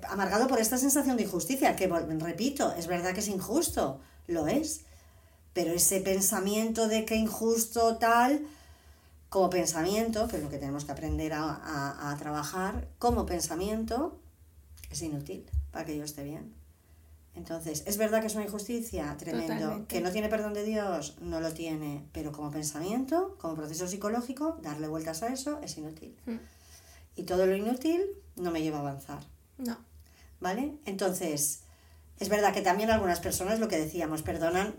amargado 0.09 0.49
por 0.49 0.59
esta 0.59 0.77
sensación 0.77 1.17
de 1.17 1.23
injusticia, 1.23 1.77
que 1.77 1.87
repito, 1.87 2.75
es 2.75 2.89
verdad 2.89 3.15
que 3.15 3.21
es 3.21 3.29
injusto, 3.29 4.01
lo 4.27 4.49
es, 4.49 4.81
pero 5.53 5.73
ese 5.73 6.01
pensamiento 6.01 6.89
de 6.89 7.05
que 7.05 7.15
injusto 7.15 7.97
tal, 7.99 8.45
como 9.29 9.49
pensamiento, 9.51 10.27
que 10.27 10.37
es 10.39 10.43
lo 10.43 10.51
que 10.51 10.59
tenemos 10.59 10.85
que 10.85 10.91
aprender 10.93 11.33
a, 11.33 11.45
a- 11.45 12.11
a 12.11 12.17
trabajar, 12.17 12.89
como 12.99 13.25
pensamiento, 13.25 14.19
es 14.91 15.01
inútil 15.01 15.49
para 15.71 15.85
que 15.85 15.97
yo 15.97 16.03
esté 16.05 16.25
bien. 16.25 16.53
Entonces, 17.35 17.83
es 17.87 17.97
verdad 17.97 18.21
que 18.21 18.27
es 18.27 18.35
una 18.35 18.45
injusticia 18.45 19.17
tremendo. 19.17 19.55
Totalmente. 19.55 19.95
Que 19.95 20.01
no 20.03 20.11
tiene 20.11 20.29
perdón 20.29 20.53
de 20.53 20.65
Dios, 20.65 21.17
no 21.21 21.41
lo 21.41 21.53
tiene. 21.53 22.05
Pero 22.13 22.31
como 22.33 22.51
pensamiento, 22.51 23.37
como 23.39 23.55
proceso 23.55 23.89
psicológico, 23.89 24.59
darle 24.63 24.89
vueltas 24.89 25.23
a 25.23 25.29
eso 25.29 25.59
es 25.63 25.77
inútil. 25.79 26.15
Mm. 26.27 26.37
Y 27.17 27.23
todo 27.25 27.47
lo 27.47 27.57
inútil 27.57 28.03
no 28.37 28.51
me 28.51 28.63
lleva 28.63 28.79
a 28.79 28.81
avanzar. 28.81 29.23
No. 29.59 29.79
¿Vale? 30.41 30.75
Entonces, 30.85 31.63
es 32.19 32.29
verdad 32.29 32.53
que 32.53 32.63
también 32.63 32.91
algunas 32.91 33.21
personas, 33.21 33.61
lo 33.61 33.69
que 33.69 33.79
decíamos, 33.79 34.23
perdonan 34.23 34.75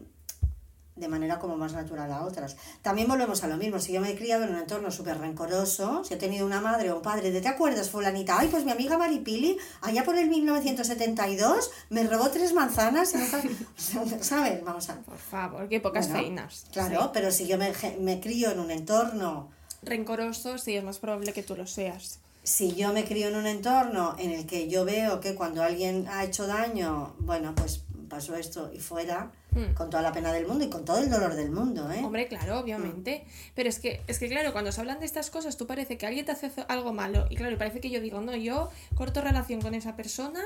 de 1.03 1.09
manera 1.09 1.37
como 1.39 1.55
más 1.55 1.73
natural 1.73 2.11
a 2.11 2.23
otras. 2.25 2.55
También 2.81 3.07
volvemos 3.07 3.43
a 3.43 3.47
lo 3.47 3.57
mismo. 3.57 3.79
Si 3.79 3.91
yo 3.93 4.01
me 4.01 4.09
he 4.11 4.15
criado 4.15 4.43
en 4.45 4.51
un 4.51 4.57
entorno 4.59 4.89
súper 4.89 5.19
rencoroso, 5.19 6.03
si 6.03 6.13
he 6.15 6.17
tenido 6.17 6.45
una 6.45 6.61
madre 6.61 6.91
o 6.91 6.95
un 6.97 7.01
padre, 7.01 7.31
¿de 7.31 7.41
te 7.41 7.47
acuerdas, 7.47 7.89
fulanita? 7.89 8.39
Ay, 8.39 8.47
pues 8.49 8.65
mi 8.65 8.71
amiga 8.71 8.97
Maripili, 8.97 9.57
allá 9.81 10.03
por 10.03 10.17
el 10.17 10.27
1972, 10.29 11.71
me 11.89 12.03
robó 12.03 12.29
tres 12.29 12.53
manzanas 12.53 13.13
sabes-. 14.21 14.63
Vamos 14.63 14.89
a... 14.89 14.95
Por 15.01 15.17
favor, 15.17 15.67
qué 15.69 15.79
pocas 15.79 16.07
Bueno, 16.07 16.21
feinas. 16.23 16.65
Claro, 16.71 17.01
Sí. 17.03 17.09
pero 17.13 17.31
si 17.31 17.47
yo 17.47 17.57
me, 17.57 17.73
me 17.99 18.19
crío 18.19 18.51
en 18.51 18.59
un 18.59 18.71
entorno 18.71 19.49
Rencoroso, 19.81 20.57
sí, 20.57 20.77
es 20.77 20.83
más 20.83 20.99
probable 20.99 21.33
que 21.33 21.43
tú 21.43 21.57
lo 21.57 21.67
seas. 21.67 22.19
si 22.43 22.73
yo 22.73 22.93
me 22.93 23.03
crío 23.03 23.27
en 23.27 23.35
un 23.35 23.45
entorno 23.47 24.15
en 24.17 24.31
el 24.31 24.45
que 24.45 24.69
yo 24.69 24.85
veo 24.85 25.19
que 25.19 25.35
cuando 25.35 25.61
alguien 25.61 26.07
ha 26.09 26.23
hecho 26.23 26.47
daño, 26.47 27.13
bueno, 27.19 27.53
pues 27.55 27.81
pasó 28.09 28.35
esto 28.35 28.71
y 28.73 28.79
fuera, 28.79 29.31
Mm. 29.55 29.73
con 29.75 29.89
toda 29.89 30.01
la 30.01 30.11
pena 30.11 30.31
del 30.33 30.47
mundo 30.47 30.65
y 30.65 30.69
con 30.69 30.83
todo 30.85 30.97
el 30.99 31.09
dolor 31.09 31.35
del 31.35 31.51
mundo, 31.51 31.91
¿eh? 31.91 32.01
Hombre, 32.03 32.27
claro, 32.27 32.59
obviamente. 32.59 33.23
Pero 33.55 33.69
es 33.69 33.79
que, 33.79 34.01
es 34.07 34.17
que, 34.19 34.27
claro, 34.29 34.51
cuando 34.51 34.71
se 34.71 34.81
hablan 34.81 34.99
de 34.99 35.05
estas 35.05 35.29
cosas, 35.29 35.57
tú 35.57 35.67
parece 35.67 35.97
que 35.97 36.05
alguien 36.07 36.25
te 36.25 36.31
hace 36.31 36.51
algo 36.67 36.91
malo. 36.93 37.27
Y 37.29 37.35
claro, 37.35 37.57
parece 37.57 37.79
que 37.79 37.89
yo 37.89 38.01
digo, 38.01 38.19
no, 38.21 38.35
yo 38.35 38.69
corto 38.95 39.21
relación 39.21 39.61
con 39.61 39.73
esa 39.75 39.95
persona 39.95 40.41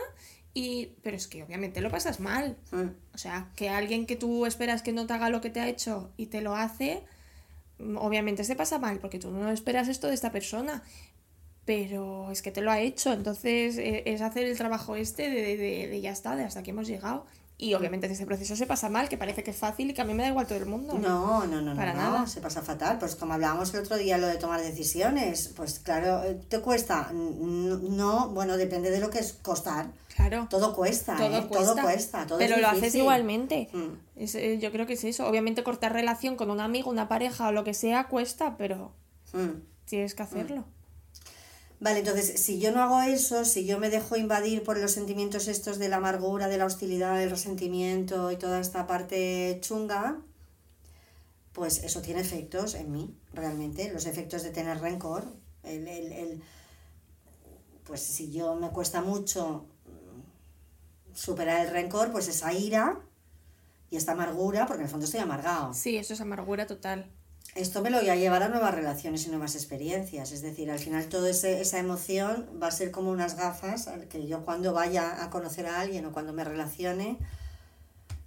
y. 0.53 0.91
Pero 1.03 1.15
es 1.15 1.27
que 1.27 1.43
obviamente 1.43 1.81
lo 1.81 1.89
pasas 1.89 2.19
mal. 2.19 2.57
Mm. 2.71 2.87
O 3.13 3.17
sea, 3.17 3.49
que 3.55 3.69
alguien 3.69 4.05
que 4.05 4.15
tú 4.15 4.45
esperas 4.45 4.81
que 4.81 4.91
no 4.93 5.07
te 5.07 5.13
haga 5.13 5.29
lo 5.29 5.39
que 5.41 5.49
te 5.49 5.59
ha 5.61 5.67
hecho 5.69 6.11
y 6.17 6.25
te 6.25 6.41
lo 6.41 6.55
hace, 6.55 7.03
mm, 7.79 7.97
obviamente 7.97 8.43
se 8.43 8.55
pasa 8.55 8.77
mal, 8.79 8.99
porque 8.99 9.19
tú 9.19 9.31
no 9.31 9.49
esperas 9.51 9.87
esto 9.87 10.07
de 10.07 10.15
esta 10.15 10.31
persona. 10.31 10.83
Pero 11.65 12.31
es 12.31 12.41
que 12.41 12.51
te 12.51 12.61
lo 12.61 12.71
ha 12.71 12.79
hecho, 12.79 13.11
entonces 13.11 13.77
eh, 13.77 14.03
es 14.05 14.21
hacer 14.21 14.45
el 14.45 14.57
trabajo 14.57 14.95
este 14.95 15.29
de, 15.29 15.41
de, 15.41 15.57
de- 15.57 15.87
de 15.89 16.01
ya 16.01 16.11
está, 16.11 16.35
de 16.37 16.45
hasta 16.45 16.61
aquí 16.61 16.69
hemos 16.69 16.87
llegado. 16.87 17.25
Y 17.59 17.73
obviamente 17.73 18.05
en 18.05 18.13
ese 18.13 18.27
proceso 18.27 18.55
se 18.55 18.67
pasa 18.67 18.87
mal, 18.87 19.09
que 19.09 19.17
parece 19.17 19.43
que 19.43 19.49
es 19.49 19.57
fácil 19.57 19.89
y 19.89 19.93
que 19.95 20.01
a 20.01 20.05
mí 20.05 20.13
me 20.13 20.21
da 20.21 20.29
igual 20.29 20.45
todo 20.45 20.59
el 20.59 20.67
mundo. 20.67 20.93
No, 20.93 21.45
no, 21.47 21.59
no, 21.59 21.75
Para 21.75 21.93
no, 21.93 21.99
nada. 22.01 22.19
no, 22.19 22.27
se 22.27 22.39
pasa 22.39 22.61
fatal. 22.61 22.99
Pues 22.99 23.15
como 23.15 23.33
hablábamos 23.33 23.73
el 23.73 23.79
otro 23.79 23.97
día, 23.97 24.19
lo 24.19 24.27
de 24.27 24.35
tomar 24.35 24.61
decisiones, 24.61 25.51
pues 25.55 25.79
claro, 25.79 26.23
eh, 26.23 26.39
¿te 26.47 26.59
cuesta? 26.61 27.09
No, 27.11 28.29
bueno, 28.29 28.57
depende 28.57 28.91
de 28.91 28.99
lo 28.99 29.09
que 29.09 29.19
es 29.19 29.33
costar. 29.33 29.87
Claro. 30.15 30.47
Todo 30.49 30.75
cuesta, 30.75 31.15
Todo 31.17 31.37
¿eh? 31.37 31.47
cuesta. 31.47 31.73
Todo 31.73 31.81
cuesta, 31.83 32.25
todo 32.27 32.37
pero 32.37 32.55
es 32.55 32.61
lo 32.61 32.67
haces 32.67 32.95
igualmente. 32.95 33.69
Mm. 33.73 33.87
Es, 34.15 34.35
eh, 34.35 34.59
yo 34.59 34.71
creo 34.71 34.85
que 34.85 34.93
es 34.93 35.03
eso. 35.03 35.27
Obviamente 35.27 35.63
cortar 35.63 35.93
relación 35.93 36.35
con 36.35 36.49
un 36.51 36.59
amigo, 36.59 36.89
una 36.91 37.07
pareja 37.07 37.47
o 37.47 37.51
lo 37.51 37.63
que 37.63 37.73
sea 37.73 38.07
cuesta, 38.07 38.55
pero 38.57 38.91
Mm. 39.33 39.61
tienes 39.85 40.15
que 40.15 40.23
hacerlo. 40.23 40.63
Vale, 41.79 41.99
entonces, 41.99 42.41
si 42.41 42.59
yo 42.59 42.71
no 42.71 42.81
hago 42.81 43.01
eso, 43.01 43.45
si 43.45 43.65
yo 43.65 43.77
me 43.79 43.89
dejo 43.89 44.15
invadir 44.17 44.63
por 44.63 44.77
los 44.79 44.91
sentimientos 44.91 45.47
estos 45.47 45.77
de 45.77 45.89
la 45.89 45.97
amargura, 45.97 46.47
de 46.47 46.57
la 46.57 46.65
hostilidad, 46.65 47.17
del 47.19 47.29
resentimiento 47.29 48.31
y 48.31 48.37
toda 48.37 48.59
esta 48.59 48.87
parte 48.87 49.59
chunga, 49.61 50.19
pues 51.53 51.83
eso 51.83 52.01
tiene 52.01 52.21
efectos 52.21 52.75
en 52.75 52.91
mí, 52.91 53.15
realmente, 53.33 53.91
los 53.91 54.05
efectos 54.05 54.43
de 54.43 54.51
tener 54.51 54.79
rencor. 54.79 55.25
El, 55.63 55.87
el, 55.87 56.11
el- 56.11 56.43
pues 57.85 58.01
si 58.01 58.31
yo 58.31 58.55
me 58.55 58.69
cuesta 58.69 59.01
mucho 59.01 59.65
superar 61.13 61.65
el 61.65 61.71
rencor, 61.71 62.11
pues 62.11 62.27
esa 62.27 62.53
ira 62.53 62.99
y 63.89 63.97
esta 63.97 64.13
amargura, 64.13 64.65
porque 64.67 64.81
en 64.81 64.85
el 64.85 64.91
fondo 64.91 65.05
estoy 65.05 65.21
amargado. 65.21 65.73
Sí, 65.73 65.97
eso 65.97 66.13
es 66.13 66.21
amargura 66.21 66.67
total. 66.67 67.09
Esto 67.57 67.81
me 67.81 67.89
lo 67.89 67.99
voy 67.99 68.09
a 68.09 68.15
llevar 68.15 68.43
a 68.43 68.49
nuevas 68.49 68.73
relaciones 68.75 69.25
y 69.25 69.29
nuevas 69.29 69.55
experiencias. 69.55 70.31
Es 70.31 70.41
decir, 70.43 70.69
al 70.69 70.77
final 70.77 71.07
toda 71.07 71.29
esa 71.29 71.79
emoción 71.79 72.47
va 72.61 72.67
a 72.67 72.71
ser 72.71 72.91
como 72.91 73.09
unas 73.09 73.35
gafas 73.35 73.89
que 74.09 74.27
yo 74.27 74.45
cuando 74.45 74.73
vaya 74.73 75.23
a 75.23 75.29
conocer 75.31 75.65
a 75.65 75.79
alguien 75.81 76.05
o 76.05 76.11
cuando 76.11 76.33
me 76.33 76.43
relacione, 76.43 77.17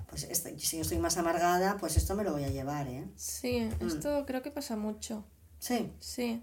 pues 0.09 0.27
si 0.59 0.77
yo 0.77 0.83
estoy 0.83 0.99
más 0.99 1.17
amargada, 1.17 1.77
pues 1.79 1.97
esto 1.97 2.17
me 2.17 2.25
lo 2.25 2.33
voy 2.33 2.43
a 2.43 2.49
llevar, 2.51 2.89
¿eh? 2.89 3.05
Sí, 3.15 3.69
Mm. 3.81 3.87
esto 3.87 4.27
creo 4.27 4.43
que 4.43 4.51
pasa 4.51 4.77
mucho. 4.77 5.25
Sí. 5.61 5.93
Sí, 6.01 6.43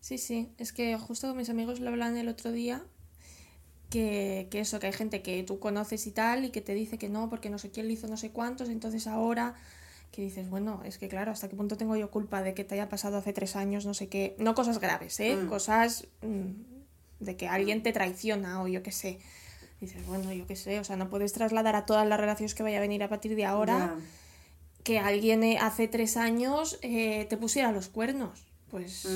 sí, 0.00 0.18
sí. 0.18 0.52
Es 0.58 0.72
que 0.72 0.98
justo 0.98 1.32
mis 1.36 1.50
amigos 1.50 1.78
lo 1.78 1.90
hablan 1.90 2.16
el 2.16 2.28
otro 2.28 2.50
día. 2.50 2.82
Que, 3.90 4.48
que 4.50 4.60
eso, 4.60 4.80
que 4.80 4.86
hay 4.86 4.92
gente 4.94 5.20
que 5.22 5.42
tú 5.44 5.58
conoces 5.60 6.06
y 6.06 6.12
tal, 6.12 6.46
y 6.46 6.50
que 6.50 6.62
te 6.62 6.72
dice 6.74 6.96
que 6.96 7.10
no, 7.10 7.28
porque 7.28 7.50
no 7.50 7.58
sé 7.58 7.70
quién 7.70 7.86
le 7.88 7.92
hizo 7.92 8.08
no 8.08 8.16
sé 8.16 8.30
cuántos, 8.30 8.70
entonces 8.70 9.06
ahora 9.06 9.54
que 10.12 10.22
dices, 10.22 10.48
bueno, 10.48 10.82
es 10.84 10.98
que 10.98 11.08
claro, 11.08 11.32
¿hasta 11.32 11.48
qué 11.48 11.56
punto 11.56 11.76
tengo 11.76 11.96
yo 11.96 12.10
culpa 12.10 12.42
de 12.42 12.54
que 12.54 12.64
te 12.64 12.74
haya 12.74 12.88
pasado 12.88 13.16
hace 13.16 13.32
tres 13.32 13.56
años, 13.56 13.86
no 13.86 13.94
sé 13.94 14.08
qué? 14.08 14.36
No 14.38 14.54
cosas 14.54 14.78
graves, 14.78 15.18
¿eh? 15.20 15.36
Mm. 15.36 15.48
Cosas 15.48 16.06
mm, 16.20 17.24
de 17.24 17.36
que 17.36 17.48
alguien 17.48 17.82
te 17.82 17.92
traiciona 17.92 18.62
o 18.62 18.68
yo 18.68 18.82
qué 18.82 18.92
sé. 18.92 19.18
Dices, 19.80 20.06
bueno, 20.06 20.32
yo 20.32 20.46
qué 20.46 20.54
sé, 20.54 20.78
o 20.78 20.84
sea, 20.84 20.96
no 20.96 21.08
puedes 21.08 21.32
trasladar 21.32 21.74
a 21.74 21.86
todas 21.86 22.06
las 22.06 22.20
relaciones 22.20 22.54
que 22.54 22.62
vaya 22.62 22.78
a 22.78 22.80
venir 22.80 23.02
a 23.02 23.08
partir 23.08 23.34
de 23.34 23.46
ahora 23.46 23.96
que 24.84 24.98
alguien 24.98 25.42
eh, 25.42 25.58
hace 25.58 25.88
tres 25.88 26.16
años 26.16 26.78
eh, 26.82 27.26
te 27.28 27.36
pusiera 27.36 27.72
los 27.72 27.88
cuernos. 27.88 28.44
Pues 28.70 29.06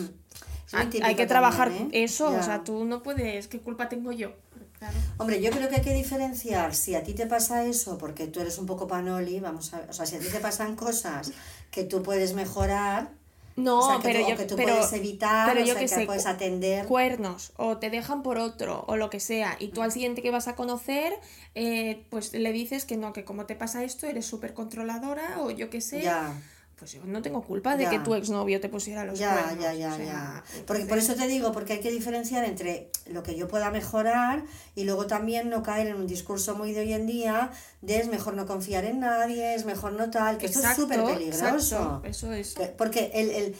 Mm. 0.72 1.02
Hay, 1.02 1.14
que 1.14 1.26
trabajar 1.26 1.68
también, 1.68 1.90
¿eh? 1.92 2.04
eso, 2.04 2.28
o 2.28 2.42
sea, 2.42 2.64
tú 2.64 2.84
no 2.84 3.02
puedes, 3.02 3.46
¿qué 3.46 3.60
culpa 3.60 3.88
tengo 3.88 4.10
yo? 4.12 4.32
Claro. 4.78 5.04
Hombre, 5.16 5.40
yo 5.40 5.50
creo 5.50 5.68
que 5.70 5.76
hay 5.76 5.82
que 5.82 5.94
diferenciar 5.94 6.74
si 6.74 6.94
a 6.94 7.02
ti 7.02 7.14
te 7.14 7.26
pasa 7.26 7.64
eso 7.64 7.96
porque 7.98 8.26
tú 8.26 8.40
eres 8.40 8.58
un 8.58 8.66
poco 8.66 8.86
panoli, 8.86 9.40
vamos 9.40 9.72
a 9.72 9.80
ver, 9.80 9.90
o 9.90 9.92
sea, 9.92 10.04
si 10.06 10.16
a 10.16 10.18
ti 10.20 10.28
te 10.28 10.40
pasan 10.40 10.76
cosas 10.76 11.32
que 11.70 11.84
tú 11.84 12.02
puedes 12.02 12.34
mejorar, 12.34 13.10
No, 13.56 13.78
o 13.78 13.82
sea, 13.82 14.00
que 14.00 14.08
pero 14.08 14.20
tú, 14.20 14.26
o 14.26 14.28
yo, 14.30 14.36
que 14.36 14.44
tú 14.44 14.56
pero, 14.56 14.74
puedes 14.74 14.92
evitar, 14.92 15.46
pero 15.46 15.62
o 15.62 15.64
yo 15.64 15.72
sea, 15.72 15.82
que 15.82 15.88
que 15.88 15.88
sé, 15.88 16.06
puedes 16.06 16.26
atender. 16.26 16.86
cuernos, 16.86 17.52
o 17.56 17.78
te 17.78 17.90
dejan 17.90 18.22
por 18.22 18.38
otro, 18.38 18.84
o 18.86 18.96
lo 18.96 19.08
que 19.10 19.18
sea, 19.20 19.56
y 19.58 19.68
tú 19.68 19.82
al 19.82 19.92
siguiente 19.92 20.22
que 20.22 20.30
vas 20.30 20.46
a 20.48 20.54
conocer, 20.56 21.12
eh, 21.54 22.06
pues 22.10 22.32
le 22.34 22.52
dices 22.52 22.84
que 22.84 22.96
no, 22.96 23.12
que 23.12 23.24
como 23.24 23.46
te 23.46 23.56
pasa 23.56 23.82
esto, 23.84 24.06
eres 24.06 24.26
súper 24.26 24.52
controladora, 24.54 25.40
o 25.40 25.50
yo 25.50 25.70
qué 25.70 25.80
sé, 25.80 26.02
Ya. 26.02 26.32
Pues 26.78 26.92
yo 26.92 27.00
no 27.06 27.22
tengo 27.22 27.42
culpa 27.42 27.74
de 27.76 27.84
Ya. 27.84 27.90
que 27.90 27.98
tu 28.00 28.14
exnovio 28.14 28.60
te 28.60 28.68
pusiera 28.68 29.04
los 29.04 29.18
Ya, 29.18 29.32
cuernos. 29.32 29.64
ya, 29.64 29.72
ya, 29.74 29.92
o 29.94 29.96
sea, 29.96 30.04
ya. 30.04 30.44
Porque 30.66 30.82
entonces- 30.82 30.88
por 30.88 30.98
eso 30.98 31.14
te 31.14 31.26
digo, 31.26 31.50
porque 31.52 31.72
hay 31.74 31.80
que 31.80 31.90
diferenciar 31.90 32.44
entre 32.44 32.90
lo 33.06 33.22
que 33.22 33.34
yo 33.34 33.48
pueda 33.48 33.70
mejorar 33.70 34.44
y 34.74 34.84
luego 34.84 35.06
también 35.06 35.48
no 35.48 35.62
caer 35.62 35.86
en 35.86 35.96
un 35.96 36.06
discurso 36.06 36.54
muy 36.54 36.72
de 36.72 36.80
hoy 36.80 36.92
en 36.92 37.06
día 37.06 37.50
de 37.80 37.96
es 37.98 38.08
mejor 38.08 38.34
no 38.34 38.44
confiar 38.44 38.84
en 38.84 39.00
nadie, 39.00 39.54
es 39.54 39.64
mejor 39.64 39.92
no 39.94 40.10
tal, 40.10 40.36
que 40.36 40.46
esto 40.46 40.58
es 40.58 40.64
Exacto, 40.66 40.82
súper 40.82 41.02
peligroso. 41.04 41.46
exacto, 41.54 42.02
eso 42.04 42.32
es. 42.32 42.54
Que- 42.54 42.66
Porque 42.66 43.10
el, 43.14 43.30
el- 43.30 43.56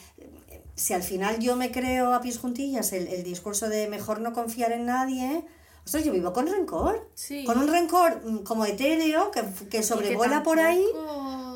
si 0.75 0.93
al 0.93 1.03
final 1.03 1.39
yo 1.39 1.57
me 1.57 1.71
creo 1.73 2.13
a 2.13 2.21
pies 2.21 2.37
juntillas 2.39 2.93
el, 2.93 3.09
el 3.09 3.23
discurso 3.25 3.71
de 3.71 3.89
mejor 3.89 4.21
no 4.21 4.35
confiar 4.35 4.73
en 4.73 4.85
nadie, 4.85 5.43
ostras, 5.87 6.05
yo 6.05 6.13
vivo 6.13 6.35
con 6.35 6.49
rencor. 6.49 7.09
Sí. 7.15 7.45
Con 7.45 7.57
un 7.59 7.69
rencor 7.69 8.21
mm, 8.23 8.39
como 8.43 8.67
etéreo 8.67 9.31
que, 9.31 9.43
que 9.71 9.83
sobrevuela 9.83 10.43
por 10.43 10.59
ahí. 10.61 10.85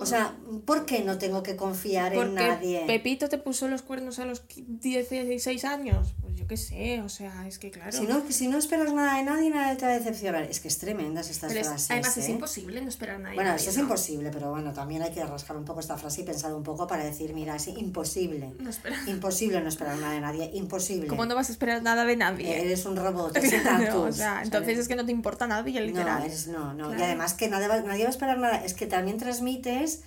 O 0.01 0.07
sea, 0.07 0.35
¿por 0.65 0.87
qué 0.87 1.03
no 1.03 1.19
tengo 1.19 1.43
que 1.43 1.57
confiar 1.57 2.15
en 2.15 2.35
nadie? 2.35 2.85
Pepito 2.87 3.29
te 3.29 3.39
puso 3.39 3.69
los 3.69 3.83
cuernos 3.83 4.19
a 4.19 4.25
los 4.25 4.43
16 4.49 5.65
años. 5.65 6.15
Qué 6.51 6.57
sé, 6.57 7.01
o 7.01 7.09
sea, 7.09 7.47
es 7.47 7.61
que 7.61 7.71
claro. 7.71 7.93
Si 7.93 8.09
no, 8.09 8.25
si 8.29 8.49
no 8.49 8.59
esperas 8.59 8.93
nada 8.93 9.19
de 9.19 9.23
nadie, 9.23 9.51
nadie 9.51 9.77
te 9.77 9.87
va 9.87 9.93
a 9.93 9.95
decepcionar. 9.95 10.43
Es 10.43 10.59
que 10.59 10.67
es 10.67 10.79
tremendas 10.79 11.31
estas 11.31 11.49
Pero 11.49 11.61
es- 11.61 11.69
frases. 11.69 11.91
además 11.93 12.17
es 12.17 12.27
¿eh? 12.27 12.31
imposible 12.33 12.81
no 12.83 12.89
esperar 12.89 13.15
a 13.15 13.19
nadie. 13.21 13.37
Bueno, 13.37 13.55
eso 13.55 13.71
es 13.71 13.77
¿no? 13.77 13.85
imposible, 13.85 14.31
pero 14.33 14.51
bueno, 14.51 14.73
también 14.73 15.01
hay 15.03 15.13
que 15.13 15.25
rascar 15.25 15.57
un 15.57 15.65
poco 15.65 15.79
esta 15.79 15.97
frase 15.97 16.23
y 16.23 16.25
pensar 16.25 16.53
un 16.53 16.65
poco 16.65 16.89
para 16.89 17.05
decir, 17.05 17.33
mira, 17.35 17.55
es 17.55 17.69
imposible. 17.69 18.53
No 18.59 18.69
esperar. 18.69 18.99
Imposible 19.09 19.61
no 19.61 19.69
esperar 19.69 19.97
nada 19.99 20.13
de 20.15 20.21
nadie, 20.23 20.51
imposible. 20.53 21.07
¿Cómo 21.07 21.25
no 21.25 21.37
vas 21.37 21.51
a 21.51 21.53
esperar 21.53 21.85
nada 21.85 22.05
de 22.05 22.17
nadie? 22.17 22.61
Eres 22.63 22.85
un 22.85 22.97
robot, 22.97 23.37
eres 23.37 23.53
un 23.53 23.61
cactus, 23.61 23.95
o 23.95 24.13
sea, 24.13 24.43
entonces 24.43 24.77
es 24.77 24.89
que 24.89 24.97
no 24.97 25.07
te 25.07 25.13
importa 25.13 25.47
nadie, 25.47 25.81
literal. 25.81 26.19
No, 26.19 26.25
eres, 26.25 26.49
no, 26.49 26.75
no. 26.75 26.99
Y 26.99 27.01
además 27.01 27.35
que 27.35 27.49
nadie 27.49 27.69
va, 27.69 27.81
nadie 27.83 28.03
va 28.03 28.09
a 28.09 28.13
esperar 28.13 28.39
nada. 28.39 28.57
Es 28.65 28.75
que 28.75 28.87
también 28.87 29.19
transmites. 29.19 30.01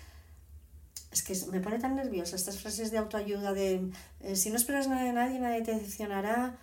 Es 1.11 1.21
que 1.21 1.35
me 1.51 1.59
pone 1.59 1.77
tan 1.79 1.95
nerviosa 1.95 2.35
estas 2.35 2.57
frases 2.59 2.89
de 2.91 2.97
autoayuda 2.97 3.53
de 3.53 3.91
eh, 4.21 4.35
si 4.35 4.49
no 4.49 4.55
esperas 4.55 4.87
nada 4.87 5.03
de 5.03 5.13
nadie, 5.13 5.39
nadie 5.39 5.61
te 5.61 5.71
decepcionará. 5.73 6.57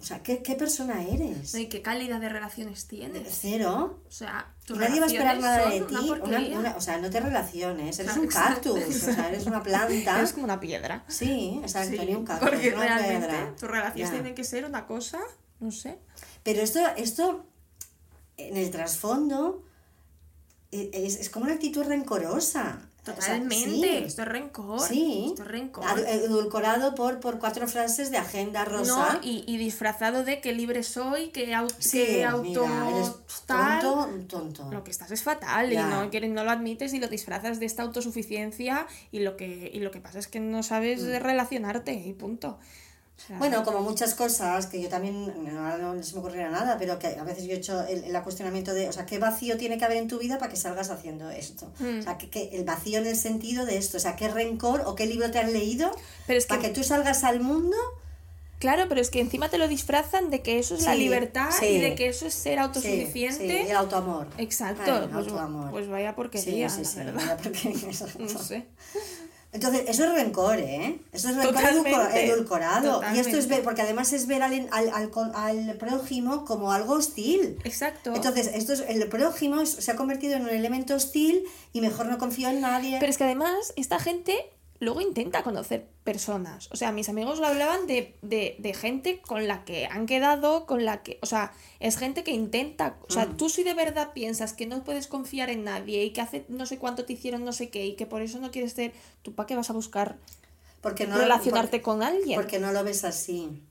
O 0.00 0.02
sea, 0.02 0.22
¿qué, 0.22 0.42
qué 0.42 0.54
persona 0.54 1.02
eres? 1.06 1.52
No, 1.52 1.60
¿Y 1.60 1.66
qué 1.68 1.82
calidad 1.82 2.20
de 2.20 2.28
relaciones 2.30 2.86
tienes? 2.88 3.38
Cero. 3.38 4.00
O 4.08 4.10
sea, 4.10 4.50
tus 4.66 4.78
nadie 4.78 4.98
va 4.98 5.04
a 5.04 5.08
esperar 5.10 5.38
nada 5.38 5.68
de 5.68 5.80
ti. 5.82 5.94
una 5.94 6.00
Una- 6.00 6.06
porquería. 6.18 6.58
una- 6.58 6.76
o 6.76 6.80
sea, 6.80 6.96
no 6.98 7.10
te 7.10 7.20
relaciones. 7.20 7.98
Eres 7.98 8.12
Claro, 8.12 8.22
un 8.22 8.28
cactus. 8.28 8.78
exacto. 8.78 9.10
O 9.10 9.14
sea, 9.14 9.28
eres 9.28 9.46
una 9.46 9.62
planta. 9.62 10.18
Eres 10.18 10.32
como 10.32 10.44
una 10.44 10.58
piedra. 10.58 11.04
Sí, 11.06 11.60
exacto, 11.62 12.00
Sí, 12.00 12.06
ni 12.06 12.14
un 12.14 12.24
cactus. 12.24 12.48
porque 12.48 12.72
una 12.74 12.84
realmente 12.98 13.28
piedra. 13.28 13.54
tus 13.60 13.70
relaciones 13.70 14.08
Ya. 14.08 14.14
tienen 14.14 14.34
que 14.34 14.44
ser 14.44 14.64
una 14.64 14.86
cosa, 14.86 15.20
no 15.60 15.70
sé. 15.70 15.98
Pero 16.42 16.62
esto, 16.62 16.80
esto 16.96 17.44
en 18.38 18.56
el 18.56 18.70
trasfondo, 18.70 19.62
e- 20.72 20.90
es, 20.94 21.16
es 21.20 21.28
como 21.28 21.44
una 21.44 21.54
actitud 21.54 21.84
rencorosa. 21.84 22.80
Totalmente, 23.04 24.04
esto 24.04 24.22
es 24.22 24.28
rencor. 24.28 24.80
Sí. 24.80 25.26
Esto 25.28 25.42
es 25.42 25.48
rencor. 25.48 25.84
Edulcorado 26.06 26.94
por, 26.94 27.18
por 27.20 27.38
cuatro 27.38 27.66
frases 27.66 28.10
de 28.10 28.18
agenda 28.18 28.64
rosa. 28.64 29.14
No, 29.14 29.20
y, 29.22 29.42
y 29.46 29.56
disfrazado 29.56 30.22
de 30.22 30.40
que 30.40 30.52
libre 30.52 30.82
soy, 30.82 31.28
que, 31.28 31.54
auto 31.54 31.74
que 31.90 32.24
auto. 32.24 32.64
eres 32.64 33.12
tonto, 33.46 34.08
tonto. 34.28 34.70
Lo 34.70 34.84
que 34.84 34.90
estás 34.90 35.10
es 35.10 35.22
fatal 35.22 35.72
y 35.72 35.76
no, 35.76 36.10
no 36.10 36.44
lo 36.44 36.50
admites 36.50 36.92
y 36.92 37.00
lo 37.00 37.08
disfrazas 37.08 37.58
de 37.58 37.66
esta 37.66 37.82
autosuficiencia 37.82 38.86
y 39.10 39.20
lo 39.20 39.36
que, 39.36 39.70
y 39.72 39.80
lo 39.80 39.90
que 39.90 40.00
pasa 40.00 40.18
es 40.18 40.28
que 40.28 40.40
no 40.40 40.62
sabes 40.62 41.02
mm. 41.02 41.22
relacionarte 41.22 41.94
y 41.94 42.12
punto. 42.12 42.58
Bueno, 43.38 43.62
como 43.64 43.80
muchas 43.80 44.14
cosas 44.14 44.66
que 44.66 44.80
yo 44.80 44.88
también, 44.88 45.26
no, 45.54 45.78
no, 45.78 46.02
se 46.02 46.14
me 46.14 46.20
ocurriera 46.20 46.50
nada, 46.50 46.76
pero 46.78 46.98
que 46.98 47.08
a 47.08 47.24
veces 47.24 47.44
yo 47.44 47.52
he 47.52 47.56
hecho 47.56 47.80
el, 47.86 48.04
el, 48.04 48.22
cuestionamiento 48.22 48.74
de, 48.74 48.88
o 48.88 48.92
sea, 48.92 49.06
¿qué 49.06 49.18
vacío 49.18 49.56
tiene 49.56 49.78
que 49.78 49.84
haber 49.84 49.98
en 49.98 50.08
tu 50.08 50.18
vida 50.18 50.38
para 50.38 50.50
que 50.50 50.56
salgas 50.56 50.90
haciendo 50.90 51.30
esto? 51.30 51.72
O 51.80 52.02
sea, 52.02 52.18
que, 52.18 52.28
que, 52.28 52.50
el 52.52 52.64
vacío 52.64 52.98
en 52.98 53.06
el 53.06 53.16
sentido 53.16 53.66
de 53.66 53.76
esto, 53.76 53.98
o 53.98 54.00
sea, 54.00 54.16
¿qué 54.16 54.28
rencor 54.28 54.82
o 54.86 54.94
qué 54.94 55.06
libro 55.06 55.30
te 55.30 55.38
has 55.38 55.52
leído 55.52 55.90
para 56.48 56.60
que 56.60 56.70
tú 56.70 56.82
salgas 56.82 57.24
al 57.24 57.40
mundo? 57.40 57.76
Claro, 58.60 58.84
pero 58.90 59.00
es 59.00 59.08
que 59.08 59.20
encima 59.20 59.48
te 59.48 59.56
lo 59.56 59.68
disfrazan 59.68 60.28
de 60.28 60.42
que 60.42 60.58
eso 60.58 60.74
es 60.74 60.84
la 60.84 60.94
libertad 60.94 61.50
y 61.62 61.78
de 61.78 61.94
que 61.94 62.08
eso 62.08 62.26
es 62.26 62.34
ser 62.34 62.58
autosuficiente. 62.58 63.64
Sí, 63.64 63.70
el 63.70 63.76
autoamor. 63.76 64.28
Exacto. 64.36 65.08
pues, 65.10 65.28
pues, 65.70 65.88
vaya 65.88 66.14
porquería, 66.14 66.68
sí, 66.68 66.84
sí, 66.84 66.98
la 66.98 67.04
verdad. 67.04 67.40
Vaya 67.42 68.18
no 68.18 68.28
sé. 68.28 68.66
Entonces, 69.52 69.82
eso 69.88 70.04
es 70.04 70.14
rencor, 70.14 70.58
¿eh? 70.60 71.00
Eso 71.12 71.28
es 71.28 71.36
rencor 71.36 71.64
edulcorado. 72.14 73.02
Y 73.14 73.18
esto 73.18 73.36
es 73.36 73.48
ver, 73.48 73.62
porque 73.62 73.82
además 73.82 74.12
es 74.12 74.26
ver 74.26 74.42
al, 74.42 74.68
al, 74.70 74.90
al, 74.90 75.32
al, 75.34 75.76
prójimo 75.76 76.44
como 76.44 76.72
algo 76.72 76.94
hostil. 76.94 77.58
Exacto. 77.64 78.14
Entonces, 78.14 78.50
esto 78.54 78.72
es, 78.72 78.84
el 78.88 79.08
prójimo 79.08 79.66
se 79.66 79.90
ha 79.90 79.96
convertido 79.96 80.34
en 80.34 80.42
un 80.42 80.50
elemento 80.50 80.94
hostil 80.94 81.42
y 81.72 81.80
mejor 81.80 82.06
no 82.06 82.18
confío 82.18 82.48
en 82.48 82.60
nadie. 82.60 82.98
Pero 83.00 83.10
es 83.10 83.18
que 83.18 83.24
además, 83.24 83.72
esta 83.76 83.98
gente 83.98 84.36
luego 84.80 85.02
intenta 85.02 85.42
conocer 85.42 85.86
personas. 86.02 86.68
O 86.72 86.76
sea, 86.76 86.90
mis 86.90 87.08
amigos 87.08 87.38
lo 87.38 87.46
hablaban 87.46 87.86
de, 87.86 88.16
de, 88.22 88.56
de, 88.58 88.74
gente 88.74 89.20
con 89.20 89.46
la 89.46 89.64
que 89.64 89.86
han 89.86 90.06
quedado, 90.06 90.66
con 90.66 90.84
la 90.84 91.02
que. 91.02 91.18
O 91.22 91.26
sea, 91.26 91.52
es 91.78 91.98
gente 91.98 92.24
que 92.24 92.32
intenta. 92.32 92.96
O 93.08 93.12
sea, 93.12 93.26
mm. 93.26 93.36
tú 93.36 93.50
si 93.50 93.62
de 93.62 93.74
verdad 93.74 94.12
piensas 94.12 94.54
que 94.54 94.66
no 94.66 94.82
puedes 94.82 95.06
confiar 95.06 95.50
en 95.50 95.64
nadie 95.64 96.02
y 96.04 96.10
que 96.10 96.22
hace 96.22 96.46
no 96.48 96.66
sé 96.66 96.78
cuánto 96.78 97.04
te 97.04 97.12
hicieron 97.12 97.44
no 97.44 97.52
sé 97.52 97.68
qué 97.68 97.86
y 97.86 97.94
que 97.94 98.06
por 98.06 98.22
eso 98.22 98.40
no 98.40 98.50
quieres 98.50 98.72
ser. 98.72 98.92
¿Tú 99.22 99.34
para 99.34 99.46
qué 99.46 99.54
vas 99.54 99.70
a 99.70 99.74
buscar 99.74 100.16
porque 100.80 101.06
no, 101.06 101.16
relacionarte 101.18 101.82
con 101.82 102.02
alguien? 102.02 102.40
Porque 102.40 102.58
no 102.58 102.72
lo 102.72 102.82
ves 102.82 103.04
así. 103.04 103.62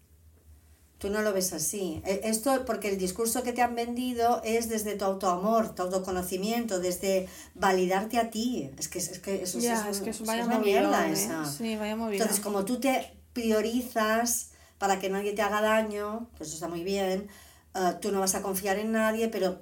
Tú 1.00 1.10
no 1.10 1.22
lo 1.22 1.34
ves 1.34 1.54
así. 1.54 2.02
E, 2.06 2.22
esto 2.26 2.66
porque 2.66 2.89
el 2.89 2.97
discurso 2.97 3.41
que 3.41 3.54
te 3.54 3.62
han 3.62 3.74
vendido 3.74 4.41
es 4.43 4.70
desde 4.70 4.95
tu 4.95 5.06
autoamor, 5.06 5.74
tu 5.74 5.84
autoconocimiento, 5.84 6.80
desde 6.80 7.28
validarte 7.56 8.20
a 8.20 8.30
ti. 8.30 8.70
Es 8.78 8.89
que, 8.89 9.00
es 9.00 9.20
que 9.20 9.43
eso, 9.43 9.60
ya, 9.60 9.89
es, 9.89 10.02
que 10.02 10.12
eso 10.12 10.26
vaya 10.26 10.45
una 10.45 10.60
mierda 10.60 11.08
¿eh? 11.08 11.14
esa. 11.14 11.45
Sí, 11.45 11.78
vaya. 11.78 11.93
Entonces, 11.93 12.41
como 12.41 12.66
tú 12.66 12.80
te 12.80 13.14
priorizas 13.34 14.52
para 14.78 15.00
que 15.00 15.10
nadie 15.10 15.34
te 15.34 15.41
haga 15.41 15.62
daño, 15.62 16.30
que 16.38 16.43
eso 16.43 16.54
está 16.54 16.68
muy 16.68 16.84
bien, 16.84 17.30
uh, 17.76 18.00
tú 18.02 18.12
no 18.12 18.20
vas 18.20 18.36
a 18.36 18.41
confiar 18.41 18.78
en 18.78 18.91
nadie, 18.91 19.30
pero 19.30 19.58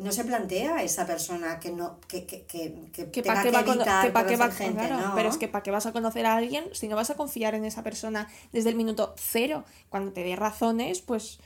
no 0.00 0.12
se 0.12 0.24
plantea 0.24 0.82
esa 0.82 1.06
persona 1.06 1.58
que 1.60 1.70
no 1.70 1.98
que, 2.08 2.26
que, 2.26 2.44
que, 2.44 2.90
que, 2.92 3.10
que 3.10 3.22
tenga 3.22 3.42
que, 3.42 3.48
evitar 3.48 4.26
que 4.26 4.36
va, 4.36 4.50
gente, 4.50 4.86
claro, 4.86 5.12
pero 5.14 5.28
es 5.28 5.36
que 5.36 5.48
para 5.48 5.62
qué 5.62 5.70
vas 5.70 5.86
a 5.86 5.92
conocer 5.92 6.26
a 6.26 6.36
alguien 6.36 6.64
si 6.72 6.88
no 6.88 6.96
vas 6.96 7.10
a 7.10 7.14
confiar 7.14 7.54
en 7.54 7.64
esa 7.64 7.82
persona 7.82 8.28
desde 8.52 8.70
el 8.70 8.76
minuto 8.76 9.14
cero 9.18 9.64
cuando 9.88 10.12
te 10.12 10.22
dé 10.22 10.36
razones 10.36 11.02
pues 11.02 11.38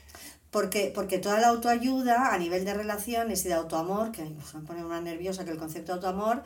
porque, 0.51 0.91
porque 0.93 1.17
toda 1.17 1.39
la 1.39 1.47
autoayuda 1.47 2.33
a 2.33 2.37
nivel 2.37 2.65
de 2.65 2.73
relaciones 2.73 3.45
y 3.45 3.47
de 3.47 3.53
autoamor, 3.53 4.11
que 4.11 4.23
me 4.23 4.61
pone 4.67 4.83
una 4.83 4.99
nerviosa 4.99 5.45
que 5.45 5.51
el 5.51 5.57
concepto 5.57 5.93
de 5.93 5.95
autoamor, 5.95 6.43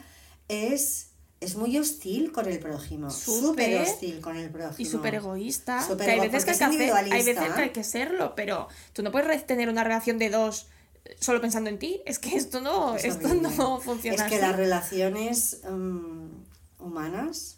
es, 0.47 1.09
es 1.41 1.55
muy 1.55 1.75
hostil 1.79 2.31
con 2.31 2.45
el 2.45 2.59
prójimo. 2.59 3.09
Súper 3.09 3.81
hostil 3.81 4.21
con 4.21 4.37
el 4.37 4.51
prójimo. 4.51 4.77
Y 4.77 4.85
súper 4.85 5.15
egoísta. 5.15 5.79
hay 5.79 6.19
veces 6.29 6.45
que 6.45 6.63
hay 6.63 6.77
que, 6.77 6.91
hay 6.91 7.23
veces 7.23 7.53
que 7.53 7.61
hay 7.61 7.69
que 7.71 7.83
serlo, 7.83 8.35
pero 8.35 8.67
tú 8.93 9.01
no 9.01 9.11
puedes 9.11 9.45
tener 9.47 9.69
una 9.69 9.83
relación 9.83 10.19
de 10.19 10.29
dos 10.29 10.67
solo 11.19 11.41
pensando 11.41 11.69
en 11.69 11.79
ti. 11.79 12.01
Es 12.05 12.19
que 12.19 12.35
esto 12.35 12.61
no, 12.61 12.95
esto 12.95 13.33
no 13.33 13.79
funciona. 13.79 14.25
Es 14.25 14.31
que 14.31 14.39
las 14.39 14.55
relaciones 14.55 15.61
um, 15.67 16.29
humanas, 16.79 17.57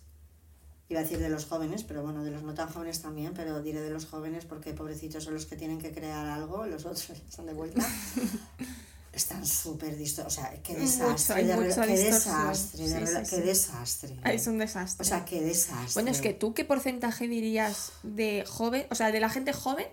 iba 0.90 1.00
a 1.00 1.04
decir 1.04 1.20
de 1.20 1.30
los 1.30 1.46
jóvenes, 1.46 1.84
pero 1.84 2.04
bueno, 2.04 2.24
de 2.24 2.32
los 2.32 2.44
no 2.44 2.54
tan 2.54 2.70
jóvenes 2.70 3.02
también, 3.02 3.34
pero 3.34 3.62
diré 3.62 3.82
de 3.82 3.90
los 3.90 4.06
jóvenes 4.06 4.46
porque 4.46 4.74
pobrecitos 4.74 5.24
son 5.24 5.34
los 5.34 5.46
que 5.46 5.56
tienen 5.56 5.80
que 5.80 5.92
crear 5.92 6.26
algo, 6.28 6.66
los 6.66 6.86
otros 6.86 7.10
están 7.30 7.46
de 7.46 7.54
vuelta. 7.54 7.86
están 9.14 9.46
súper 9.46 9.98
distorsionados. 9.98 10.60
O 10.60 10.60
sea, 10.60 10.64
qué 10.64 10.76
desastre. 10.76 11.44
de 11.44 11.56
qué 11.56 11.98
desastre. 11.98 12.86
qué 13.30 13.42
desastre. 13.42 14.16
Es 14.26 14.48
un 14.48 14.60
desastre. 14.60 15.04
O 15.04 15.08
sea, 15.08 15.26
qué 15.26 15.42
desastre. 15.42 15.94
Bueno, 15.96 16.12
es 16.12 16.22
que 16.22 16.34
tú, 16.34 16.54
¿qué 16.54 16.64
porcentaje 16.64 17.28
dirías 17.28 17.92
de 18.04 18.46
joven, 18.48 18.86
o 18.92 18.96
sea, 18.96 19.12
de 19.12 19.20
la 19.20 19.30
gente 19.30 19.54
joven 19.54 19.88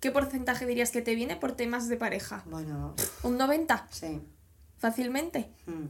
¿Qué 0.00 0.10
porcentaje 0.10 0.66
dirías 0.66 0.90
que 0.90 1.02
te 1.02 1.14
viene 1.14 1.36
por 1.36 1.52
temas 1.52 1.88
de 1.88 1.96
pareja? 1.96 2.42
Bueno. 2.46 2.94
¿Un 3.22 3.38
90? 3.38 3.88
Sí. 3.90 4.20
¿Fácilmente? 4.78 5.50
Hmm. 5.66 5.86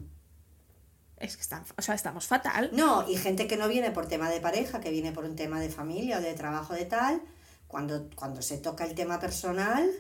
Es 1.19 1.37
que 1.37 1.43
están, 1.43 1.65
o 1.77 1.83
sea, 1.83 1.95
estamos 1.95 2.27
fatal. 2.27 2.71
No, 2.73 3.09
y 3.09 3.17
gente 3.17 3.47
que 3.47 3.57
no 3.57 3.69
viene 3.69 3.91
por 3.91 4.07
tema 4.07 4.31
de 4.31 4.41
pareja, 4.41 4.81
que 4.81 4.91
viene 4.91 5.13
por 5.13 5.25
un 5.25 5.35
tema 5.35 5.61
de 5.61 5.71
familia 5.71 6.19
o 6.19 6.21
de 6.21 6.35
trabajo 6.35 6.75
de 6.75 6.85
tal, 6.85 7.23
cuando, 7.67 8.11
cuando 8.15 8.43
se 8.43 8.59
toca 8.59 8.85
el 8.85 8.95
tema 8.95 9.19
personal, 9.19 9.91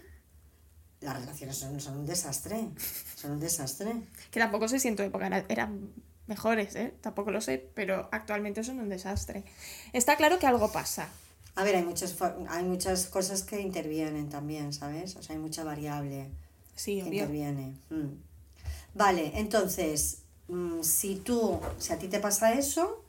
las 1.00 1.18
relaciones 1.18 1.56
son, 1.56 1.80
son 1.80 1.98
un 1.98 2.06
desastre. 2.06 2.68
Son 3.16 3.32
un 3.32 3.40
desastre. 3.40 3.94
Que 4.30 4.40
tampoco 4.40 4.68
sé 4.68 4.78
si 4.78 4.88
en 4.88 4.96
tu 4.96 5.02
época 5.02 5.26
eran 5.48 5.90
mejores, 6.26 6.76
¿eh? 6.76 6.94
Tampoco 7.00 7.30
lo 7.30 7.40
sé, 7.40 7.70
pero 7.74 8.08
actualmente 8.12 8.62
son 8.62 8.80
un 8.80 8.88
desastre. 8.88 9.44
Está 9.92 10.16
claro 10.16 10.38
que 10.38 10.46
algo 10.46 10.70
pasa. 10.70 11.08
A 11.56 11.64
ver, 11.64 11.76
hay 11.76 11.82
muchas, 11.82 12.14
hay 12.48 12.64
muchas 12.64 13.06
cosas 13.06 13.42
que 13.42 13.60
intervienen 13.60 14.28
también, 14.28 14.72
¿sabes? 14.74 15.16
O 15.16 15.22
sea, 15.22 15.34
hay 15.34 15.40
mucha 15.40 15.64
variable 15.64 16.28
sí, 16.74 17.00
que 17.00 17.08
interviene. 17.08 17.74
Mm. 17.88 18.12
Vale, 18.94 19.32
entonces, 19.34 20.18
mm, 20.48 20.82
si 20.82 21.16
tú, 21.16 21.58
si 21.78 21.94
a 21.94 21.98
ti 21.98 22.08
te 22.08 22.20
pasa 22.20 22.52
eso, 22.52 23.02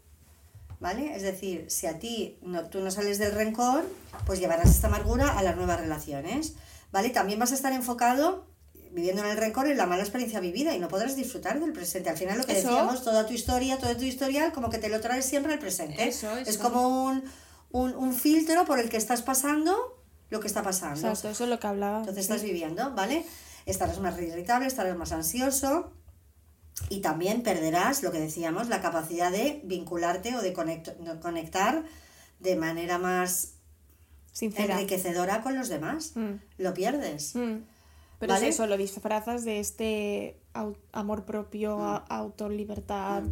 ¿vale? 0.80 1.14
Es 1.16 1.24
decir, 1.24 1.66
si 1.70 1.88
a 1.88 2.00
ti 2.00 2.38
no, 2.42 2.66
tú 2.70 2.80
no 2.80 2.90
sales 2.90 3.20
del 3.20 3.34
rencor, 3.34 3.86
pues 4.26 4.40
llevarás 4.40 4.70
esta 4.70 4.88
amargura 4.88 5.38
a 5.38 5.44
las 5.44 5.58
nuevas 5.58 5.82
relaciones, 5.82 6.54
¿vale? 6.92 7.10
También 7.10 7.40
vas 7.40 7.52
a 7.52 7.56
estar 7.56 7.74
enfocado 7.74 8.46
viviendo 8.92 9.24
en 9.24 9.30
el 9.30 9.38
rencor 9.38 9.68
en 9.68 9.78
la 9.78 9.86
mala 9.86 10.04
experiencia 10.04 10.40
vivida 10.40 10.74
y 10.74 10.80
no 10.80 10.88
podrás 10.88 11.16
disfrutar 11.18 11.60
del 11.60 11.74
presente. 11.74 12.10
Al 12.10 12.18
final 12.18 12.38
lo 12.38 12.46
que 12.46 12.54
decíamos, 12.54 13.04
toda 13.04 13.26
tu 13.26 13.34
historia, 13.34 13.78
todo 13.78 13.96
tu 13.98 14.06
historial, 14.06 14.54
como 14.54 14.70
que 14.70 14.78
te 14.78 14.88
lo 14.90 15.02
traes 15.02 15.26
siempre 15.26 15.54
al 15.54 15.60
presente. 15.60 16.08
Eso, 16.08 16.36
eso. 16.38 16.50
Es 16.50 16.58
como 16.58 17.06
un 17.06 17.24
un, 17.72 17.96
un 17.96 18.14
filtro 18.14 18.66
por 18.66 18.80
el 18.80 18.90
que 18.90 18.98
estás 18.98 19.22
pasando 19.22 19.98
lo 20.30 20.40
que 20.40 20.48
está 20.48 20.64
pasando. 20.64 21.12
eso 21.12 21.30
es 21.30 21.40
lo 21.40 21.60
que 21.60 21.68
hablaba. 21.68 22.00
Entonces 22.00 22.24
estás 22.24 22.44
viviendo, 22.44 22.94
¿vale? 22.94 23.26
Estarás 23.66 24.00
más 24.00 24.20
irritable, 24.20 24.68
estarás 24.68 24.98
más 24.98 25.12
ansioso 25.12 25.92
y 26.90 27.02
también 27.02 27.44
perderás, 27.44 28.04
lo 28.04 28.12
que 28.12 28.20
decíamos, 28.20 28.68
la 28.68 28.82
capacidad 28.82 29.32
de 29.32 29.62
vincularte 29.64 30.36
o 30.36 30.42
de 30.42 30.54
conectar 30.54 31.84
de 32.40 32.56
manera 32.56 32.98
más 32.98 33.54
enriquecedora 34.42 35.42
con 35.42 35.56
los 35.56 35.70
demás. 35.70 36.12
Mm. 36.16 36.36
Lo 36.58 36.74
pierdes. 36.74 37.36
Mm. 37.36 37.64
Pero 38.20 38.36
es 38.36 38.44
eso, 38.44 38.68
lo 38.68 38.78
disfrazas 38.78 39.46
de 39.46 39.60
este 39.60 40.40
amor 40.92 41.26
propio, 41.26 41.78
mm. 41.78 42.12
autolibertad, 42.12 43.24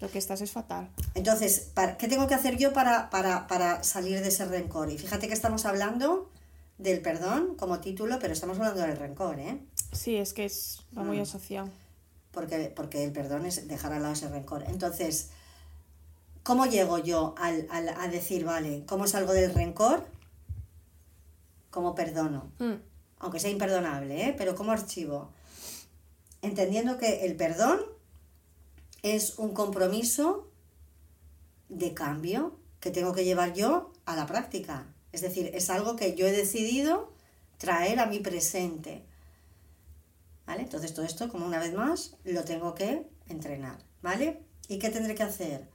lo 0.00 0.10
que 0.10 0.18
estás 0.18 0.40
es 0.40 0.50
fatal. 0.50 0.90
Entonces, 1.14 1.70
¿qué 1.98 2.08
tengo 2.08 2.26
que 2.26 2.34
hacer 2.34 2.56
yo 2.56 2.72
para, 2.72 3.10
para, 3.10 3.82
salir 3.82 4.20
de 4.20 4.28
ese 4.28 4.44
rencor? 4.44 4.90
Y 4.90 4.98
fíjate 4.98 5.28
que 5.28 5.34
estamos 5.34 5.64
hablando 5.64 6.30
del 6.78 7.00
perdón 7.00 7.54
como 7.56 7.80
título, 7.80 8.18
pero 8.18 8.32
estamos 8.32 8.58
hablando 8.58 8.82
del 8.82 8.96
rencor, 8.96 9.38
¿eh? 9.38 9.60
Sí, 9.92 10.16
es 10.16 10.32
que 10.32 10.44
es 10.44 10.82
va 10.96 11.02
muy 11.04 11.18
mm. 11.18 11.22
asociado. 11.22 11.68
Porque, 12.32 12.72
porque 12.74 13.04
el 13.04 13.12
perdón 13.12 13.46
es 13.46 13.68
dejar 13.68 13.92
al 13.92 14.02
lado 14.02 14.14
ese 14.14 14.28
rencor. 14.28 14.64
Entonces, 14.66 15.28
¿cómo 16.42 16.66
llego 16.66 16.98
yo 16.98 17.34
al, 17.38 17.68
a 17.70 18.08
decir, 18.08 18.44
vale, 18.44 18.84
cómo 18.86 19.06
salgo 19.06 19.32
del 19.32 19.54
rencor? 19.54 20.04
¿Cómo 21.70 21.94
perdono? 21.94 22.50
Mm. 22.58 22.74
Aunque 23.20 23.38
sea 23.38 23.50
imperdonable, 23.50 24.28
¿eh? 24.28 24.34
Pero 24.36 24.56
¿cómo 24.56 24.72
archivo? 24.72 25.30
Entendiendo 26.42 26.98
que 26.98 27.24
el 27.24 27.36
perdón 27.36 27.80
es 29.04 29.38
un 29.38 29.52
compromiso 29.52 30.50
de 31.68 31.92
cambio 31.92 32.58
que 32.80 32.90
tengo 32.90 33.12
que 33.12 33.24
llevar 33.24 33.52
yo 33.52 33.92
a 34.06 34.16
la 34.16 34.24
práctica. 34.24 34.86
Es 35.12 35.20
decir, 35.20 35.50
es 35.52 35.68
algo 35.68 35.94
que 35.94 36.14
yo 36.14 36.26
he 36.26 36.32
decidido 36.32 37.12
traer 37.58 38.00
a 38.00 38.06
mi 38.06 38.20
presente. 38.20 39.04
¿Vale? 40.46 40.62
Entonces 40.62 40.94
todo 40.94 41.04
esto, 41.04 41.28
como 41.28 41.44
una 41.44 41.58
vez 41.58 41.74
más, 41.74 42.16
lo 42.24 42.44
tengo 42.44 42.74
que 42.74 43.06
entrenar. 43.28 43.76
¿Vale? 44.00 44.40
¿Y 44.68 44.78
qué 44.78 44.88
tendré 44.88 45.14
que 45.14 45.22
hacer? 45.22 45.68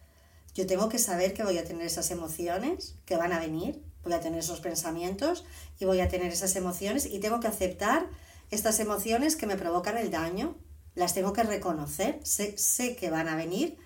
Yo 0.56 0.66
tengo 0.66 0.90
que 0.90 0.98
saber 0.98 1.36
que 1.36 1.44
voy 1.44 1.60
a 1.60 1.64
tener 1.64 1.86
esas 1.86 2.10
emociones 2.10 2.96
que 3.06 3.16
van 3.16 3.32
a 3.32 3.40
venir, 3.40 3.80
voy 4.04 4.14
a 4.14 4.22
tener 4.22 4.40
esos 4.40 4.60
pensamientos 4.60 5.46
y 5.80 5.86
voy 5.86 6.02
a 6.02 6.10
tener 6.10 6.32
esas 6.32 6.56
emociones 6.56 7.06
y 7.06 7.20
tengo 7.20 7.40
que 7.40 7.48
aceptar 7.48 8.10
estas 8.50 8.80
emociones 8.80 9.36
que 9.36 9.46
me 9.46 9.56
provocan 9.56 10.00
el 10.00 10.10
daño, 10.10 10.58
las 10.96 11.14
tengo 11.14 11.34
que 11.34 11.44
reconocer, 11.44 12.20
sé, 12.24 12.58
sé 12.58 12.96
que 12.96 13.10
van 13.10 13.28
a 13.28 13.36
venir 13.36 13.78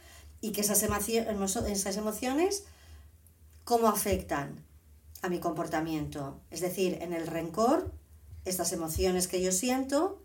y 0.44 0.52
que 0.52 0.60
esas, 0.60 0.84
emociones, 0.84 2.66
¿cómo 3.64 3.88
afectan 3.88 4.64
a 5.22 5.30
mi 5.30 5.40
comportamiento? 5.40 6.42
Es 6.52 6.60
decir, 6.60 6.98
en 7.02 7.14
el 7.14 7.28
rencor, 7.28 7.94
estas 8.44 8.74
emociones 8.74 9.30
que 9.30 9.42
yo 9.42 9.54
siento 9.54 10.22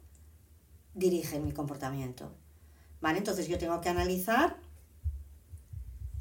dirigen 0.95 1.45
mi 1.45 1.53
comportamiento. 1.53 2.33
¿Vale? 3.01 3.19
Entonces 3.19 3.47
yo 3.47 3.59
tengo 3.59 3.81
que 3.81 3.91
analizar 3.91 4.57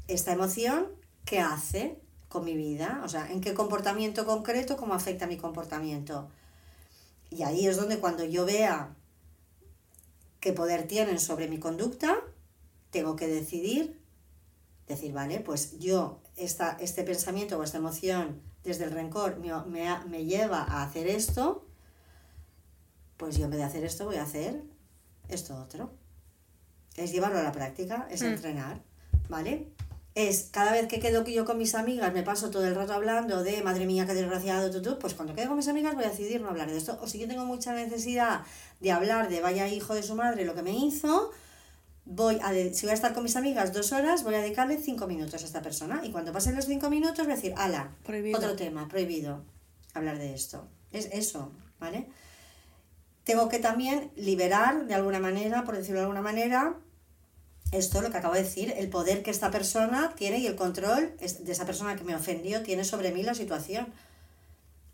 esta 0.06 0.32
emoción, 0.32 0.86
qué 1.24 1.40
hace 1.40 1.98
con 2.28 2.44
mi 2.44 2.56
vida, 2.56 3.00
o 3.04 3.08
sea, 3.08 3.30
en 3.32 3.40
qué 3.40 3.52
comportamiento 3.52 4.26
concreto, 4.26 4.76
cómo 4.76 4.94
afecta 4.94 5.26
mi 5.26 5.38
comportamiento. 5.38 6.28
Y 7.30 7.42
ahí 7.42 7.66
es 7.66 7.76
donde 7.76 7.98
cuando 7.98 8.24
yo 8.24 8.44
vea 8.44 8.94
qué 10.40 10.52
poder 10.52 10.86
tienen 10.86 11.18
sobre 11.18 11.48
mi 11.48 11.58
conducta, 11.58 12.16
tengo 12.90 13.16
que 13.16 13.26
decidir, 13.26 14.00
decir, 14.86 15.12
vale, 15.12 15.40
pues 15.40 15.78
yo, 15.78 16.20
esta, 16.36 16.76
este 16.80 17.04
pensamiento 17.04 17.58
o 17.58 17.62
esta 17.62 17.78
emoción 17.78 18.40
desde 18.64 18.84
el 18.84 18.90
rencor 18.90 19.38
me, 19.38 19.52
me, 19.66 20.04
me 20.06 20.24
lleva 20.24 20.62
a 20.62 20.82
hacer 20.82 21.06
esto, 21.06 21.66
pues 23.16 23.36
yo 23.36 23.44
en 23.44 23.50
vez 23.50 23.58
de 23.58 23.66
hacer 23.66 23.84
esto 23.84 24.04
voy 24.04 24.16
a 24.16 24.22
hacer 24.22 24.62
esto 25.28 25.56
otro. 25.56 25.90
Es 26.96 27.12
llevarlo 27.12 27.38
a 27.38 27.42
la 27.42 27.52
práctica, 27.52 28.08
es 28.10 28.22
mm. 28.22 28.26
entrenar, 28.26 28.82
¿vale? 29.28 29.68
Es 30.18 30.48
cada 30.50 30.72
vez 30.72 30.88
que 30.88 30.98
quedo 30.98 31.24
yo 31.24 31.44
con 31.44 31.58
mis 31.58 31.76
amigas, 31.76 32.12
me 32.12 32.24
paso 32.24 32.50
todo 32.50 32.66
el 32.66 32.74
rato 32.74 32.92
hablando 32.92 33.44
de 33.44 33.62
madre 33.62 33.86
mía, 33.86 34.04
qué 34.04 34.14
desgraciado, 34.14 34.82
tú, 34.82 34.98
pues 34.98 35.14
cuando 35.14 35.32
quedo 35.32 35.46
con 35.46 35.56
mis 35.56 35.68
amigas 35.68 35.94
voy 35.94 36.02
a 36.02 36.08
decidir 36.08 36.40
no 36.40 36.48
hablar 36.48 36.68
de 36.68 36.76
esto. 36.76 36.98
O 37.00 37.06
si 37.06 37.20
yo 37.20 37.28
tengo 37.28 37.44
mucha 37.44 37.72
necesidad 37.72 38.40
de 38.80 38.90
hablar 38.90 39.28
de 39.28 39.40
vaya 39.40 39.68
hijo 39.68 39.94
de 39.94 40.02
su 40.02 40.16
madre 40.16 40.44
lo 40.44 40.56
que 40.56 40.62
me 40.62 40.72
hizo, 40.72 41.30
voy 42.04 42.40
a 42.42 42.52
si 42.74 42.86
voy 42.86 42.90
a 42.90 42.94
estar 42.94 43.14
con 43.14 43.22
mis 43.22 43.36
amigas 43.36 43.72
dos 43.72 43.92
horas, 43.92 44.24
voy 44.24 44.34
a 44.34 44.40
dedicarle 44.40 44.78
cinco 44.78 45.06
minutos 45.06 45.40
a 45.40 45.46
esta 45.46 45.62
persona. 45.62 46.00
Y 46.02 46.10
cuando 46.10 46.32
pasen 46.32 46.56
los 46.56 46.64
cinco 46.64 46.90
minutos 46.90 47.24
voy 47.24 47.34
a 47.34 47.36
decir, 47.36 47.54
ala, 47.56 47.92
otro 48.34 48.56
tema, 48.56 48.88
prohibido 48.88 49.44
hablar 49.94 50.18
de 50.18 50.34
esto. 50.34 50.66
Es 50.90 51.08
eso, 51.12 51.52
¿vale? 51.78 52.08
Tengo 53.22 53.48
que 53.48 53.60
también 53.60 54.10
liberar 54.16 54.88
de 54.88 54.94
alguna 54.94 55.20
manera, 55.20 55.62
por 55.62 55.76
decirlo 55.76 56.00
de 56.00 56.06
alguna 56.06 56.22
manera, 56.22 56.74
esto 57.70 58.00
lo 58.00 58.10
que 58.10 58.16
acabo 58.16 58.34
de 58.34 58.42
decir, 58.42 58.72
el 58.76 58.88
poder 58.88 59.22
que 59.22 59.30
esta 59.30 59.50
persona 59.50 60.14
tiene 60.16 60.38
y 60.38 60.46
el 60.46 60.56
control 60.56 61.14
de 61.18 61.52
esa 61.52 61.66
persona 61.66 61.96
que 61.96 62.04
me 62.04 62.14
ofendió 62.14 62.62
tiene 62.62 62.84
sobre 62.84 63.12
mí 63.12 63.22
la 63.22 63.34
situación. 63.34 63.86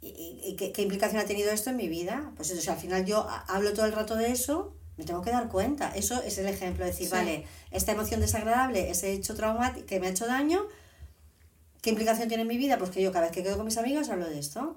¿Y, 0.01 0.57
qué, 0.57 0.83
implicación 0.83 1.21
ha 1.21 1.25
tenido 1.25 1.51
esto 1.51 1.71
en 1.71 1.77
mi 1.77 1.89
vida? 1.89 2.33
Pues 2.37 2.51
eso, 2.51 2.73
al 2.73 2.79
final 2.79 3.07
yo 3.07 3.27
hablo 3.47 3.73
todo 3.73 3.87
el 3.87 3.93
rato 3.93 4.17
de 4.17 4.33
eso, 4.33 4.75
me 4.97 5.05
tengo 5.05 5.23
que 5.23 5.31
dar 5.31 5.49
cuenta. 5.49 5.95
Eso 5.95 6.23
es 6.23 6.37
el 6.39 6.47
ejemplo, 6.47 6.85
decir, 6.85 7.09
vale, 7.09 7.47
esta 7.71 7.93
emoción 7.93 8.21
desagradable, 8.21 8.91
ese 8.91 9.13
hecho 9.13 9.35
traumático 9.35 9.87
que 9.87 10.01
me 10.01 10.09
ha 10.09 10.11
hecho 10.11 10.27
daño, 10.27 10.67
¿qué 11.81 11.91
implicación 11.91 12.29
tiene 12.29 12.43
en 12.43 12.49
mi 12.49 12.59
vida? 12.59 12.77
Pues 12.77 12.91
que 12.91 13.03
yo 13.03 13.13
cada 13.13 13.27
vez 13.27 13.35
que 13.35 13.43
quedo 13.43 13.57
con 13.57 13.65
mis 13.65 13.79
amigas 13.79 14.11
hablo 14.11 14.29
de 14.29 14.39
esto. 14.39 14.77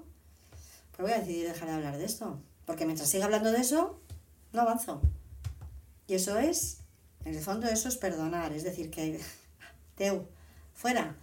Pero 0.92 1.08
voy 1.08 1.12
a 1.12 1.20
decidir 1.20 1.46
dejar 1.46 1.68
de 1.68 1.74
hablar 1.74 1.98
de 1.98 2.04
esto. 2.04 2.40
Porque 2.64 2.86
mientras 2.86 3.10
siga 3.10 3.26
hablando 3.26 3.52
de 3.52 3.60
eso, 3.60 4.00
no 4.52 4.62
avanzo. 4.62 5.02
Y 6.06 6.14
eso 6.14 6.38
es 6.38 6.78
en 7.24 7.34
el 7.34 7.40
fondo 7.40 7.68
eso 7.68 7.88
es 7.88 7.96
perdonar, 7.96 8.52
es 8.52 8.64
decir, 8.64 8.90
que 8.90 9.20
teu, 9.96 10.26
fuera, 10.74 11.16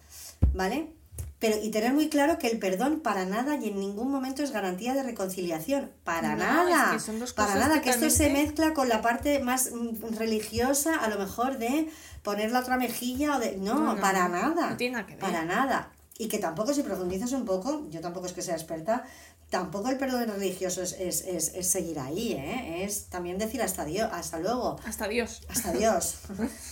¿vale? 0.54 0.92
Pero 1.40 1.58
y 1.62 1.70
tener 1.70 1.94
muy 1.94 2.10
claro 2.10 2.40
que 2.40 2.48
el 2.48 2.60
perdón 2.60 3.02
para 3.02 3.26
nada 3.26 3.58
y 3.58 3.68
en 3.68 3.80
ningún 3.80 4.10
momento 4.10 4.42
es 4.42 4.52
garantía 4.52 4.94
de 4.94 5.04
reconciliación, 5.04 5.92
para 6.04 6.36
nada, 6.36 6.98
para 7.36 7.56
nada, 7.56 7.82
que 7.82 7.90
esto 7.90 8.10
se 8.10 8.30
mezcla 8.30 8.74
con 8.74 8.88
la 8.88 9.02
parte 9.02 9.40
más 9.40 9.72
mm, 9.72 10.16
religiosa, 10.18 10.96
a 10.96 11.10
lo 11.10 11.20
mejor 11.20 11.58
de 11.58 11.90
poner 12.24 12.52
la 12.52 12.62
otra 12.62 12.78
mejilla 12.78 13.36
o 13.36 13.40
de 13.40 13.58
no, 13.58 13.98
para 14.00 14.30
nada, 14.30 14.72
no 14.72 14.78
tiene 14.78 14.94
nada 14.94 15.06
que 15.06 15.14
ver. 15.14 15.22
para 15.22 15.44
nada. 15.44 15.92
Y 16.18 16.30
que 16.30 16.40
tampoco 16.40 16.74
si 16.74 16.82
profundizas 16.82 17.34
un 17.34 17.44
poco, 17.44 17.86
yo 17.90 18.00
tampoco 18.00 18.26
es 18.26 18.32
que 18.32 18.42
sea 18.42 18.56
experta, 18.56 19.04
tampoco 19.50 19.90
el 19.90 19.98
perdón 19.98 20.28
religioso 20.28 20.82
es, 20.82 20.94
es, 20.94 21.22
es, 21.22 21.54
es, 21.56 21.68
seguir 21.68 22.00
ahí, 22.00 22.34
¿eh? 22.34 22.84
es 22.84 23.08
también 23.08 23.38
decir 23.38 23.62
hasta, 23.62 23.86
Dios, 23.86 24.10
hasta 24.12 24.40
luego. 24.40 24.78
Hasta 24.86 25.08
Dios. 25.08 25.44
Hasta 25.50 25.72
Dios, 25.72 26.20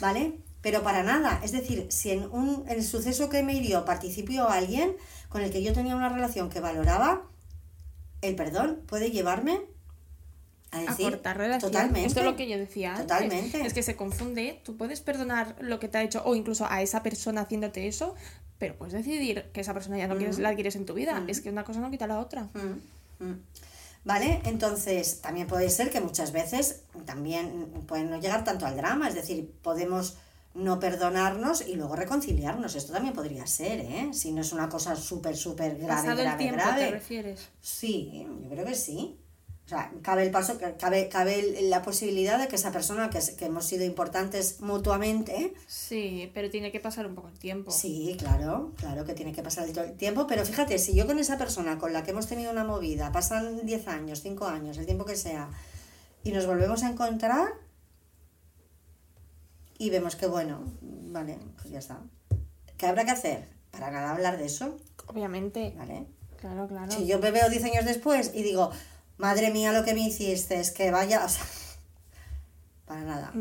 ¿vale? 0.01 0.39
Pero 0.61 0.81
para 0.81 1.03
nada, 1.03 1.41
es 1.43 1.51
decir, 1.51 1.87
si 1.89 2.11
en, 2.11 2.23
un, 2.31 2.63
en 2.67 2.77
el 2.77 2.83
suceso 2.83 3.29
que 3.29 3.43
me 3.43 3.53
hirió 3.53 3.85
participó 3.85 4.47
alguien 4.47 4.95
con 5.29 5.41
el 5.41 5.51
que 5.51 5.61
yo 5.61 5.73
tenía 5.73 5.95
una 5.95 6.09
relación 6.09 6.49
que 6.49 6.61
valoraba, 6.61 7.23
el 8.21 8.35
perdón 8.35 8.81
puede 8.87 9.11
llevarme 9.11 9.61
a 10.71 10.81
decir 10.81 11.11
cortar 11.11 11.37
relación. 11.37 11.71
Totalmente. 11.71 12.07
Esto 12.07 12.21
es 12.21 12.25
lo 12.25 12.35
que 12.35 12.47
yo 12.47 12.57
decía 12.57 12.95
Totalmente. 12.95 13.65
Es 13.65 13.73
que 13.73 13.83
se 13.83 13.95
confunde. 13.95 14.61
Tú 14.63 14.77
puedes 14.77 15.01
perdonar 15.01 15.55
lo 15.59 15.79
que 15.79 15.87
te 15.87 15.97
ha 15.97 16.03
hecho 16.03 16.23
o 16.25 16.35
incluso 16.35 16.65
a 16.69 16.81
esa 16.81 17.03
persona 17.03 17.41
haciéndote 17.41 17.87
eso, 17.87 18.15
pero 18.63 18.77
puedes 18.77 18.93
decidir 18.93 19.43
que 19.51 19.59
esa 19.59 19.73
persona 19.73 19.97
ya 19.97 20.07
no 20.07 20.15
quieres, 20.15 20.39
la 20.39 20.55
quieres 20.55 20.77
en 20.77 20.85
tu 20.85 20.93
vida. 20.93 21.21
Es 21.27 21.41
que 21.41 21.49
una 21.49 21.65
cosa 21.65 21.81
no 21.81 21.91
quita 21.91 22.07
la 22.07 22.21
otra. 22.21 22.47
¿Vale? 24.05 24.41
Entonces, 24.45 25.19
también 25.19 25.47
puede 25.47 25.69
ser 25.69 25.89
que 25.89 25.99
muchas 25.99 26.31
veces 26.31 26.83
también 27.05 27.67
pueden 27.87 28.09
no 28.09 28.21
llegar 28.21 28.45
tanto 28.45 28.65
al 28.65 28.77
drama, 28.77 29.09
es 29.09 29.15
decir, 29.15 29.51
podemos 29.61 30.15
no 30.53 30.79
perdonarnos 30.79 31.67
y 31.67 31.75
luego 31.75 31.97
reconciliarnos. 31.97 32.75
Esto 32.75 32.93
también 32.93 33.13
podría 33.13 33.45
ser, 33.47 33.81
¿eh? 33.81 34.11
Si 34.13 34.31
no 34.31 34.39
es 34.39 34.53
una 34.53 34.69
cosa 34.69 34.95
súper, 34.95 35.35
súper 35.35 35.77
grave, 35.77 36.03
grave, 36.03 36.25
el 36.25 36.37
tiempo, 36.37 36.61
grave. 36.61 36.85
¿Te 36.85 36.91
refieres? 36.91 37.49
Sí, 37.59 38.25
yo 38.43 38.49
creo 38.49 38.63
que 38.63 38.75
sí. 38.75 39.17
O 39.65 39.69
sea, 39.69 39.91
cabe 40.01 40.23
el 40.23 40.31
paso, 40.31 40.57
cabe, 40.77 41.07
cabe 41.07 41.61
la 41.61 41.81
posibilidad 41.81 42.37
de 42.37 42.49
que 42.49 42.57
esa 42.57 42.73
persona 42.73 43.09
que, 43.09 43.19
que 43.37 43.45
hemos 43.45 43.65
sido 43.65 43.85
importantes 43.85 44.59
mutuamente. 44.59 45.53
Sí, 45.67 46.29
pero 46.33 46.49
tiene 46.49 46.71
que 46.71 46.81
pasar 46.81 47.07
un 47.07 47.15
poco 47.15 47.29
el 47.29 47.39
tiempo. 47.39 47.71
Sí, 47.71 48.17
claro, 48.19 48.73
claro 48.75 49.05
que 49.05 49.13
tiene 49.13 49.31
que 49.31 49.41
pasar 49.41 49.69
el 49.69 49.93
tiempo. 49.93 50.27
Pero 50.27 50.43
fíjate, 50.45 50.77
si 50.79 50.93
yo 50.93 51.07
con 51.07 51.17
esa 51.17 51.37
persona 51.37 51.77
con 51.77 51.93
la 51.93 52.03
que 52.03 52.11
hemos 52.11 52.27
tenido 52.27 52.51
una 52.51 52.65
movida, 52.65 53.13
pasan 53.13 53.65
10 53.65 53.87
años, 53.87 54.21
5 54.21 54.45
años, 54.47 54.77
el 54.77 54.85
tiempo 54.85 55.05
que 55.05 55.15
sea, 55.15 55.49
y 56.23 56.31
nos 56.31 56.45
volvemos 56.45 56.83
a 56.83 56.89
encontrar 56.89 57.53
y 59.77 59.89
vemos 59.89 60.15
que 60.15 60.27
bueno, 60.27 60.63
vale, 60.81 61.37
pues 61.55 61.69
ya 61.69 61.79
está. 61.79 62.01
¿Qué 62.77 62.85
habrá 62.85 63.05
que 63.05 63.11
hacer? 63.11 63.47
Para 63.71 63.91
nada 63.91 64.11
hablar 64.11 64.37
de 64.37 64.45
eso. 64.45 64.77
Obviamente. 65.07 65.73
Vale. 65.77 66.05
Claro, 66.37 66.67
claro. 66.67 66.91
Si 66.91 67.07
yo 67.07 67.19
me 67.19 67.31
veo 67.31 67.49
10 67.49 67.63
años 67.63 67.85
después 67.85 68.31
y 68.33 68.43
digo, 68.43 68.71
madre 69.23 69.51
mía 69.51 69.71
lo 69.71 69.85
que 69.85 69.93
me 69.93 70.01
hiciste, 70.01 70.59
es 70.59 70.71
que 70.71 70.91
vaya, 70.91 71.23
o 71.23 71.29
sea, 71.29 71.45
para 72.85 73.01
nada. 73.01 73.31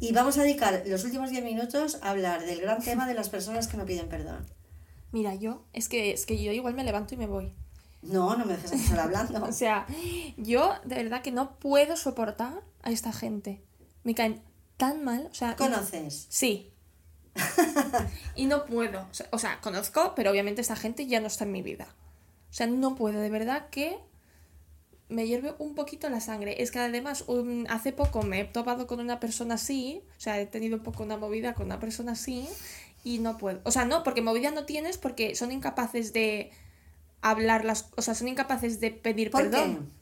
Y 0.00 0.12
vamos 0.12 0.38
a 0.38 0.42
dedicar 0.44 0.82
los 0.86 1.04
últimos 1.04 1.28
10 1.28 1.44
minutos 1.44 1.98
a 2.00 2.08
hablar 2.10 2.46
del 2.46 2.62
gran 2.62 2.82
tema 2.82 3.06
de 3.06 3.12
las 3.12 3.28
personas 3.28 3.68
que 3.68 3.76
no 3.76 3.84
piden 3.84 4.08
perdón. 4.08 4.46
Mira, 5.12 5.34
yo, 5.34 5.62
es 5.74 5.90
que, 5.90 6.12
es 6.12 6.24
que 6.24 6.42
yo 6.42 6.52
igual 6.52 6.72
me 6.72 6.84
levanto 6.84 7.14
y 7.14 7.18
me 7.18 7.26
voy. 7.26 7.52
No, 8.00 8.34
no 8.34 8.46
me 8.46 8.54
dejes 8.54 8.72
estar 8.72 8.98
hablando. 8.98 9.44
o 9.48 9.52
sea, 9.52 9.86
yo 10.38 10.72
de 10.86 10.94
verdad 10.94 11.20
que 11.20 11.32
no 11.32 11.58
puedo 11.58 11.98
soportar 11.98 12.62
a 12.82 12.90
esta 12.90 13.12
gente. 13.12 13.60
Me 14.04 14.14
caen 14.14 14.40
tan 14.78 15.04
mal. 15.04 15.28
O 15.30 15.34
sea, 15.34 15.54
¿Conoces? 15.54 16.28
Sí. 16.30 16.72
y 18.36 18.46
no 18.46 18.64
puedo. 18.64 19.02
O 19.02 19.14
sea, 19.14 19.28
o 19.32 19.38
sea, 19.38 19.60
conozco, 19.60 20.14
pero 20.16 20.30
obviamente 20.30 20.62
esta 20.62 20.76
gente 20.76 21.06
ya 21.06 21.20
no 21.20 21.26
está 21.26 21.44
en 21.44 21.52
mi 21.52 21.60
vida. 21.60 21.88
O 22.50 22.54
sea, 22.54 22.66
no 22.66 22.94
puedo, 22.94 23.20
de 23.20 23.28
verdad 23.28 23.68
que 23.68 23.98
me 25.10 25.26
hierve 25.26 25.54
un 25.58 25.74
poquito 25.74 26.08
la 26.08 26.20
sangre. 26.20 26.62
Es 26.62 26.70
que 26.70 26.78
además 26.78 27.24
hace 27.68 27.92
poco 27.92 28.22
me 28.22 28.40
he 28.40 28.44
topado 28.44 28.86
con 28.86 29.00
una 29.00 29.20
persona 29.20 29.54
así, 29.54 30.02
o 30.16 30.20
sea, 30.20 30.40
he 30.40 30.46
tenido 30.46 30.76
un 30.76 30.82
poco 30.82 31.02
una 31.02 31.16
movida 31.16 31.54
con 31.54 31.66
una 31.66 31.80
persona 31.80 32.12
así 32.12 32.48
y 33.04 33.18
no 33.18 33.36
puedo. 33.36 33.60
O 33.64 33.70
sea, 33.70 33.84
no, 33.84 34.02
porque 34.02 34.22
movida 34.22 34.50
no 34.50 34.64
tienes 34.64 34.98
porque 34.98 35.34
son 35.34 35.52
incapaces 35.52 36.12
de 36.12 36.50
hablar 37.22 37.64
las 37.64 37.90
o 37.96 38.02
sea, 38.02 38.14
son 38.14 38.28
incapaces 38.28 38.80
de 38.80 38.90
pedir 38.90 39.30
perdón. 39.30 39.92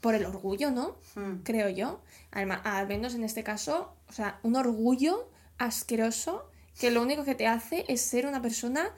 Por 0.00 0.14
el 0.14 0.26
orgullo, 0.26 0.70
¿no? 0.70 0.96
Hmm. 1.16 1.38
Creo 1.42 1.68
yo. 1.68 2.00
Al, 2.30 2.48
al, 2.62 2.86
menos 2.86 3.16
en 3.16 3.24
este 3.24 3.42
caso, 3.42 3.96
o 4.08 4.12
sea, 4.12 4.38
un 4.44 4.54
orgullo 4.54 5.28
asqueroso 5.58 6.48
que 6.78 6.92
lo 6.92 7.02
único 7.02 7.24
que 7.24 7.34
te 7.34 7.48
hace 7.48 7.84
es 7.88 8.00
ser 8.00 8.26
una 8.26 8.40
persona 8.40 8.92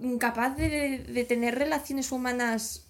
incapaz 0.00 0.56
de, 0.56 1.00
de 1.00 1.24
tener 1.24 1.58
relaciones 1.58 2.12
humanas 2.12 2.86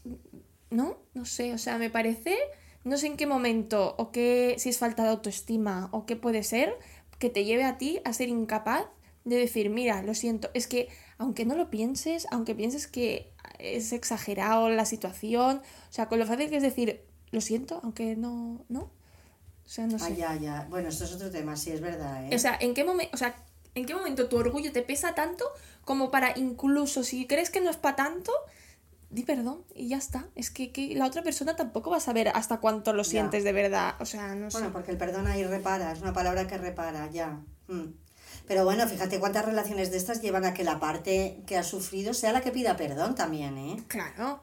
¿no? 0.72 0.96
No 1.14 1.24
sé, 1.24 1.54
o 1.54 1.58
sea, 1.58 1.78
me 1.78 1.90
parece, 1.90 2.36
no 2.84 2.96
sé 2.96 3.06
en 3.06 3.16
qué 3.16 3.26
momento 3.26 3.94
o 3.98 4.10
qué, 4.10 4.56
si 4.58 4.68
es 4.68 4.78
falta 4.78 5.04
de 5.04 5.10
autoestima 5.10 5.88
o 5.92 6.06
qué 6.06 6.16
puede 6.16 6.42
ser, 6.42 6.76
que 7.18 7.30
te 7.30 7.44
lleve 7.44 7.64
a 7.64 7.78
ti 7.78 8.00
a 8.04 8.12
ser 8.12 8.28
incapaz 8.28 8.86
de 9.24 9.36
decir, 9.36 9.70
mira, 9.70 10.02
lo 10.02 10.14
siento, 10.14 10.50
es 10.54 10.66
que 10.66 10.88
aunque 11.18 11.44
no 11.44 11.54
lo 11.54 11.70
pienses, 11.70 12.26
aunque 12.30 12.54
pienses 12.54 12.88
que 12.88 13.32
es 13.58 13.92
exagerado 13.92 14.68
la 14.68 14.84
situación, 14.84 15.58
o 15.58 15.92
sea, 15.92 16.08
con 16.08 16.18
lo 16.18 16.26
fácil 16.26 16.50
que 16.50 16.56
es 16.56 16.62
decir, 16.62 17.04
lo 17.30 17.40
siento, 17.40 17.80
aunque 17.84 18.16
no, 18.16 18.64
¿no? 18.68 18.90
O 19.64 19.68
sea, 19.68 19.86
no 19.86 19.98
sé. 19.98 20.06
Ah, 20.06 20.10
ya, 20.10 20.36
ya. 20.36 20.66
Bueno, 20.68 20.88
esto 20.88 21.04
es 21.04 21.12
otro 21.12 21.30
tema, 21.30 21.56
sí, 21.56 21.70
es 21.70 21.80
verdad, 21.80 22.26
¿eh? 22.26 22.34
O 22.34 22.38
sea, 22.38 22.58
¿en 22.60 22.74
qué 22.74 22.84
momento, 22.84 23.14
o 23.14 23.16
sea, 23.16 23.36
¿en 23.74 23.86
qué 23.86 23.94
momento 23.94 24.28
tu 24.28 24.36
orgullo 24.36 24.72
te 24.72 24.82
pesa 24.82 25.14
tanto 25.14 25.44
como 25.84 26.10
para 26.10 26.36
incluso 26.36 27.04
si 27.04 27.26
crees 27.26 27.50
que 27.50 27.60
no 27.60 27.70
es 27.70 27.76
para 27.76 27.96
tanto, 27.96 28.32
di 29.12 29.22
perdón 29.22 29.64
y 29.74 29.88
ya 29.88 29.98
está. 29.98 30.26
Es 30.34 30.50
que, 30.50 30.72
la 30.96 31.06
otra 31.06 31.22
persona 31.22 31.54
tampoco 31.54 31.90
va 31.90 31.98
a 31.98 32.00
saber 32.00 32.28
hasta 32.28 32.58
cuánto 32.58 32.92
lo 32.92 33.04
sientes 33.04 33.44
de 33.44 33.52
verdad. 33.52 33.94
O 34.00 34.06
sea, 34.06 34.34
no 34.34 34.48
Bueno, 34.48 34.72
porque 34.72 34.90
el 34.90 34.96
perdón 34.96 35.26
ahí 35.26 35.44
repara, 35.44 35.92
es 35.92 36.00
una 36.00 36.12
palabra 36.12 36.46
que 36.46 36.58
repara, 36.58 37.10
ya. 37.10 37.40
Mm. 37.68 37.94
Pero 38.48 38.64
bueno, 38.64 38.88
fíjate 38.88 39.20
cuántas 39.20 39.44
relaciones 39.44 39.90
de 39.90 39.98
estas 39.98 40.20
llevan 40.20 40.44
a 40.44 40.54
que 40.54 40.64
la 40.64 40.80
parte 40.80 41.42
que 41.46 41.56
ha 41.56 41.62
sufrido 41.62 42.14
sea 42.14 42.32
la 42.32 42.40
que 42.40 42.50
pida 42.50 42.76
perdón 42.76 43.14
también, 43.14 43.56
¿eh? 43.56 43.84
Claro, 43.86 44.42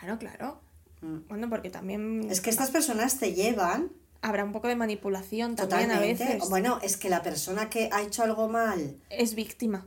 claro, 0.00 0.18
claro. 0.18 0.60
Mm. 1.02 1.28
Bueno, 1.28 1.50
porque 1.50 1.70
también 1.70 2.26
Es 2.30 2.40
que 2.40 2.50
estas 2.50 2.70
personas 2.70 3.18
te 3.18 3.34
llevan 3.34 3.90
habrá 4.22 4.42
un 4.44 4.52
poco 4.52 4.68
de 4.68 4.76
manipulación 4.76 5.54
también 5.54 5.90
a 5.90 5.94
totalmente. 5.94 6.24
veces. 6.24 6.48
Bueno, 6.48 6.78
es 6.82 6.96
que 6.96 7.10
la 7.10 7.22
persona 7.22 7.68
que 7.68 7.90
ha 7.92 8.00
hecho 8.00 8.22
algo 8.22 8.48
mal, 8.48 8.96
Es 9.10 9.34
víctima. 9.34 9.86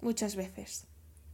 Muchas 0.00 0.36
veces. 0.36 0.84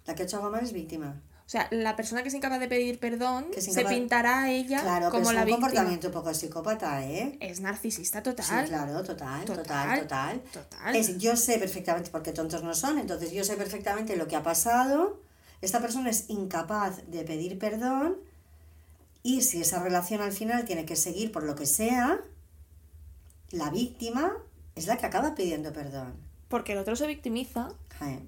la 0.07 0.15
que 0.15 0.23
ha 0.23 0.25
hecho 0.25 0.37
algo 0.39 0.51
mal 0.51 0.65
es 0.65 0.73
víctima. 0.73 1.21
O 1.55 1.57
sea, 1.57 1.69
la 1.71 1.95
persona 1.95 2.23
que 2.25 2.31
es 2.31 2.35
incapaz 2.35 2.59
de 2.59 2.67
pedir 2.67 2.99
perdón 2.99 3.47
es 3.55 3.67
se 3.67 3.71
incapaz- 3.71 3.89
pintará 3.91 4.43
a 4.43 4.51
ella 4.51 4.81
Claro, 4.83 5.09
como 5.09 5.23
pero 5.23 5.31
es 5.31 5.35
la 5.37 5.41
un 5.43 5.47
víctima. 5.47 5.67
comportamiento 5.69 6.07
un 6.09 6.13
poco 6.13 6.35
psicópata, 6.35 7.07
¿eh? 7.07 7.37
Es 7.39 7.61
narcisista 7.61 8.19
Sí, 8.19 8.25
total. 8.25 8.67
claro, 8.67 9.03
total, 9.05 9.45
total, 9.45 9.63
Total, 9.63 10.01
total. 10.01 10.41
total. 10.53 10.97
Es, 10.97 11.17
yo 11.19 11.37
sé 11.37 11.61
perfectamente, 11.61 12.11
porque 12.11 12.33
tontos 12.33 12.65
no 12.65 12.75
son, 12.75 12.99
entonces 12.99 13.31
yo 13.31 13.45
sé 13.45 13.55
perfectamente 13.57 14.17
lo 14.17 14.27
que 14.27 14.35
ha 14.35 14.43
pasado. 14.43 15.21
Esta 15.61 15.79
persona 15.79 16.11
es 16.11 16.25
incapaz 16.29 17.07
de 17.07 17.23
pedir 17.23 17.57
perdón 17.57 18.17
y 19.23 19.43
si 19.43 19.61
esa 19.61 19.81
relación 19.81 20.23
al 20.23 20.33
final 20.33 20.65
tiene 20.65 20.85
que 20.85 20.97
seguir 20.97 21.31
por 21.31 21.45
lo 21.45 21.55
que 21.55 21.67
sea, 21.67 22.19
la 23.53 23.71
víctima 23.71 24.33
es 24.75 24.89
la 24.89 24.97
que 24.97 25.07
acaba 25.07 25.37
pidiendo 25.37 25.73
perdón. 25.73 26.15
Porque 26.49 26.73
el 26.73 26.79
otro 26.79 26.97
se 26.97 27.07
victimiza, 27.07 27.69
Eh. 28.03 28.19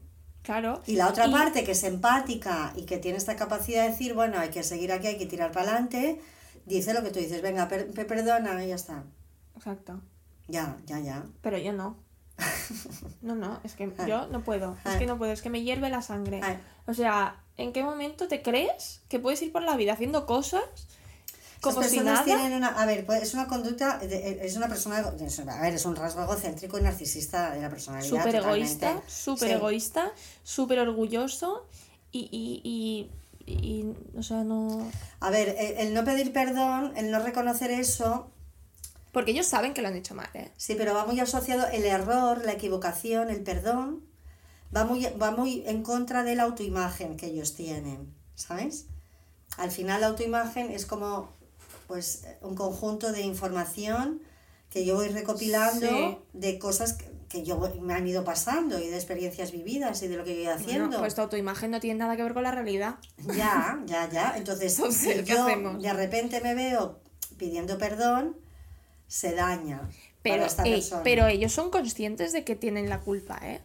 Claro. 0.47 0.81
Y 0.87 0.95
la 0.97 1.09
otra 1.09 1.27
Y- 1.27 1.33
parte 1.33 1.63
que 1.65 1.73
es 1.73 1.85
empática 1.85 2.73
y 2.77 2.83
que 2.87 2.97
tiene 2.99 3.19
esta 3.19 3.37
capacidad 3.37 3.83
de 3.85 3.91
decir, 3.91 4.15
bueno, 4.15 4.39
hay 4.39 4.49
que 4.49 4.63
seguir 4.63 4.93
aquí, 4.93 5.09
hay 5.09 5.19
que 5.19 5.27
tirar 5.27 5.53
para 5.53 5.71
adelante, 5.73 6.21
dice 6.65 6.95
lo 6.95 7.03
que 7.03 7.11
tú 7.11 7.19
dices, 7.19 7.43
venga, 7.43 7.69
per- 7.69 7.91
pe- 7.91 8.05
perdona 8.07 8.65
y 8.65 8.69
ya 8.69 8.77
está. 8.77 9.05
Exacto. 9.57 10.01
Ya, 10.49 10.77
ya, 10.87 11.01
ya. 11.01 11.25
Pero 11.43 11.59
yo 11.59 11.73
no. 11.75 11.99
No, 13.23 13.35
no, 13.35 13.61
es 13.65 13.75
que 13.75 13.93
Ah. 13.99 14.07
yo 14.07 14.27
no 14.29 14.43
puedo. 14.45 14.77
Es 14.85 14.95
Ah. 14.95 14.99
que 14.99 15.07
no 15.07 15.19
puedo, 15.19 15.33
es 15.33 15.43
que 15.43 15.51
me 15.51 15.63
hierve 15.63 15.89
la 15.91 16.03
sangre. 16.03 16.41
Ah. 16.43 16.57
O 16.87 16.95
sea, 16.95 17.43
¿en 17.57 17.73
qué 17.73 17.83
momento 17.83 18.29
te 18.29 18.43
crees 18.43 19.03
que 19.09 19.19
puedes 19.19 19.41
ir 19.43 19.53
por 19.53 19.63
la 19.63 19.77
vida 19.77 19.93
haciendo 19.95 20.27
cosas 20.27 20.63
como 21.61 21.83
si 21.83 22.01
nada? 22.01 22.25
tienen 22.25 22.53
una, 22.55 22.69
a 22.69 22.87
ver, 22.87 23.05
pues 23.07 23.23
es 23.23 23.35
una 23.35 23.47
conducta, 23.47 23.99
de- 23.99 24.39
es 24.43 24.57
una 24.57 24.69
persona, 24.69 24.99
a 24.99 25.61
ver, 25.63 25.75
es 25.75 25.85
un 25.85 25.97
rasgo 25.97 26.23
egocéntrico 26.23 26.79
y 26.79 26.83
narcisista 26.83 27.51
de 27.51 27.61
la 27.63 27.71
personalidad. 27.71 28.09
Súper 28.09 28.35
egoísta, 28.37 29.03
súper 29.07 29.49
Sí. 29.49 29.55
egoísta, 29.55 30.13
súper 30.45 30.79
orgulloso 30.81 31.67
y, 32.13 32.29
y, 32.31 33.11
y, 33.47 33.53
y, 33.53 33.95
o 34.19 34.23
sea, 34.23 34.45
no... 34.45 34.91
A 35.21 35.31
ver, 35.31 35.57
el, 35.59 35.89
el 35.89 35.95
no 35.95 36.05
pedir 36.05 36.33
perdón, 36.33 36.93
el 36.97 37.11
no 37.11 37.19
reconocer 37.21 37.71
eso, 37.71 38.31
Porque 39.13 39.31
ellos 39.31 39.47
saben 39.47 39.73
que 39.75 39.81
lo 39.83 39.89
han 39.89 39.97
hecho 39.97 40.15
mal, 40.15 40.29
¿eh? 40.35 40.51
sí, 40.57 40.75
pero 40.77 40.93
va 40.95 41.07
muy 41.07 41.19
asociado 41.21 41.67
el 41.69 41.85
error, 41.87 42.45
la 42.45 42.53
equivocación, 42.53 43.31
el 43.31 43.43
perdón, 43.43 44.03
va 44.77 44.85
muy, 44.85 45.07
va 45.21 45.31
muy 45.31 45.63
en 45.67 45.83
contra 45.83 46.23
de 46.23 46.35
la 46.35 46.43
autoimagen 46.43 47.17
que 47.17 47.27
ellos 47.27 47.55
tienen, 47.55 48.13
¿sabes? 48.35 48.87
Al 49.57 49.71
final 49.71 50.03
la 50.03 50.09
autoimagen 50.09 50.71
es 50.71 50.85
como 50.85 51.31
pues 51.87 52.25
un 52.41 52.55
conjunto 52.55 53.13
de 53.13 53.23
información 53.23 54.23
que 54.71 54.85
yo 54.85 54.97
voy 54.97 55.09
recopilando 55.09 55.87
Sí. 55.87 56.19
de 56.33 56.59
cosas 56.59 56.95
que, 56.95 57.11
que 57.29 57.43
yo 57.45 57.59
me 57.81 57.95
han 57.95 58.07
ido 58.07 58.25
pasando 58.25 58.79
y 58.79 58.89
de 58.89 58.97
experiencias 58.97 59.53
vividas 59.53 60.03
y 60.03 60.09
de 60.09 60.17
lo 60.17 60.25
que 60.25 60.35
yo 60.35 60.41
he 60.41 60.43
ido 60.45 60.55
haciendo. 60.55 60.87
Bueno, 60.87 60.99
pues 61.01 61.15
tu 61.15 61.21
autoimagen 61.23 61.71
no 61.71 61.81
tiene 61.81 61.99
nada 61.99 62.17
que 62.17 62.23
ver 62.23 62.35
con 62.35 62.43
la 62.43 62.53
realidad. 62.53 62.97
Ya, 63.35 63.81
ya, 63.87 64.09
ya. 64.11 64.35
Entonces, 64.37 64.75
Entonces, 64.79 65.17
si 65.19 65.25
¿qué 65.25 65.35
yo 65.35 65.45
hacemos? 65.45 65.83
de 65.83 65.93
repente 65.93 66.41
me 66.41 66.55
veo 66.55 66.99
pidiendo 67.39 67.79
perdón, 67.79 68.37
se 69.09 69.33
daña 69.35 69.89
Pero, 70.23 70.37
para 70.37 70.47
esta 70.47 70.67
eh, 70.67 70.71
persona. 70.73 71.03
pero 71.05 71.27
ellos 71.27 71.53
son 71.53 71.71
conscientes 71.71 72.33
de 72.33 72.45
que 72.45 72.57
tienen 72.57 72.89
la 72.89 73.01
culpa, 73.01 73.39
¿eh? 73.43 73.61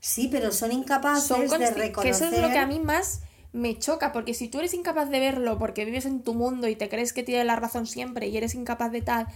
Sí, 0.00 0.28
pero 0.30 0.50
son 0.52 0.72
incapaces 0.72 1.24
Son 1.28 1.40
de 1.48 1.70
reconocer... 1.70 2.02
que 2.02 2.08
eso 2.10 2.24
es 2.26 2.40
lo 2.42 2.48
que 2.50 2.58
a 2.58 2.66
mí 2.66 2.80
más 2.80 3.20
me 3.52 3.78
choca, 3.78 4.12
porque 4.12 4.34
si 4.34 4.48
tú 4.48 4.58
eres 4.60 4.72
incapaz 4.74 5.10
de 5.10 5.20
verlo 5.20 5.58
porque 5.58 5.84
vives 5.84 6.06
en 6.06 6.22
tu 6.22 6.32
mundo 6.34 6.68
y 6.68 6.76
te 6.76 6.88
crees 6.88 7.12
que 7.12 7.22
tienes 7.22 7.46
la 7.46 7.56
razón 7.56 7.86
siempre 7.86 8.28
y 8.28 8.36
eres 8.36 8.54
incapaz 8.54 8.90
de 8.92 9.02
tal, 9.02 9.26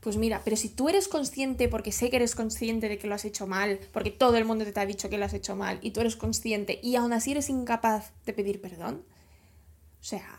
pues 0.00 0.16
mira, 0.16 0.40
pero 0.44 0.56
si 0.56 0.68
tú 0.68 0.88
eres 0.88 1.06
consciente, 1.06 1.68
porque 1.68 1.92
sé 1.92 2.10
que 2.10 2.16
eres 2.16 2.34
consciente 2.34 2.88
de 2.88 2.98
que 2.98 3.06
lo 3.06 3.14
has 3.14 3.24
hecho 3.24 3.46
mal, 3.46 3.78
porque 3.92 4.10
todo 4.10 4.36
el 4.36 4.44
mundo 4.44 4.64
te 4.64 4.80
ha 4.80 4.86
dicho 4.86 5.08
que 5.10 5.18
lo 5.18 5.24
has 5.26 5.34
hecho 5.34 5.54
mal 5.54 5.78
y 5.82 5.90
tú 5.92 6.00
eres 6.00 6.16
consciente 6.16 6.80
y 6.82 6.96
aún 6.96 7.12
así 7.12 7.32
eres 7.32 7.50
incapaz 7.50 8.10
de 8.26 8.32
pedir 8.32 8.60
perdón, 8.60 9.04
o 10.00 10.04
sea, 10.04 10.38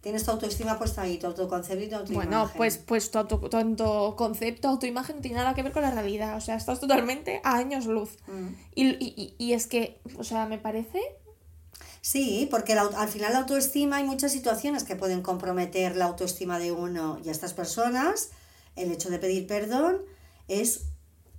Tienes 0.00 0.22
tu 0.22 0.32
autoestima 0.32 0.78
puesta 0.78 1.00
ahí, 1.00 1.16
tu 1.16 1.26
autoconcepto 1.28 1.82
y 1.82 1.88
tu 1.88 1.96
autoimagen. 1.96 2.30
bueno, 2.30 2.50
pues, 2.58 2.76
pues 2.76 3.10
tu, 3.10 3.16
auto- 3.18 3.38
tu 3.48 3.56
autoconcepto, 3.56 4.68
autoimagen 4.68 5.16
no 5.16 5.22
tiene 5.22 5.38
nada 5.38 5.54
que 5.54 5.62
ver 5.62 5.72
con 5.72 5.80
la 5.80 5.90
realidad, 5.90 6.36
o 6.36 6.42
sea, 6.42 6.56
estás 6.56 6.78
totalmente 6.78 7.40
a 7.42 7.56
años 7.56 7.86
luz. 7.86 8.18
Mm. 8.26 8.48
Y, 8.74 8.84
y- 9.02 9.14
y- 9.16 9.34
y 9.38 9.52
es 9.54 9.66
que, 9.66 10.00
o 10.18 10.22
sea, 10.24 10.44
me 10.44 10.58
parece 10.58 11.00
Sí, 12.04 12.46
porque 12.50 12.74
la 12.74 12.82
al 12.82 13.08
final 13.08 13.32
la 13.32 13.38
autoestima 13.38 13.96
hay 13.96 14.04
muchas 14.04 14.30
situaciones 14.30 14.84
que 14.84 14.94
pueden 14.94 15.22
comprometer 15.22 15.96
la 15.96 16.04
autoestima 16.04 16.58
de 16.58 16.70
uno 16.70 17.18
y 17.24 17.30
a 17.30 17.32
estas 17.32 17.54
personas. 17.54 18.28
El 18.76 18.92
hecho 18.92 19.08
de 19.08 19.18
pedir 19.18 19.46
perdón 19.46 20.02
es 20.46 20.82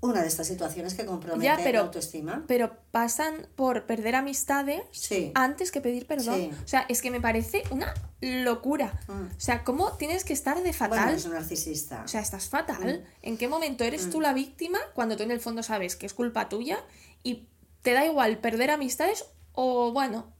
una 0.01 0.23
de 0.23 0.27
estas 0.27 0.47
situaciones 0.47 0.95
que 0.95 1.05
compromete 1.05 1.45
Ya, 1.45 1.57
pero- 1.57 1.79
la 1.81 1.85
autoestima. 1.85 2.43
pero 2.47 2.77
pasan 2.89 3.47
por 3.55 3.85
perder 3.85 4.15
amistades 4.15 4.81
Sí. 4.89 5.31
antes 5.35 5.71
que 5.71 5.81
pedir 5.81 6.07
perdón. 6.07 6.35
Sí. 6.35 6.51
O 6.63 6.67
sea, 6.67 6.87
es 6.89 7.03
que 7.03 7.11
me 7.11 7.21
parece 7.21 7.61
una 7.69 7.93
locura. 8.21 8.99
Mm. 9.07 9.35
O 9.37 9.39
sea, 9.39 9.63
¿cómo 9.63 9.91
tienes 9.93 10.23
que 10.23 10.33
estar 10.33 10.63
de 10.63 10.73
fatal? 10.73 10.97
Bueno, 10.97 11.11
es 11.17 11.25
un 11.25 11.33
narcisista. 11.33 12.01
O 12.03 12.07
sea, 12.07 12.21
estás 12.21 12.49
fatal. 12.49 13.03
Mm. 13.03 13.27
¿En 13.27 13.37
qué 13.37 13.47
momento 13.47 13.83
eres 13.83 14.09
tú 14.09 14.19
la 14.19 14.33
víctima 14.33 14.79
cuando 14.95 15.15
tú 15.15 15.21
en 15.21 15.29
el 15.29 15.39
fondo 15.39 15.61
sabes 15.61 15.95
que 15.95 16.07
es 16.07 16.15
culpa 16.15 16.49
tuya 16.49 16.79
y 17.21 17.49
te 17.83 17.93
da 17.93 18.03
igual 18.03 18.39
perder 18.39 18.71
amistades 18.71 19.25
o 19.51 19.91
bueno, 19.91 20.33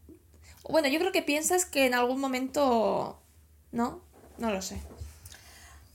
bueno, 0.70 0.88
yo 0.88 1.00
creo 1.00 1.12
que 1.12 1.22
piensas 1.22 1.66
que 1.66 1.86
en 1.86 1.94
algún 1.94 2.20
momento 2.20 3.20
no, 3.72 4.02
no 4.38 4.52
lo 4.52 4.62
sé. 4.62 4.80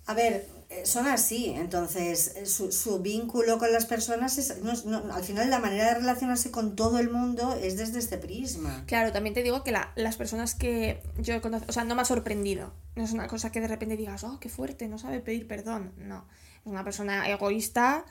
A 0.06 0.14
ver, 0.14 0.48
eh, 0.70 0.86
son 0.86 1.06
así, 1.06 1.50
entonces 1.50 2.34
eh, 2.36 2.46
su, 2.46 2.72
su 2.72 2.98
vínculo 3.00 3.58
con 3.58 3.72
las 3.72 3.86
personas 3.86 4.38
es, 4.38 4.56
no, 4.58 5.02
al 5.12 5.22
final 5.24 5.50
la 5.50 5.58
manera 5.60 5.86
de 5.86 5.94
relacionarse 5.94 6.50
con 6.50 6.74
todo 6.76 6.98
el 6.98 7.10
mundo 7.10 7.54
es 7.54 7.76
desde 7.76 7.98
este 7.98 8.18
prisma. 8.18 8.84
Claro, 8.86 9.12
también 9.12 9.34
te 9.34 9.42
digo 9.42 9.62
que 9.62 9.72
la- 9.72 9.92
las 9.96 10.16
personas 10.16 10.54
que 10.54 11.00
yo 11.18 11.34
he 11.34 11.40
conocido, 11.40 11.70
o 11.70 11.72
sea, 11.72 11.84
no 11.84 11.94
me 11.94 12.02
ha 12.02 12.04
sorprendido. 12.04 12.72
No 12.96 13.04
es 13.04 13.12
una 13.12 13.28
cosa 13.28 13.52
que 13.52 13.60
de 13.60 13.68
repente 13.68 13.96
digas, 13.96 14.24
oh, 14.24 14.38
qué 14.40 14.48
fuerte, 14.48 14.88
no 14.88 14.98
sabe 14.98 15.20
pedir 15.20 15.46
perdón. 15.46 15.92
No, 15.98 16.24
es 16.60 16.66
una 16.66 16.82
persona 16.84 17.28
egoísta, 17.28 18.04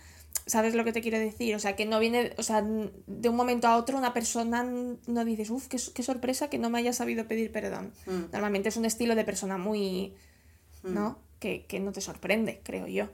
¿sabes 0.45 0.73
lo 0.75 0.83
que 0.83 0.91
te 0.93 1.01
quiero 1.01 1.19
decir? 1.19 1.55
O 1.55 1.59
sea, 1.59 1.75
que 1.75 1.85
no 1.85 1.99
viene, 1.99 2.33
o 2.37 2.43
sea, 2.43 2.61
de 2.63 3.29
un 3.29 3.35
momento 3.35 3.67
a 3.67 3.77
otro 3.77 3.97
una 3.97 4.13
persona 4.13 4.63
no 4.63 5.25
dices, 5.25 5.49
uff, 5.49 5.67
qué, 5.67 5.77
qué 5.93 6.03
sorpresa 6.03 6.49
que 6.49 6.57
no 6.57 6.69
me 6.69 6.79
haya 6.79 6.93
sabido 6.93 7.27
pedir 7.27 7.51
perdón. 7.51 7.93
Mm. 8.05 8.31
Normalmente 8.31 8.69
es 8.69 8.77
un 8.77 8.85
estilo 8.85 9.15
de 9.15 9.23
persona 9.23 9.57
muy, 9.57 10.15
¿no? 10.83 11.19
Que, 11.39 11.65
que 11.65 11.79
no 11.79 11.91
te 11.91 12.01
sorprende, 12.01 12.61
creo 12.63 12.87
yo. 12.87 13.09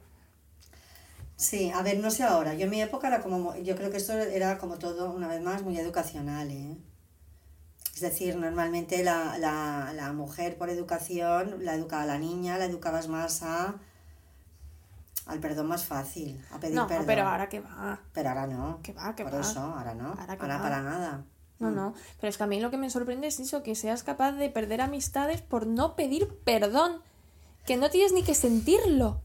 Sí, 1.38 1.70
a 1.72 1.82
ver, 1.82 2.00
no 2.00 2.12
sé 2.12 2.24
ahora, 2.24 2.54
yo 2.54 2.64
en 2.64 2.70
mi 2.70 2.82
época 2.82 3.08
era 3.08 3.22
como, 3.22 3.58
yo 3.58 3.76
creo 3.76 3.92
que 3.92 3.98
esto 3.98 4.14
era 4.14 4.58
como 4.58 4.78
todo, 4.78 5.12
una 5.12 5.28
vez 5.28 5.42
más, 5.42 5.64
muy 5.64 5.78
educacional, 5.78 6.50
¿eh? 6.50 6.78
Es 7.94 8.02
decir, 8.02 8.36
normalmente 8.36 9.04
la, 9.04 9.38
la, 9.38 9.94
la 9.94 10.12
mujer 10.14 10.58
por 10.58 10.70
educación 10.70 11.64
la 11.64 11.76
educaba 11.76 12.04
a 12.04 12.06
la 12.06 12.18
niña, 12.18 12.58
la 12.58 12.66
educabas 12.66 13.08
más 13.08 13.42
a 13.44 13.76
al 15.26 15.40
perdón 15.40 15.68
más 15.68 15.86
fácil, 15.86 16.40
a 16.52 16.60
pedir 16.60 16.76
No, 16.76 16.88
perdón. 16.88 17.06
pero 17.08 17.28
ahora 17.28 17.50
que 17.50 17.60
va. 17.60 18.00
Pero 18.14 18.30
ahora 18.30 18.48
no. 18.48 18.80
Que 18.84 18.94
va, 18.94 19.16
que 19.16 19.24
Por 19.24 19.34
va. 19.36 19.42
eso, 19.42 19.60
ahora 19.60 19.94
no. 19.96 20.10
Ahora 20.10 20.22
Ahora, 20.24 20.38
que 20.38 20.48
va. 20.48 20.62
para 20.62 20.82
nada. 20.82 21.24
No, 21.60 21.70
Mm. 21.72 21.76
no, 21.76 21.94
pero 22.20 22.30
es 22.30 22.38
que 22.38 22.44
a 22.44 22.48
mí 22.48 22.60
lo 22.60 22.70
que 22.70 22.78
me 22.78 22.90
sorprende 22.90 23.28
es 23.28 23.40
eso, 23.40 23.64
que 23.64 23.76
seas 23.76 24.04
capaz 24.04 24.34
de 24.34 24.50
perder 24.50 24.82
amistades 24.82 25.42
por 25.42 25.68
no 25.68 25.96
pedir 25.96 26.28
perdón, 26.44 27.02
que 27.66 27.78
no 27.78 27.90
tienes 27.90 28.12
ni 28.14 28.24
que 28.24 28.36
sentirlo. 28.36 29.22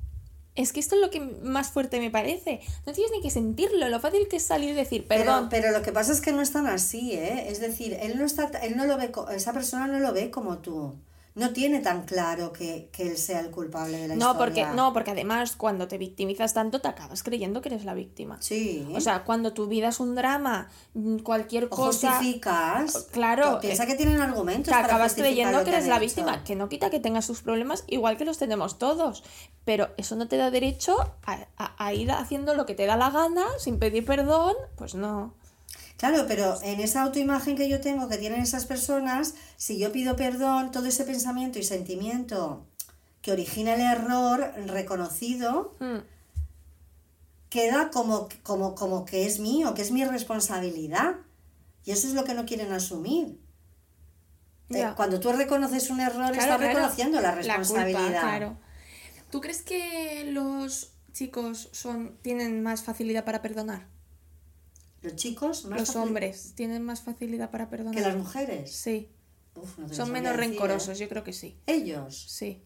Es 0.56 0.72
que 0.72 0.80
esto 0.80 0.94
es 0.96 1.00
lo 1.00 1.10
que 1.10 1.20
más 1.20 1.70
fuerte 1.70 2.00
me 2.00 2.10
parece. 2.10 2.60
No 2.86 2.92
tienes 2.92 3.12
ni 3.12 3.20
que 3.22 3.30
sentirlo, 3.30 3.88
lo 3.88 4.00
fácil 4.00 4.26
que 4.28 4.36
es 4.36 4.44
salir 4.44 4.70
y 4.70 4.74
decir 4.74 5.06
perdón. 5.06 5.48
Pero, 5.48 5.62
pero 5.68 5.78
lo 5.78 5.82
que 5.84 5.92
pasa 5.92 6.12
es 6.12 6.20
que 6.20 6.32
no 6.32 6.40
es 6.42 6.52
tan 6.52 6.66
así, 6.66 7.12
¿eh? 7.14 7.48
Es 7.50 7.60
decir, 7.60 7.94
él 8.00 8.18
no 8.18 8.24
está, 8.24 8.46
él 8.58 8.76
no 8.76 8.84
lo 8.86 8.96
ve, 8.96 9.12
esa 9.34 9.52
persona 9.52 9.86
no 9.86 9.98
lo 10.00 10.12
ve 10.12 10.30
como 10.30 10.58
tú. 10.58 10.94
No 11.36 11.50
tiene 11.50 11.78
tan 11.80 12.02
claro 12.06 12.52
que, 12.52 12.88
que 12.92 13.08
él 13.08 13.16
sea 13.16 13.38
el 13.40 13.50
culpable 13.50 13.98
de 13.98 14.08
la 14.08 14.14
no, 14.16 14.32
historia. 14.32 14.38
porque 14.38 14.66
no, 14.76 14.92
porque 14.92 15.10
además 15.12 15.54
cuando 15.56 15.86
te 15.86 15.96
victimizas 15.96 16.54
tanto 16.54 16.80
te 16.80 16.88
acabas 16.88 17.22
creyendo 17.22 17.60
que 17.62 17.68
eres 17.68 17.84
la 17.84 17.94
víctima. 17.94 18.36
Sí. 18.40 18.86
O 18.94 19.00
sea, 19.00 19.22
cuando 19.24 19.52
tu 19.52 19.66
vida 19.68 19.88
es 19.88 20.00
un 20.00 20.16
drama, 20.16 20.68
mm, 20.94 21.18
cualquier 21.18 21.64
O 21.66 21.70
cosa 21.70 22.10
justificas. 22.14 23.06
Claro, 23.12 23.60
Piensa 23.60 23.86
que 23.86 23.94
tienen 23.94 24.20
argumentos. 24.20 24.64
te 24.66 24.70
para 24.72 24.86
acabas 24.86 25.14
creyendo 25.14 25.62
que 25.64 25.70
eres 25.70 25.86
la 25.86 25.96
hecho. 25.96 26.04
víctima, 26.06 26.42
que 26.44 26.56
no 26.56 26.68
quita 26.68 26.90
que 26.90 26.98
tengas 27.00 27.26
tus 27.28 27.42
problemas, 27.42 27.84
igual 27.86 28.16
que 28.16 28.24
los 28.24 28.38
tenemos 28.38 28.78
todos. 28.78 29.22
Pero 29.64 29.90
eso 29.98 30.16
no 30.16 30.26
te 30.26 30.36
da 30.36 30.50
derecho 30.50 30.96
a, 31.24 31.46
a- 31.56 31.74
a 31.86 31.94
ir 31.94 32.10
haciendo 32.10 32.54
lo 32.54 32.66
que 32.66 32.74
te 32.74 32.86
da 32.86 32.96
la 32.96 33.10
gana 33.10 33.44
sin 33.58 33.78
pedir 33.78 34.04
perdón, 34.04 34.54
pues 34.76 34.94
no. 34.94 35.34
Claro, 36.00 36.24
pero 36.26 36.58
en 36.62 36.80
esa 36.80 37.02
autoimagen 37.02 37.56
que 37.56 37.68
yo 37.68 37.78
tengo 37.82 38.08
que 38.08 38.16
tienen 38.16 38.40
esas 38.40 38.64
personas, 38.64 39.34
si 39.58 39.78
yo 39.78 39.92
pido 39.92 40.16
perdón, 40.16 40.70
todo 40.72 40.86
ese 40.86 41.04
pensamiento 41.04 41.58
y 41.58 41.62
sentimiento 41.62 42.64
que 43.20 43.32
origina 43.32 43.74
el 43.74 43.82
error 43.82 44.50
reconocido, 44.66 45.74
Mm, 45.78 45.98
queda 47.50 47.90
como, 47.90 48.30
como, 48.42 48.74
como 48.74 49.04
que 49.04 49.26
es 49.26 49.40
mío, 49.40 49.74
que 49.74 49.82
es 49.82 49.90
mi 49.90 50.02
responsabilidad. 50.06 51.16
Y 51.84 51.90
eso 51.90 52.06
es 52.08 52.14
lo 52.14 52.24
que 52.24 52.32
no 52.32 52.46
quieren 52.46 52.72
asumir. 52.72 53.38
Eh. 54.70 54.90
Cuando 54.96 55.20
tú 55.20 55.32
reconoces 55.32 55.90
un 55.90 56.00
error, 56.00 56.32
Claro, 56.32 56.32
estás 56.32 56.46
claro. 56.56 56.66
reconociendo 56.66 57.20
la 57.20 57.28
La 57.28 57.34
culpa, 57.36 57.56
responsabilidad. 57.58 58.20
claro. 58.22 58.56
¿Tú 59.30 59.40
crees 59.42 59.60
que 59.62 60.30
los 60.32 60.92
chicos 61.12 61.68
son 61.72 62.16
tienen 62.22 62.62
más 62.62 62.84
facilidad 62.84 63.24
para 63.26 63.42
perdonar? 63.42 63.86
Los 65.02 65.16
chicos, 65.16 65.64
más 65.64 65.80
los 65.80 65.96
hombres 65.96 66.52
tienen 66.54 66.82
más 66.84 67.02
facilidad 67.02 67.50
para 67.50 67.68
perdonar. 67.68 67.94
que 67.94 68.00
las 68.02 68.16
mujeres. 68.16 68.70
Sí. 68.72 69.08
Uf, 69.54 69.78
no 69.78 69.88
Son 69.92 70.12
menos 70.12 70.36
decir, 70.36 70.50
rencorosos, 70.52 70.96
¿eh? 70.98 71.02
yo 71.02 71.08
creo 71.08 71.24
que 71.24 71.32
sí. 71.32 71.56
Ellos. 71.66 72.24
Sí, 72.28 72.62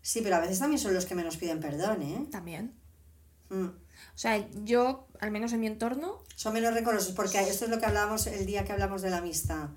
Sí, 0.00 0.20
pero 0.22 0.36
a 0.36 0.40
veces 0.40 0.58
también 0.60 0.78
son 0.78 0.94
los 0.94 1.04
que 1.06 1.14
menos 1.14 1.36
piden 1.36 1.60
perdón, 1.60 2.00
¿eh? 2.02 2.26
también. 2.30 2.72
Mm. 3.50 3.64
O 3.66 3.72
sea, 4.14 4.48
yo, 4.64 5.08
al 5.20 5.30
menos 5.30 5.52
en 5.52 5.60
mi 5.60 5.66
entorno, 5.66 6.22
Son 6.36 6.54
menos 6.54 6.72
rencorosos, 6.72 7.12
porque 7.14 7.40
esto 7.40 7.64
es 7.64 7.70
lo 7.70 7.78
que 7.80 7.86
hablábamos 7.86 8.26
el 8.28 8.46
día 8.46 8.64
que 8.64 8.72
hablamos 8.72 9.02
de 9.02 9.10
la 9.10 9.18
amistad. 9.18 9.70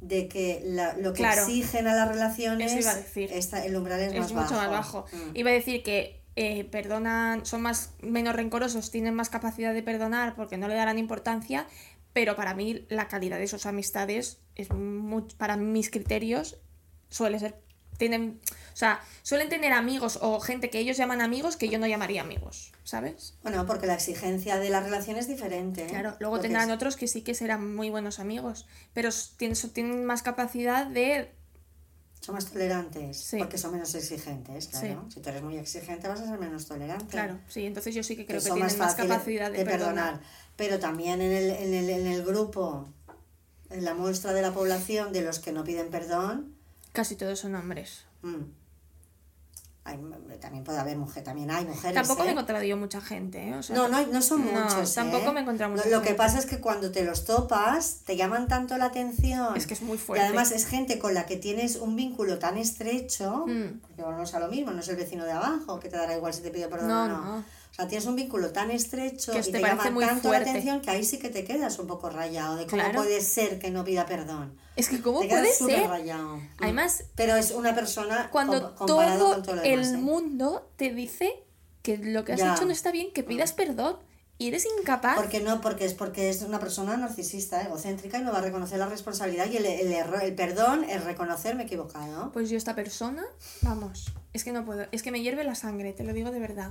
De 0.00 0.26
que 0.26 0.62
la- 0.64 0.94
lo 0.96 1.12
que 1.12 1.18
Claro. 1.18 1.42
exigen 1.42 1.86
a 1.86 1.94
las 1.94 2.08
relaciones, 2.08 2.72
Eso 2.72 2.80
iba 2.80 2.90
a 2.92 2.96
decir. 2.96 3.30
el 3.32 3.76
umbral 3.76 4.00
es, 4.00 4.12
es 4.14 4.18
más 4.20 4.32
mucho 4.32 4.54
bajo. 4.54 4.54
más 4.54 4.70
bajo. 4.70 5.04
Mm. 5.12 5.36
Iba 5.36 5.50
a 5.50 5.52
decir 5.52 5.82
que 5.82 6.21
eh, 6.36 6.64
perdonan, 6.64 7.44
son 7.46 7.62
más 7.62 7.90
menos 8.00 8.34
rencorosos, 8.36 8.90
tienen 8.90 9.14
más 9.14 9.28
capacidad 9.30 9.74
de 9.74 9.82
perdonar 9.82 10.34
porque 10.34 10.56
no 10.56 10.68
le 10.68 10.74
darán 10.74 10.98
importancia, 10.98 11.66
pero 12.12 12.36
para 12.36 12.54
mí 12.54 12.86
la 12.88 13.08
calidad 13.08 13.38
de 13.38 13.46
sus 13.48 13.66
amistades 13.66 14.38
es 14.54 14.70
muy, 14.70 15.22
para 15.36 15.56
mis 15.56 15.90
criterios 15.90 16.58
suele 17.08 17.38
ser 17.38 17.60
tienen, 17.98 18.40
o 18.72 18.76
sea, 18.76 19.00
suelen 19.22 19.48
tener 19.50 19.72
amigos 19.74 20.18
o 20.22 20.40
gente 20.40 20.70
que 20.70 20.78
ellos 20.80 20.96
llaman 20.96 21.20
amigos 21.20 21.56
que 21.56 21.68
yo 21.68 21.78
no 21.78 21.86
llamaría 21.86 22.22
amigos, 22.22 22.72
¿sabes? 22.84 23.36
Bueno, 23.42 23.64
porque 23.66 23.86
la 23.86 23.94
exigencia 23.94 24.56
de 24.58 24.70
la 24.70 24.80
relación 24.80 25.18
es 25.18 25.28
diferente. 25.28 25.84
¿eh? 25.84 25.88
Claro, 25.88 26.16
luego 26.18 26.36
Porque 26.36 26.48
tendrán 26.48 26.70
es- 26.70 26.74
otros 26.74 26.96
que 26.96 27.06
sí 27.06 27.20
que 27.22 27.34
serán 27.34 27.76
muy 27.76 27.90
buenos 27.90 28.18
amigos, 28.18 28.66
pero 28.94 29.10
tienen, 29.36 29.56
tienen 29.72 30.04
más 30.06 30.22
capacidad 30.22 30.86
de 30.86 31.32
Son 32.22 32.36
más 32.36 32.46
tolerantes, 32.46 33.16
Sí. 33.18 33.38
porque 33.38 33.58
son 33.58 33.72
menos 33.72 33.92
exigentes, 33.96 34.68
claro. 34.68 35.04
Si 35.12 35.20
tú 35.20 35.28
eres 35.28 35.42
muy 35.42 35.56
exigente 35.56 36.06
vas 36.06 36.20
a 36.20 36.26
ser 36.26 36.38
menos 36.38 36.66
tolerante. 36.66 37.06
Claro, 37.06 37.38
sí, 37.48 37.66
entonces 37.66 37.94
yo 37.96 38.04
sí 38.04 38.14
que 38.14 38.24
creo 38.24 38.38
que, 38.38 38.44
tienen 38.44 38.62
más, 38.62 38.76
fáciles 38.76 39.10
capacidad 39.10 39.50
de, 39.50 39.64
perdonar. 39.64 40.20
Pero 40.56 40.78
también 40.78 41.20
en 41.20 41.32
el, 41.32 41.50
en, 41.50 41.74
el, 41.74 41.90
en 41.90 42.06
el 42.06 42.24
grupo, 42.24 42.88
en 43.70 43.84
la 43.84 43.94
muestra 43.94 44.32
de 44.32 44.40
la 44.42 44.52
población 44.54 45.12
de 45.12 45.22
los 45.22 45.40
que 45.40 45.50
no 45.50 45.64
piden 45.64 45.90
perdón, 45.90 46.54
Casi 46.92 47.16
todos 47.16 47.40
son 47.40 47.54
hombres. 47.56 48.04
mm, 48.22 48.42
hay- 49.84 49.98
también 50.40 50.62
puede 50.64 50.78
haber 50.78 50.96
mujer, 50.96 51.24
también 51.24 51.50
hay 51.50 51.64
mujeres. 51.64 51.94
Tampoco 51.94 52.20
me 52.20 52.26
he 52.26 52.28
¿eh? 52.28 52.32
encontrado 52.32 52.64
yo 52.64 52.76
mucha 52.76 53.00
gente, 53.00 53.48
¿eh? 53.48 53.54
O 53.54 53.62
sea, 53.62 53.74
No, 53.76 53.88
no, 53.88 54.06
no 54.06 54.22
son 54.22 54.44
no, 54.44 54.52
muchos. 54.60 54.94
tampoco 54.94 55.30
¿eh? 55.30 55.32
me 55.32 55.40
he 55.40 55.42
encontrado 55.42 55.70
Lo- 55.72 55.76
mucha 55.78 55.88
Lo, 55.90 56.00
que 56.02 56.08
gente. 56.08 56.18
pasa 56.18 56.38
es 56.38 56.46
que 56.46 56.60
cuando 56.60 56.90
te 56.92 57.04
los 57.04 57.24
topas, 57.24 58.00
te 58.04 58.16
llaman 58.16 58.46
tanto 58.48 58.76
la 58.78 58.86
atención. 58.86 59.56
Es 59.56 59.66
que 59.66 59.74
es 59.74 59.82
muy 59.82 59.96
Y 59.96 59.98
fuerte. 60.00 60.24
además 60.26 60.52
es 60.52 60.66
gente 60.66 60.98
con 60.98 61.14
la 61.14 61.26
que 61.26 61.36
tienes 61.36 61.76
un 61.76 61.96
vínculo 61.96 62.38
tan 62.38 62.58
estrecho, 62.58 63.44
Mm. 63.46 63.80
porque 63.80 64.02
volvemos 64.02 64.32
a 64.34 64.40
lo 64.40 64.48
mismo, 64.48 64.70
no 64.70 64.80
es 64.80 64.88
el 64.88 64.96
vecino 64.96 65.24
de 65.24 65.32
abajo 65.32 65.80
que 65.80 65.88
te 65.88 65.96
dará 65.96 66.16
igual 66.16 66.32
si 66.32 66.42
te 66.42 66.50
pide 66.50 66.68
perdón 66.68 66.88
No, 66.88 67.04
o 67.04 67.08
no. 67.08 67.24
no. 67.24 67.38
O 67.38 67.74
sea, 67.74 67.88
tienes 67.88 68.06
un 68.06 68.14
vínculo 68.16 68.50
tan 68.52 68.70
estrecho 68.70 69.32
Que 69.32 69.38
y 69.38 69.42
te 69.44 69.52
te, 69.52 69.60
llama 69.62 69.82
tanto 69.82 70.00
fuerte. 70.28 70.28
la 70.44 70.50
atención 70.50 70.80
que 70.82 70.90
ahí 70.90 71.04
sí 71.04 71.18
que 71.18 71.30
te 71.30 71.42
quedas 71.44 71.78
un 71.78 71.86
poco 71.86 72.10
rayado 72.10 72.56
de 72.56 72.66
cómo 72.66 72.82
Claro. 72.82 72.96
puede 72.98 73.20
ser 73.22 73.58
que 73.58 73.70
no 73.70 73.82
pida 73.82 74.04
perdón. 74.04 74.54
Es 74.76 74.88
que 74.88 75.00
cómo 75.02 75.20
puede 75.20 75.52
ser 75.52 75.86
rayado. 75.88 76.40
Además, 76.60 77.04
Pero 77.14 77.36
es 77.36 77.50
una 77.50 77.74
persona 77.74 78.28
cuando 78.30 78.74
com- 78.74 78.86
todo, 78.86 79.32
con 79.34 79.42
todo 79.42 79.56
lo 79.56 79.62
el 79.62 79.84
¿eh? 79.84 79.96
mundo 79.98 80.70
te 80.76 80.92
dice 80.94 81.42
que 81.82 81.98
lo 81.98 82.24
que 82.24 82.32
has 82.32 82.40
Ya. 82.40 82.54
hecho 82.54 82.64
no 82.64 82.72
está 82.72 82.90
bien, 82.90 83.12
que 83.12 83.22
pidas 83.22 83.52
perdón 83.52 83.98
y 84.38 84.48
eres 84.48 84.66
incapaz. 84.78 85.16
Porque 85.16 85.40
no, 85.40 85.60
porque 85.60 85.84
es 85.84 85.94
porque 85.94 86.30
es 86.30 86.40
una 86.42 86.58
persona 86.58 86.96
narcisista, 86.96 87.60
egocéntrica 87.62 88.18
y 88.18 88.22
no 88.22 88.32
va 88.32 88.38
a 88.38 88.42
reconocer 88.42 88.78
la 88.78 88.86
responsabilidad 88.86 89.46
y 89.50 89.58
el, 89.58 89.66
el 89.66 89.92
error, 89.92 90.22
el 90.22 90.34
perdón 90.34 90.84
es 90.84 91.04
reconocer 91.04 91.54
me 91.54 91.64
he 91.64 91.66
equivocado. 91.66 92.32
Pues 92.32 92.48
yo 92.48 92.56
esta 92.56 92.74
persona, 92.74 93.24
vamos, 93.60 94.06
es 94.32 94.42
que 94.42 94.52
no 94.52 94.64
puedo, 94.64 94.86
es 94.90 95.02
que 95.02 95.12
me 95.12 95.20
hierve 95.20 95.44
la 95.44 95.54
sangre, 95.54 95.92
te 95.92 96.02
lo 96.04 96.12
digo 96.12 96.30
de 96.30 96.40
verdad. 96.40 96.70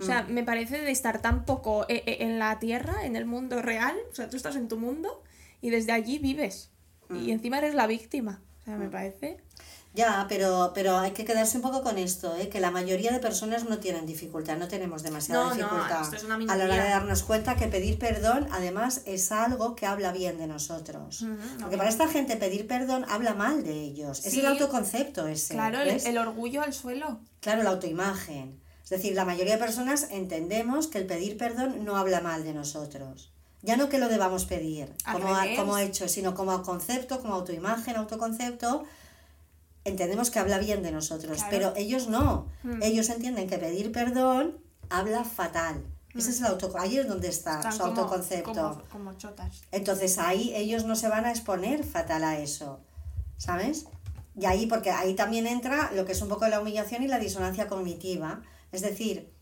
O 0.00 0.04
sea, 0.04 0.22
Mm. 0.22 0.32
me 0.32 0.42
parece 0.44 0.80
de 0.80 0.90
estar 0.90 1.20
tan 1.22 1.44
poco 1.44 1.84
eh, 1.88 2.02
eh, 2.06 2.18
en 2.20 2.38
la 2.38 2.58
tierra, 2.58 3.04
en 3.04 3.14
el 3.16 3.24
mundo 3.26 3.62
real, 3.62 3.96
o 4.10 4.14
sea, 4.14 4.28
tú 4.30 4.36
estás 4.36 4.56
en 4.56 4.68
tu 4.68 4.76
mundo 4.78 5.22
y 5.60 5.70
desde 5.70 5.92
allí 5.92 6.18
vives. 6.18 6.70
Mm. 7.12 7.28
Y 7.28 7.30
encima 7.32 7.58
eres 7.58 7.74
la 7.74 7.86
víctima. 7.86 8.40
O 8.60 8.64
sea, 8.64 8.76
me 8.76 8.88
parece... 8.88 9.38
Ya, 9.94 10.24
pero, 10.26 10.72
pero 10.74 10.96
hay 10.96 11.10
que 11.10 11.26
quedarse 11.26 11.58
un 11.58 11.62
poco 11.62 11.82
con 11.82 11.98
esto, 11.98 12.34
¿eh? 12.36 12.48
que 12.48 12.60
la 12.60 12.70
mayoría 12.70 13.12
de 13.12 13.18
personas 13.18 13.68
no 13.68 13.76
tienen 13.78 14.06
dificultad, 14.06 14.56
no 14.56 14.66
tenemos 14.66 15.02
demasiada 15.02 15.42
No, 15.44 15.48
no, 15.50 15.54
dificultad 15.56 16.02
esto 16.02 16.16
es 16.16 16.24
una 16.24 16.36
a 16.36 16.56
la 16.56 16.64
hora 16.64 16.82
de 16.82 16.88
darnos 16.88 17.22
cuenta 17.24 17.56
que 17.56 17.68
pedir 17.68 17.98
perdón 17.98 18.48
además 18.52 19.02
es 19.04 19.30
algo 19.32 19.74
que 19.74 19.84
habla 19.84 20.12
bien 20.12 20.38
de 20.38 20.46
nosotros. 20.46 21.20
Ujú, 21.20 21.36
Porque 21.60 21.76
para 21.76 21.90
esta 21.90 22.08
gente 22.08 22.38
pedir 22.38 22.66
perdón 22.66 23.04
habla 23.06 23.34
mal 23.34 23.64
de 23.64 23.72
ellos. 23.82 24.24
Es 24.24 24.32
Sí. 24.32 24.40
el 24.40 24.46
autoconcepto 24.46 25.26
ese. 25.26 25.52
Claro, 25.52 25.80
el 25.82 26.16
orgullo 26.18 26.62
al 26.62 26.72
suelo. 26.72 27.20
Claro, 27.40 27.62
la 27.62 27.70
autoimagen. 27.70 28.62
Es 28.82 28.88
decir, 28.90 29.14
la 29.14 29.26
mayoría 29.26 29.54
de 29.54 29.58
personas 29.58 30.08
entendemos 30.10 30.86
que 30.86 30.98
el 30.98 31.06
pedir 31.06 31.36
perdón 31.36 31.84
no 31.84 31.96
habla 31.96 32.22
mal 32.22 32.44
de 32.44 32.54
nosotros. 32.54 33.31
Ya 33.62 33.76
no 33.76 33.88
que 33.88 33.98
lo 33.98 34.08
debamos 34.08 34.44
pedir 34.44 34.92
como, 35.10 35.34
a- 35.34 35.46
como 35.56 35.78
hecho, 35.78 36.08
sino 36.08 36.34
como 36.34 36.62
concepto, 36.62 37.20
como 37.20 37.34
autoimagen, 37.34 37.96
autoconcepto. 37.96 38.82
Entendemos 39.84 40.30
que 40.30 40.38
habla 40.38 40.58
bien 40.58 40.82
de 40.82 40.92
nosotros, 40.92 41.36
Claro. 41.38 41.50
pero 41.50 41.72
ellos 41.76 42.08
no. 42.08 42.46
Mm. 42.62 42.82
Ellos 42.82 43.08
entienden 43.08 43.48
que 43.48 43.58
pedir 43.58 43.90
perdón 43.92 44.58
habla 44.90 45.24
fatal. 45.24 45.82
Ese 46.14 46.30
es 46.30 46.40
el 46.40 46.46
auto, 46.46 46.70
ahí 46.78 46.98
es 46.98 47.08
donde 47.08 47.28
está 47.28 47.56
Están 47.56 47.72
su 47.72 47.78
como- 47.78 47.90
autoconcepto. 47.92 48.52
Como, 48.52 48.82
como 48.90 49.12
chotas. 49.14 49.62
Entonces 49.72 50.18
ahí 50.18 50.52
ellos 50.54 50.84
no 50.84 50.94
se 50.94 51.08
van 51.08 51.24
a 51.24 51.30
exponer 51.30 51.84
fatal 51.84 52.22
a 52.24 52.38
eso, 52.38 52.80
¿sabes? 53.38 53.86
Y 54.38 54.44
ahí, 54.46 54.66
porque 54.66 54.90
ahí 54.90 55.14
también 55.14 55.46
entra 55.46 55.90
lo 55.94 56.04
que 56.04 56.12
es 56.12 56.20
un 56.22 56.28
poco 56.28 56.46
la 56.48 56.60
humillación 56.60 57.02
y 57.02 57.08
la 57.08 57.18
disonancia 57.18 57.66
cognitiva. 57.66 58.42
Es 58.72 58.82
decir, 58.82 59.32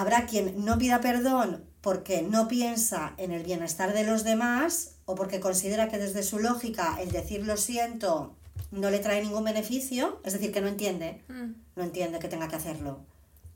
habrá 0.00 0.26
quien 0.26 0.64
no 0.64 0.78
pida 0.78 1.00
perdón 1.00 1.64
porque 1.80 2.22
no 2.22 2.48
piensa 2.48 3.14
en 3.18 3.32
el 3.32 3.42
bienestar 3.44 3.92
de 3.92 4.04
los 4.04 4.24
demás 4.24 4.96
o 5.06 5.14
porque 5.14 5.40
considera 5.40 5.88
que 5.88 5.98
desde 5.98 6.22
su 6.22 6.38
lógica 6.38 6.96
el 7.00 7.10
decir 7.10 7.44
lo 7.46 7.56
siento 7.56 8.34
no 8.70 8.90
le 8.90 8.98
trae 8.98 9.22
ningún 9.22 9.44
beneficio, 9.44 10.20
es 10.24 10.32
decir, 10.34 10.52
que 10.52 10.60
no 10.60 10.68
entiende, 10.68 11.22
Mm. 11.28 11.52
no 11.76 11.82
entiende 11.82 12.18
que 12.18 12.28
tenga 12.28 12.48
que 12.48 12.56
hacerlo. 12.56 13.00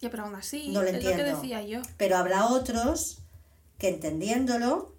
Ya, 0.01 0.11
pero 0.11 0.24
aún 0.24 0.34
así, 0.34 0.68
No 0.70 0.80
lo 0.82 0.86
es 0.88 0.95
lo 0.95 1.01
que 1.01 1.11
entiendo. 1.11 1.36
decía 1.36 1.62
yo. 1.62 1.80
Pero 1.99 2.16
habrá 2.16 2.47
otros 2.47 3.18
que 3.78 3.88
entendiéndolo 3.88 4.95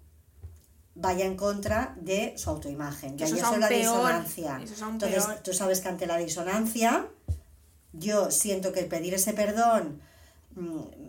vaya 0.94 1.24
en 1.24 1.36
contra 1.36 1.94
de 2.00 2.34
su 2.38 2.48
autoimagen. 2.50 3.14
Y 3.14 3.16
Que 3.16 3.24
ahí 3.24 3.30
eso 3.32 3.36
es 3.38 3.42
eso 3.42 3.54
es 3.54 3.60
la 3.60 3.68
peor. 3.68 3.80
disonancia. 3.96 4.60
Eso 4.62 4.74
es 4.74 4.82
aún 4.82 4.92
Entonces, 4.94 5.24
peor. 5.26 5.38
tú 5.42 5.52
sabes 5.52 5.80
que 5.80 5.88
ante 5.88 6.06
la 6.06 6.16
disonancia, 6.18 7.08
yo 7.92 8.30
siento 8.30 8.72
que 8.72 8.82
pedir 8.84 9.14
ese 9.14 9.32
perdón 9.32 10.00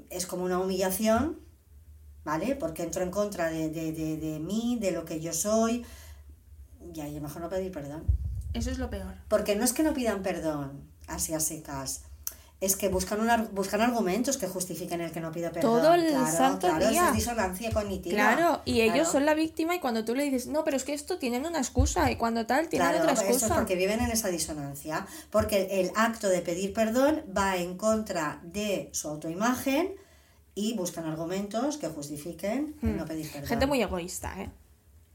es 0.09 0.25
como 0.25 0.43
una 0.45 0.59
humillación, 0.59 1.39
¿vale? 2.23 2.55
Porque 2.55 2.83
entro 2.83 3.03
en 3.03 3.11
contra 3.11 3.49
de, 3.49 3.69
de, 3.69 3.91
de, 3.91 4.17
de 4.17 4.39
mí, 4.39 4.77
de 4.79 4.91
lo 4.91 5.05
que 5.05 5.19
yo 5.19 5.33
soy, 5.33 5.85
y 6.93 6.99
ahí 7.01 7.15
es 7.15 7.21
mejor 7.21 7.41
no 7.41 7.49
pedir 7.49 7.71
perdón. 7.71 8.03
Eso 8.53 8.71
es 8.71 8.79
lo 8.79 8.89
peor. 8.89 9.15
Porque 9.27 9.55
no 9.55 9.63
es 9.63 9.73
que 9.73 9.83
no 9.83 9.93
pidan 9.93 10.23
perdón, 10.23 10.81
así 11.07 11.33
a 11.33 11.39
secas. 11.39 12.03
Es 12.65 12.75
que 12.75 12.89
buscan, 12.89 13.19
un 13.21 13.49
buscan 13.53 13.81
argumentos 13.81 14.37
que 14.37 14.47
justifiquen 14.47 14.99
el 15.01 15.11
que 15.11 15.19
no 15.19 15.31
pide 15.31 15.51
perdón. 15.51 15.81
Todo 15.81 15.93
el 15.93 16.07
claro, 16.07 16.37
santo 16.37 16.67
claro, 16.67 16.89
día. 16.89 17.01
Eso 17.01 17.09
es 17.09 17.15
disonancia 17.15 17.71
cognitiva. 17.71 18.15
Claro, 18.15 18.61
y 18.65 18.81
ellos 18.81 18.95
Claro. 18.95 19.11
son 19.11 19.25
la 19.25 19.35
víctima 19.35 19.75
y 19.75 19.79
cuando 19.79 20.03
tú 20.03 20.15
le 20.15 20.23
dices, 20.23 20.47
no, 20.47 20.63
pero 20.63 20.75
es 20.75 20.83
que 20.83 20.93
esto 20.93 21.19
tienen 21.19 21.45
una 21.45 21.59
excusa 21.59 22.09
y 22.09 22.15
cuando 22.15 22.47
tal 22.47 22.67
tienen 22.67 22.87
Claro, 22.89 23.03
otra 23.03 23.13
eso 23.13 23.21
es 23.23 23.29
excusa. 23.29 23.55
porque 23.55 23.75
viven 23.75 23.99
en 23.99 24.09
esa 24.09 24.29
disonancia. 24.29 25.05
Porque 25.29 25.79
el 25.79 25.91
acto 25.95 26.27
de 26.27 26.41
pedir 26.41 26.73
perdón 26.73 27.21
va 27.37 27.57
en 27.57 27.77
contra 27.77 28.39
de 28.43 28.89
su 28.93 29.09
autoimagen 29.09 29.93
y 30.55 30.73
buscan 30.75 31.05
argumentos 31.05 31.77
que 31.77 31.87
justifiquen 31.89 32.75
el 32.81 32.97
no 32.97 33.05
pedir 33.05 33.27
perdón. 33.27 33.43
Hmm. 33.43 33.47
Gente 33.49 33.67
muy 33.67 33.81
egoísta, 33.83 34.41
¿eh? 34.41 34.49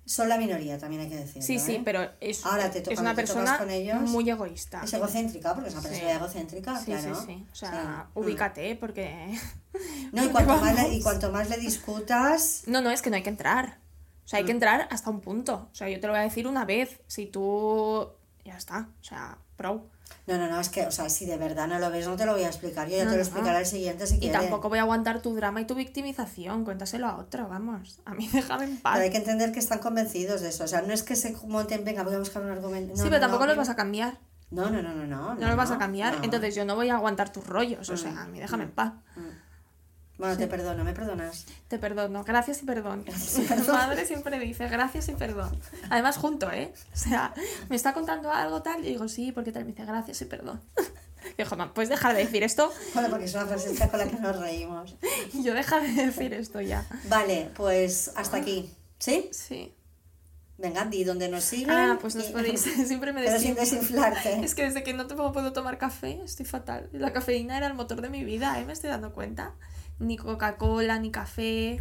Son 0.07 0.29
la 0.29 0.39
minoría, 0.39 0.77
también 0.79 1.03
hay 1.03 1.09
que 1.09 1.17
decirlo. 1.17 1.43
Sí, 1.43 1.59
sí, 1.61 1.77
¿eh? 1.77 1.83
pero 1.85 2.09
es, 2.21 2.45
Ahora 2.45 2.71
te 2.71 2.81
toca- 2.81 2.95
es 2.95 3.01
una 3.01 3.15
persona 3.15 3.59
con 3.59 3.71
ellos. 3.71 4.01
muy 4.11 4.29
egoísta. 4.29 4.81
Es 4.83 4.93
egocéntrica, 4.93 5.55
porque 5.55 5.69
es 5.69 5.75
una 5.75 5.83
Sí. 5.85 5.89
persona 5.91 6.13
egocéntrica, 6.15 6.79
Sí, 6.81 6.85
claro. 6.87 7.15
sí, 7.15 7.23
sí. 7.27 7.47
O 7.53 7.55
sea, 7.55 7.71
Sí. 8.13 8.19
Mm. 8.19 8.23
ubícate, 8.25 8.77
porque... 8.77 9.39
No, 10.13 10.25
y 10.25 10.29
cuanto, 10.31 10.57
más 10.57 10.75
le, 10.75 10.95
y 10.95 11.01
cuanto 11.03 11.31
más 11.31 11.49
le 11.49 11.59
discutas, 11.59 12.63
No, 12.67 12.81
no, 12.81 12.91
es 12.91 13.03
que 13.03 13.11
no 13.11 13.17
hay 13.17 13.23
que 13.23 13.29
entrar. 13.31 13.79
O 14.25 14.29
sea, 14.29 14.39
hay 14.39 14.43
Mm. 14.43 14.47
que 14.47 14.53
entrar 14.53 14.89
hasta 14.91 15.11
un 15.11 15.21
punto. 15.21 15.69
O 15.71 15.75
sea, 15.75 15.89
yo 15.89 16.01
te 16.01 16.07
lo 16.09 16.13
voy 16.13 16.21
a 16.21 16.25
decir 16.25 16.47
una 16.49 16.65
vez. 16.65 17.01
Si 17.07 17.27
tú... 17.27 18.09
Ya 18.45 18.57
está. 18.57 18.89
O 19.01 19.05
sea, 19.05 19.39
No, 20.27 20.37
no, 20.39 20.49
no, 20.49 20.61
es 20.61 20.69
que, 20.69 20.87
o 20.87 20.91
sea, 20.91 21.09
si 21.09 21.25
de 21.27 21.37
verdad 21.37 21.67
no 21.67 21.79
lo 21.79 21.91
ves, 21.91 22.07
no 22.07 22.17
te 22.17 22.27
lo 22.27 22.33
voy 22.33 22.43
a 22.45 22.49
explicar. 22.49 22.89
Yo 22.89 22.97
ya 22.97 23.05
No, 23.05 23.11
te 23.11 23.17
lo 23.17 23.23
no. 23.23 23.27
explicaré 23.29 23.57
al 23.59 23.67
siguiente 23.67 24.07
si 24.07 24.17
Y 24.17 24.21
quieres. 24.21 24.41
tampoco 24.41 24.69
voy 24.69 24.79
a 24.79 24.83
aguantar 24.83 25.23
tu 25.23 25.35
drama 25.35 25.61
y 25.61 25.65
tu 25.65 25.75
victimización. 25.75 26.65
Cuéntaselo 26.65 27.07
a 27.07 27.17
otro, 27.17 27.49
vamos. 27.49 28.01
A 28.05 28.15
mí 28.15 28.29
déjame 28.33 28.65
en 28.65 28.77
paz. 28.81 28.93
Pero 28.95 29.05
hay 29.05 29.11
que 29.11 29.17
entender 29.19 29.51
que 29.53 29.59
están 29.59 29.79
convencidos 29.79 30.41
de 30.41 30.51
eso. 30.51 30.65
O 30.65 30.69
sea, 30.69 30.83
no 30.83 30.93
es 30.93 31.03
que 31.03 31.17
se 31.17 31.35
monten, 31.47 31.85
venga, 31.85 32.03
voy 32.03 32.15
a 32.15 32.19
buscar 32.19 32.43
un 32.43 32.51
argumento. 32.51 32.95
No, 32.97 33.03
sí, 33.03 33.09
pero 33.09 33.21
tampoco 33.21 33.47
los 33.47 33.57
vas 33.57 33.69
a 33.71 33.77
cambiar. 33.77 34.19
No, 34.51 34.69
no, 34.69 34.83
no, 34.83 34.95
no, 34.95 35.07
no. 35.07 35.35
No 35.37 35.47
los 35.47 35.57
vas 35.57 35.71
a 35.71 35.79
cambiar. 35.79 36.19
Entonces 36.23 36.55
yo 36.55 36.65
no 36.65 36.75
voy 36.75 36.89
a 36.91 36.97
aguantar 36.97 37.33
tus 37.33 37.47
rollos. 37.47 37.89
O 37.89 37.97
sea, 37.97 38.23
a 38.23 38.27
mí 38.27 38.41
déjame 38.41 38.65
en 38.65 38.73
paz. 38.73 38.93
Bueno, 40.21 40.37
te 40.37 40.47
perdono, 40.47 40.85
¿me 40.85 40.93
perdonas? 40.93 41.47
Te 41.67 41.79
perdono, 41.79 42.23
gracias 42.25 42.63
y 42.63 42.67
perdón. 42.67 43.07
y 43.37 43.41
Mi 43.41 43.67
madre 43.69 44.05
siempre 44.05 44.39
dice 44.39 44.69
gracias 44.69 45.09
y 45.09 45.13
perdón. 45.13 45.59
Además, 45.89 46.19
junto, 46.19 46.53
¿eh? 46.53 46.75
O 46.93 46.97
sea, 46.97 47.33
me 47.71 47.77
está 47.77 47.95
contando 47.95 48.31
algo 48.31 48.61
tal 48.61 48.85
y 48.85 48.91
digo 48.91 49.09
sí, 49.09 49.33
porque 49.33 49.51
tal 49.51 49.65
me 49.65 49.71
dice 49.71 49.87
gracias 49.87 50.21
y 50.21 50.27
perdón. 50.27 50.61
Dijo, 51.39 51.57
mamá, 51.57 51.73
¿puedes 51.73 51.89
dejar 51.89 52.15
de 52.15 52.25
decir 52.25 52.43
esto? 52.43 52.71
Bueno, 52.93 53.09
porque 53.09 53.25
es 53.25 53.35
una 53.35 53.47
frasecita 53.47 53.89
con 53.89 53.99
la 53.99 54.09
que 54.09 54.17
nos 54.17 54.39
reímos. 54.39 54.97
Y 55.33 55.43
yo, 55.43 55.55
deja 55.55 55.81
de 55.81 55.91
decir 55.93 56.35
esto 56.35 56.61
ya. 56.61 56.87
Vale, 57.09 57.51
pues 57.55 58.13
hasta 58.15 58.37
aquí. 58.39 58.71
¿Sí? 58.99 59.31
Sí. 59.33 59.75
Venga, 60.59 60.85
di 60.85 61.05
dónde 61.05 61.29
nos 61.31 61.45
siguen. 61.45 61.71
Ah, 61.71 61.99
pues 61.99 62.15
nos 62.15 62.29
y- 62.29 62.33
podéis. 62.33 62.61
Siempre 62.61 63.15
me 63.15 63.23
Pero 63.23 63.39
sin 63.39 63.55
desinflarte. 63.55 64.45
Es 64.45 64.55
que 64.55 64.65
desde 64.65 64.83
que 64.83 64.93
no 64.93 65.07
te 65.07 65.15
puedo 65.15 65.53
tomar 65.55 65.79
café, 65.79 66.21
estoy 66.23 66.45
fatal. 66.45 66.91
La 66.93 67.15
cafeína 67.15 67.57
era 67.57 67.67
el 67.67 67.75
motor 67.75 68.03
de 68.03 68.11
mi 68.11 68.23
vida, 68.25 68.61
¿eh? 68.61 68.67
Me 68.67 68.75
estoy 68.75 68.91
dando 68.91 69.15
cuenta. 69.15 69.55
Ni 70.01 70.17
Coca-Cola, 70.17 70.99
ni 70.99 71.11
café. 71.11 71.81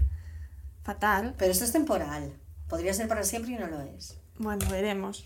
Fatal. 0.83 1.33
Pero 1.37 1.51
esto 1.51 1.65
es 1.65 1.71
temporal. 1.71 2.33
Podría 2.67 2.93
ser 2.93 3.07
para 3.07 3.23
siempre 3.23 3.53
y 3.53 3.55
no 3.55 3.67
lo 3.67 3.81
es. 3.81 4.17
Bueno, 4.37 4.65
veremos. 4.69 5.25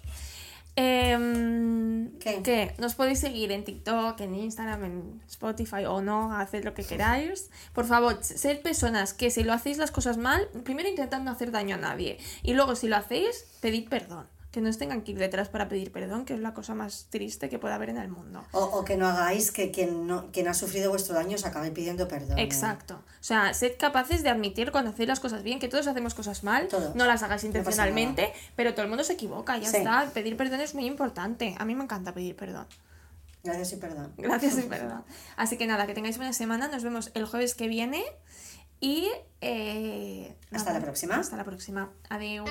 Em, 0.75 2.17
¿Qué? 2.17 2.73
Nos 2.79 2.95
podéis 2.95 3.19
seguir 3.19 3.51
en 3.51 3.63
TikTok, 3.63 4.19
en 4.21 4.33
Instagram, 4.33 4.85
en 4.85 5.21
Spotify 5.29 5.85
o 5.85 6.01
no, 6.01 6.35
haced 6.35 6.63
lo 6.63 6.73
que 6.73 6.83
queráis. 6.83 7.51
Por 7.73 7.85
favor, 7.85 8.23
sed 8.23 8.61
personas 8.61 9.13
que 9.13 9.29
si 9.29 9.43
lo 9.43 9.53
hacéis 9.53 9.77
las 9.77 9.91
cosas 9.91 10.17
mal, 10.17 10.47
primero 10.63 10.89
intentad 10.89 11.21
no 11.21 11.29
hacer 11.29 11.51
daño 11.51 11.75
a 11.75 11.79
nadie. 11.79 12.17
Y 12.41 12.53
luego, 12.53 12.75
si 12.75 12.87
lo 12.87 12.95
hacéis, 12.95 13.45
pedid 13.61 13.87
perdón. 13.87 14.27
Que 14.54 14.62
no 14.62 14.70
os 14.70 14.78
tengan 14.78 15.01
que 15.01 15.14
ir 15.14 15.18
detrás 15.18 15.49
para 15.49 15.68
pedir 15.68 15.91
perdón, 15.91 16.26
que 16.26 16.36
es 16.36 16.39
la 16.39 16.54
cosa 16.54 16.76
más 16.76 17.08
triste 17.10 17.49
que 17.49 17.58
puede 17.58 17.74
haber 17.74 17.89
en 17.89 17.97
el 17.97 18.08
mundo. 18.08 18.45
O, 18.51 18.60
o 18.64 18.86
que 18.86 18.95
no 18.97 19.08
hagáis 19.08 19.51
que 19.51 19.72
quien, 19.72 20.06
no, 20.06 20.32
quien 20.32 20.47
ha 20.47 20.54
sufrido 20.54 20.91
vuestro 20.91 21.16
daño 21.16 21.34
os 21.36 21.43
acabe 21.43 21.72
pidiendo 21.72 22.08
perdón. 22.08 22.38
¿eh? 22.38 22.43
Exacto. 22.43 22.93
O 23.20 23.24
sea, 23.24 23.56
sed 23.56 23.74
capaces 23.80 24.22
de 24.22 24.30
admitir 24.30 24.72
cuando 24.72 24.91
hacéis 24.91 25.10
las 25.10 25.20
cosas 25.20 25.41
bien, 25.41 25.58
que 25.60 25.70
todos 25.70 25.88
hacemos 25.88 26.14
cosas 26.14 26.43
mal, 26.43 26.68
Todos. 26.68 26.93
no 26.95 27.06
las 27.06 27.24
hagáis 27.24 27.41
No 27.43 27.47
intencionalmente, 27.47 28.32
pero 28.56 28.74
todo 28.76 28.84
el 28.84 28.89
mundo 28.89 29.04
se 29.04 29.14
equivoca, 29.14 29.58
ya 29.58 29.68
Sí. 29.72 29.78
está. 29.78 30.08
Pedir 30.14 30.38
perdón 30.38 30.62
es 30.62 30.76
muy 30.76 30.86
importante. 30.86 31.56
A 31.58 31.66
mí 31.66 31.74
me 31.74 31.84
encanta 31.84 32.14
pedir 32.14 32.36
perdón. 32.36 32.68
Gracias 33.43 33.74
y 33.74 33.78
perdón. 33.78 34.14
Gracias 34.20 34.56
y 34.60 34.62
perdón. 34.62 35.04
Así 35.36 35.58
que 35.58 35.66
nada, 35.66 35.88
que 35.88 35.95
tengáis 35.95 36.18
buena 36.18 36.32
semana. 36.32 36.68
Nos 36.68 36.84
vemos 36.84 37.10
el 37.16 37.26
jueves 37.26 37.56
que 37.56 37.68
viene. 37.68 38.04
Y. 38.80 39.10
eh, 39.41 40.36
Hasta 40.51 40.70
nada, 40.70 40.80
la 40.80 40.86
próxima. 40.86 41.16
Hasta 41.16 41.38
la 41.38 41.43
próxima. 41.43 41.89
Adiós. 42.10 42.47